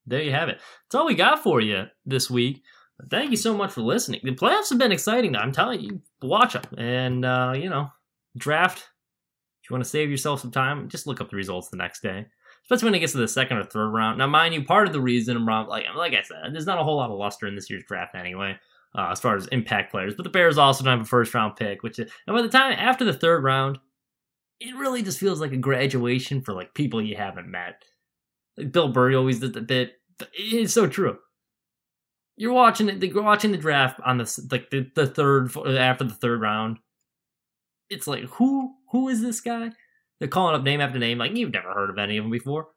there 0.05 0.23
you 0.23 0.31
have 0.31 0.49
it. 0.49 0.59
That's 0.85 0.95
all 0.95 1.05
we 1.05 1.15
got 1.15 1.43
for 1.43 1.61
you 1.61 1.85
this 2.05 2.29
week. 2.29 2.63
Thank 3.09 3.29
you 3.29 3.37
so 3.37 3.55
much 3.55 3.71
for 3.71 3.81
listening. 3.81 4.21
The 4.23 4.31
playoffs 4.31 4.69
have 4.69 4.79
been 4.79 4.91
exciting. 4.91 5.33
Though. 5.33 5.39
I'm 5.39 5.51
telling 5.51 5.81
you, 5.81 6.01
watch 6.21 6.53
them. 6.53 6.63
And, 6.77 7.25
uh, 7.25 7.53
you 7.55 7.69
know, 7.69 7.91
draft, 8.35 8.79
if 9.61 9.69
you 9.69 9.73
want 9.75 9.83
to 9.83 9.89
save 9.89 10.09
yourself 10.09 10.41
some 10.41 10.51
time, 10.51 10.89
just 10.89 11.05
look 11.05 11.21
up 11.21 11.29
the 11.29 11.35
results 11.35 11.69
the 11.69 11.77
next 11.77 12.01
day. 12.01 12.25
Especially 12.63 12.87
when 12.87 12.95
it 12.95 12.99
gets 12.99 13.11
to 13.11 13.19
the 13.19 13.27
second 13.27 13.57
or 13.57 13.63
third 13.63 13.89
round. 13.89 14.17
Now, 14.17 14.27
mind 14.27 14.53
you, 14.53 14.63
part 14.63 14.87
of 14.87 14.93
the 14.93 14.99
reason, 14.99 15.45
like, 15.45 15.85
like 15.95 16.13
I 16.13 16.23
said, 16.23 16.53
there's 16.53 16.65
not 16.65 16.79
a 16.79 16.83
whole 16.83 16.97
lot 16.97 17.11
of 17.11 17.17
luster 17.17 17.45
in 17.47 17.55
this 17.55 17.69
year's 17.69 17.83
draft 17.87 18.15
anyway. 18.15 18.57
Uh, 18.95 19.09
as 19.11 19.19
far 19.19 19.35
as 19.35 19.47
impact 19.47 19.91
players. 19.91 20.15
But 20.15 20.23
the 20.23 20.29
Bears 20.29 20.57
also 20.57 20.83
don't 20.83 20.97
have 20.97 21.05
a 21.05 21.09
first 21.09 21.33
round 21.33 21.55
pick, 21.55 21.83
which 21.83 21.99
is, 21.99 22.11
and 22.25 22.35
by 22.35 22.41
the 22.41 22.49
time 22.49 22.73
after 22.73 23.05
the 23.05 23.13
third 23.13 23.43
round, 23.43 23.79
it 24.59 24.75
really 24.75 25.03
just 25.03 25.19
feels 25.19 25.39
like 25.39 25.51
a 25.51 25.57
graduation 25.57 26.41
for 26.41 26.53
like 26.53 26.73
people 26.73 27.01
you 27.01 27.15
haven't 27.15 27.49
met. 27.49 27.83
Like 28.57 28.71
Bill 28.71 28.89
Burr 28.89 29.15
always 29.15 29.39
did 29.39 29.53
the 29.53 29.61
bit. 29.61 29.93
It's 30.33 30.73
so 30.73 30.87
true. 30.87 31.17
You're 32.35 32.53
watching 32.53 32.89
it. 32.89 33.03
You're 33.03 33.23
watching 33.23 33.51
the 33.51 33.57
draft 33.57 33.99
on 34.05 34.17
the 34.17 34.47
like 34.51 34.69
the, 34.69 34.89
the 34.95 35.07
third 35.07 35.55
after 35.57 36.03
the 36.03 36.13
third 36.13 36.41
round. 36.41 36.77
It's 37.89 38.07
like 38.07 38.23
who 38.23 38.73
who 38.91 39.09
is 39.09 39.21
this 39.21 39.41
guy? 39.41 39.71
They're 40.19 40.27
calling 40.27 40.55
up 40.55 40.63
name 40.63 40.81
after 40.81 40.97
name, 40.97 41.19
like 41.19 41.35
you've 41.35 41.53
never 41.53 41.71
heard 41.71 41.89
of 41.89 41.97
any 41.99 42.17
of 42.17 42.23
them 42.23 42.31
before. 42.31 42.69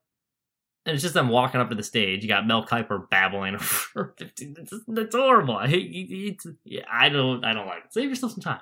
And 0.86 0.94
it's 0.94 1.02
just 1.02 1.14
them 1.14 1.28
walking 1.28 1.60
up 1.60 1.68
to 1.68 1.74
the 1.74 1.82
stage. 1.82 2.22
You 2.22 2.28
got 2.28 2.46
Mel 2.46 2.64
Kiper 2.64 3.08
babbling 3.10 3.58
for 3.60 4.14
15. 4.18 4.56
It's, 4.58 4.72
it's 4.72 5.14
horrible. 5.14 5.56
I. 5.56 5.66
It's, 5.68 6.46
yeah, 6.64 6.84
I 6.90 7.08
don't. 7.08 7.44
I 7.44 7.52
don't 7.52 7.66
like 7.66 7.84
it. 7.84 7.92
Save 7.92 8.08
yourself 8.08 8.32
some 8.32 8.40
time. 8.40 8.60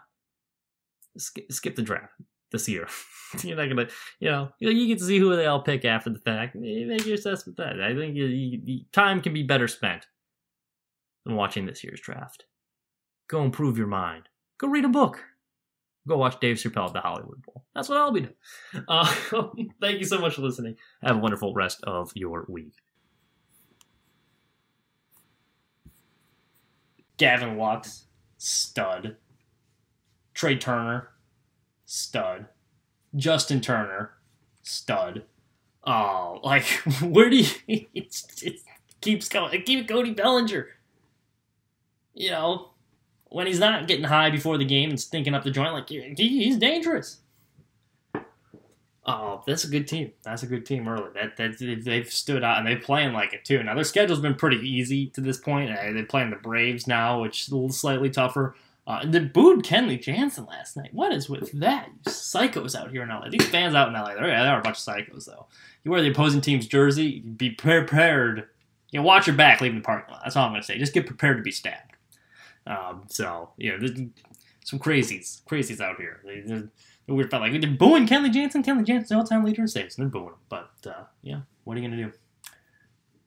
Skip, 1.17 1.51
skip 1.53 1.77
the 1.77 1.83
draft 1.83 2.13
this 2.51 2.69
year. 2.69 2.89
You're 3.43 3.57
not 3.57 3.69
gonna, 3.69 3.89
you 4.21 4.31
know, 4.31 4.51
you 4.59 4.87
get 4.87 4.99
to 4.99 5.05
see 5.05 5.19
who 5.19 5.37
they 5.37 5.47
all 5.47 5.63
pick 5.63 5.85
after 5.85 6.11
the 6.11 6.19
fact. 6.19 6.55
Make 6.55 7.05
your 7.05 7.15
assessment 7.15 7.59
that. 7.59 7.81
I 7.81 7.95
think 7.95 8.17
you, 8.17 8.25
you, 8.25 8.85
time 8.93 9.21
can 9.21 9.35
be 9.35 9.43
better 9.43 9.69
spent 9.69 10.07
than 11.25 11.37
watching 11.37 11.67
this 11.67 11.85
year's 11.85 12.01
draft. 12.01 12.45
Go 13.29 13.43
improve 13.43 13.77
your 13.77 13.87
mind. 13.87 14.25
Go 14.59 14.69
read 14.69 14.87
a 14.87 14.89
book 14.89 15.23
go 16.09 16.17
watch 16.17 16.41
Dave 16.41 16.57
Chappelle 16.57 16.87
at 16.87 16.93
the 16.93 17.01
Hollywood 17.01 17.43
Bowl. 17.43 17.65
That's 17.75 17.89
what 17.89 17.99
I'll 17.99 18.13
be 18.13 18.21
doing. 18.21 18.35
Uh, 18.89 19.07
thank 19.81 19.99
you 19.99 20.05
so 20.05 20.19
much 20.19 20.35
for 20.35 20.43
listening. 20.43 20.77
Have 21.03 21.17
a 21.17 21.21
wonderful 21.21 21.55
rest 21.55 21.83
of 21.85 22.11
your 22.15 22.45
week. 22.49 22.75
Gavin 27.19 27.57
Lux, 27.57 28.07
stud. 28.39 29.17
Trea 30.35 30.57
Turner, 30.57 31.11
stud. 31.85 32.47
Justin 33.17 33.61
Turner, 33.61 34.13
stud. 34.63 35.25
Oh, 35.85 36.41
like 36.43 36.65
where 37.03 37.29
do 37.31 37.37
you? 37.37 37.47
It, 37.95 38.25
it 38.43 38.61
keeps 39.01 39.29
going. 39.29 39.63
Keep 39.63 39.89
Cody 39.89 40.13
Bellinger. 40.13 40.67
You 42.15 42.31
know, 42.31 42.71
when 43.31 43.47
he's 43.47 43.59
not 43.59 43.87
getting 43.87 44.05
high 44.05 44.31
before 44.31 44.59
the 44.59 44.65
game 44.65 44.91
and 44.91 45.01
stinking 45.01 45.35
up 45.35 45.45
the 45.45 45.51
joint, 45.51 45.73
like 45.73 45.89
he's 45.89 46.57
dangerous. 46.57 47.19
Oh, 49.07 49.43
that's 49.47 49.65
a 49.65 49.69
good 49.69 49.89
team. 49.89 50.13
That's 50.23 50.43
a 50.43 50.47
good 50.47 50.67
team 50.67 50.87
early. 50.87 51.11
That 51.15 51.39
that 51.39 51.83
they've 51.85 52.13
stood 52.13 52.45
out 52.45 52.59
and 52.59 52.67
they're 52.67 52.79
playing 52.79 53.15
like 53.15 53.33
it 53.33 53.45
too. 53.45 53.63
Now 53.63 53.75
their 53.75 53.85
schedule's 53.85 54.21
been 54.21 54.35
pretty 54.35 54.59
easy 54.59 55.07
to 55.09 55.23
this 55.23 55.39
point. 55.39 55.71
Uh, 55.71 55.93
they're 55.93 56.05
playing 56.05 56.29
the 56.31 56.37
Braves 56.37 56.87
now, 56.87 57.23
which 57.23 57.43
is 57.43 57.49
a 57.49 57.55
little 57.55 57.73
slightly 57.73 58.11
tougher. 58.11 58.55
Uh, 58.87 59.05
they 59.07 59.21
booed 59.21 59.65
Kenley 59.65 60.01
Jansen 60.01 60.47
last 60.47 60.77
night. 60.77 60.93
What 60.93 61.13
is 61.13 61.29
with 61.29 61.53
that? 61.53 61.89
You 62.05 62.13
psychos 62.13 62.75
out 62.75 62.91
here 62.91 63.03
in 63.03 63.09
LA. 63.09 63.29
These 63.31 63.49
fans 63.49 63.75
out 63.75 63.89
in 63.89 63.95
LA, 63.95 64.15
they 64.15 64.31
are 64.31 64.61
a 64.61 64.63
bunch 64.63 64.79
of 64.79 64.85
psychos 64.85 65.25
though. 65.25 65.47
You 65.85 65.91
wear 65.91 66.03
the 66.03 66.11
opposing 66.11 66.43
team's 66.43 66.67
jersey, 66.67 67.21
be 67.21 67.51
prepared. 67.51 68.49
You 68.91 69.01
know, 69.01 69.07
watch 69.07 69.27
your 69.27 69.37
back 69.37 69.63
leaving 69.63 69.79
the 69.79 69.85
parking 69.85 70.13
lot. 70.13 70.23
That's 70.25 70.37
all 70.37 70.47
I'm 70.47 70.53
gonna 70.53 70.63
say. 70.63 70.79
Just 70.79 70.95
get 70.95 71.07
prepared 71.07 71.39
to 71.39 71.43
be 71.43 71.53
stabbed. 71.53 71.97
Um, 72.69 73.05
so 73.09 73.51
you 73.57 73.77
know, 73.77 73.89
some 74.65 74.79
crazies, 74.79 75.43
crazies 75.45 75.81
out 75.81 75.97
here. 75.97 76.21
They, 76.25 76.41
they're, 76.41 76.69
weird 77.09 77.31
felt 77.31 77.43
like 77.43 77.59
they're 77.59 77.71
booing 77.71 78.07
Kenley 78.07 78.31
Jansen. 78.31 78.63
Kenley 78.63 78.85
Jansen's 78.85 79.13
all-time 79.13 79.43
leader 79.43 79.63
in 79.63 79.69
saves, 79.69 79.97
and 79.97 80.05
they're 80.05 80.11
booing 80.11 80.35
him. 80.35 80.41
But 80.51 80.71
uh, 80.87 81.05
yeah, 81.23 81.41
what 81.65 81.77
are 81.77 81.81
you 81.81 81.89
gonna 81.89 82.03
do? 82.03 82.13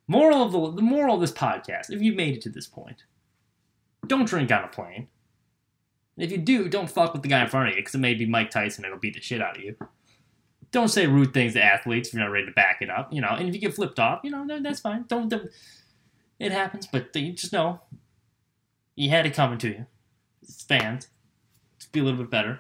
Moral 0.08 0.44
of 0.44 0.52
the 0.52 0.72
the 0.76 0.82
moral 0.84 1.16
of 1.16 1.22
this 1.22 1.32
podcast: 1.32 1.90
If 1.90 2.02
you've 2.02 2.16
made 2.16 2.36
it 2.36 2.42
to 2.44 2.50
this 2.50 2.68
point, 2.68 3.04
don't 4.06 4.28
drink 4.28 4.52
on 4.52 4.64
a 4.64 4.68
plane. 4.68 5.08
if 6.18 6.32
you 6.32 6.38
do, 6.38 6.70
don't 6.70 6.90
fuck 6.90 7.14
with 7.14 7.24
the 7.24 7.28
guy 7.28 7.42
in 7.42 7.50
front 7.50 7.70
of 7.70 7.76
you 7.76 7.82
because 7.82 7.96
it 7.96 8.00
may 8.00 8.14
be 8.14 8.28
Mike 8.28 8.52
Tyson 8.52 8.86
and 8.86 8.94
he'll 8.94 9.00
beat 9.00 9.16
the 9.16 9.22
shit 9.22 9.42
out 9.42 9.58
of 9.58 9.64
you. 9.64 9.76
Don't 10.72 10.90
say 10.90 11.08
rude 11.08 11.34
things 11.34 11.54
to 11.54 11.64
athletes 11.64 12.10
if 12.10 12.14
you're 12.14 12.24
not 12.24 12.32
ready 12.32 12.46
to 12.46 12.52
back 12.54 12.82
it 12.82 12.90
up. 12.90 13.12
You 13.12 13.22
know, 13.22 13.30
and 13.30 13.50
if 13.50 13.56
you 13.56 13.60
get 13.60 13.74
flipped 13.74 14.00
off, 14.00 14.22
you 14.24 14.30
know 14.30 14.46
that's 14.62 14.80
fine. 14.80 15.06
Don't. 15.08 15.28
don't 15.28 15.50
it 16.40 16.52
happens, 16.52 16.88
but 16.88 17.16
you 17.16 17.34
just 17.34 17.54
know 17.54 17.82
he 19.02 19.08
had 19.08 19.26
it 19.26 19.34
coming 19.34 19.58
to 19.58 19.68
you. 19.68 19.86
fans. 20.68 21.08
Let's 21.74 21.88
be 21.88 22.02
a 22.02 22.04
little 22.04 22.20
bit 22.20 22.30
better. 22.30 22.60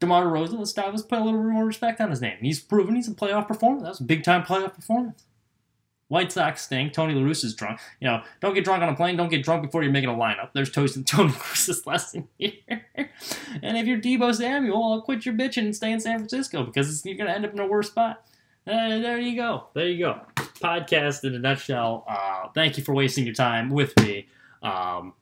DeMar 0.00 0.24
DeRozan, 0.24 0.58
let's, 0.58 0.76
let's 0.76 1.02
put 1.02 1.20
a 1.20 1.24
little 1.24 1.40
bit 1.40 1.52
more 1.52 1.64
respect 1.64 2.00
on 2.00 2.10
his 2.10 2.20
name. 2.20 2.38
He's 2.40 2.58
proven 2.58 2.96
he's 2.96 3.06
a 3.06 3.14
playoff 3.14 3.46
performer. 3.46 3.82
That 3.82 3.90
was 3.90 4.00
a 4.00 4.04
big 4.04 4.24
time 4.24 4.42
playoff 4.42 4.74
performance. 4.74 5.22
White 6.08 6.32
Sox 6.32 6.62
stink. 6.62 6.92
Tony 6.92 7.14
La 7.14 7.22
Russa's 7.22 7.54
drunk. 7.54 7.78
You 8.00 8.08
know, 8.08 8.22
don't 8.40 8.54
get 8.54 8.64
drunk 8.64 8.82
on 8.82 8.88
a 8.88 8.96
plane. 8.96 9.16
Don't 9.16 9.28
get 9.28 9.44
drunk 9.44 9.62
before 9.62 9.84
you're 9.84 9.92
making 9.92 10.10
a 10.10 10.14
lineup. 10.14 10.50
There's 10.52 10.70
toast 10.70 10.96
and 10.96 11.06
Tony 11.06 11.30
La 11.32 11.38
Russa's 11.38 11.86
lesson 11.86 12.26
here. 12.38 12.52
and 12.96 13.76
if 13.76 13.86
you're 13.86 14.00
Deebo 14.00 14.34
Samuel, 14.34 14.82
I'll 14.82 15.02
quit 15.02 15.24
your 15.24 15.36
bitching 15.36 15.58
and 15.58 15.76
stay 15.76 15.92
in 15.92 16.00
San 16.00 16.18
Francisco 16.18 16.64
because 16.64 17.06
you're 17.06 17.16
going 17.16 17.28
to 17.28 17.34
end 17.34 17.44
up 17.44 17.52
in 17.52 17.60
a 17.60 17.66
worse 17.68 17.86
spot. 17.86 18.24
Uh, 18.66 18.98
there 18.98 19.20
you 19.20 19.36
go. 19.36 19.68
There 19.74 19.86
you 19.86 19.98
go. 19.98 20.20
Podcast 20.60 21.22
in 21.22 21.36
a 21.36 21.38
nutshell. 21.38 22.04
Uh, 22.08 22.48
thank 22.52 22.76
you 22.76 22.82
for 22.82 22.94
wasting 22.94 23.24
your 23.24 23.34
time 23.34 23.70
with 23.70 23.96
me. 24.00 24.26
Um, 24.60 25.12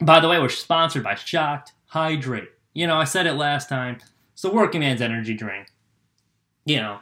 by 0.00 0.20
the 0.20 0.28
way, 0.28 0.38
we're 0.38 0.48
sponsored 0.48 1.02
by 1.02 1.14
Shocked 1.14 1.72
Hydrate. 1.86 2.50
You 2.74 2.86
know, 2.86 2.96
I 2.96 3.04
said 3.04 3.26
it 3.26 3.34
last 3.34 3.68
time. 3.68 3.98
It's 4.32 4.42
the 4.42 4.50
working 4.50 4.80
man's 4.80 5.00
energy 5.00 5.34
drink. 5.34 5.68
You 6.64 6.76
know, 6.76 6.98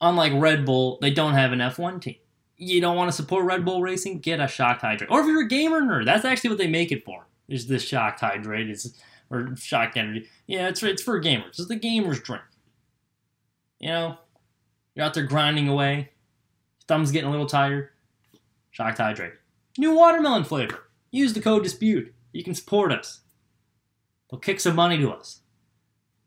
unlike 0.00 0.32
Red 0.34 0.64
Bull, 0.64 0.98
they 1.00 1.10
don't 1.10 1.34
have 1.34 1.52
an 1.52 1.58
F1 1.58 2.00
team. 2.00 2.16
You 2.56 2.80
don't 2.80 2.96
want 2.96 3.08
to 3.08 3.16
support 3.16 3.44
Red 3.44 3.64
Bull 3.64 3.82
Racing? 3.82 4.20
Get 4.20 4.40
a 4.40 4.48
Shocked 4.48 4.82
Hydrate. 4.82 5.10
Or 5.10 5.20
if 5.20 5.26
you're 5.26 5.42
a 5.42 5.48
gamer 5.48 5.82
nerd, 5.82 6.06
that's 6.06 6.24
actually 6.24 6.50
what 6.50 6.58
they 6.58 6.68
make 6.68 6.90
it 6.90 7.04
for. 7.04 7.26
Is 7.48 7.66
this 7.66 7.82
Shocked 7.82 8.20
Hydrate? 8.20 8.70
Is 8.70 8.98
or 9.28 9.54
Shocked 9.56 9.96
Energy? 9.96 10.28
Yeah, 10.46 10.68
it's 10.68 10.82
it's 10.82 11.02
for 11.02 11.20
gamers. 11.20 11.58
It's 11.58 11.66
the 11.66 11.78
gamers 11.78 12.22
drink. 12.22 12.42
You 13.78 13.88
know, 13.88 14.18
you're 14.94 15.04
out 15.04 15.12
there 15.12 15.26
grinding 15.26 15.68
away, 15.68 16.10
thumb's 16.88 17.12
getting 17.12 17.28
a 17.28 17.30
little 17.30 17.46
tired. 17.46 17.90
Shocked 18.70 18.98
Hydrate. 18.98 19.34
New 19.76 19.94
watermelon 19.94 20.44
flavor. 20.44 20.85
Use 21.16 21.32
the 21.32 21.40
code 21.40 21.62
dispute. 21.62 22.14
You 22.32 22.44
can 22.44 22.54
support 22.54 22.92
us. 22.92 23.20
They'll 24.30 24.38
kick 24.38 24.60
some 24.60 24.76
money 24.76 24.98
to 24.98 25.10
us. 25.10 25.40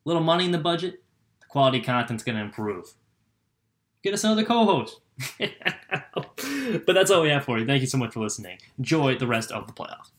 A 0.03 0.09
little 0.09 0.23
money 0.23 0.45
in 0.45 0.51
the 0.51 0.57
budget, 0.57 1.03
the 1.41 1.45
quality 1.45 1.79
content's 1.79 2.23
going 2.23 2.37
to 2.37 2.43
improve. 2.43 2.93
Get 4.01 4.15
us 4.15 4.23
another 4.23 4.43
co 4.43 4.65
host. 4.65 4.99
but 5.39 6.93
that's 6.93 7.11
all 7.11 7.21
we 7.21 7.29
have 7.29 7.45
for 7.45 7.59
you. 7.59 7.67
Thank 7.67 7.81
you 7.81 7.87
so 7.87 7.99
much 7.99 8.13
for 8.13 8.21
listening. 8.21 8.57
Enjoy 8.79 9.15
the 9.15 9.27
rest 9.27 9.51
of 9.51 9.67
the 9.67 9.73
playoffs. 9.73 10.09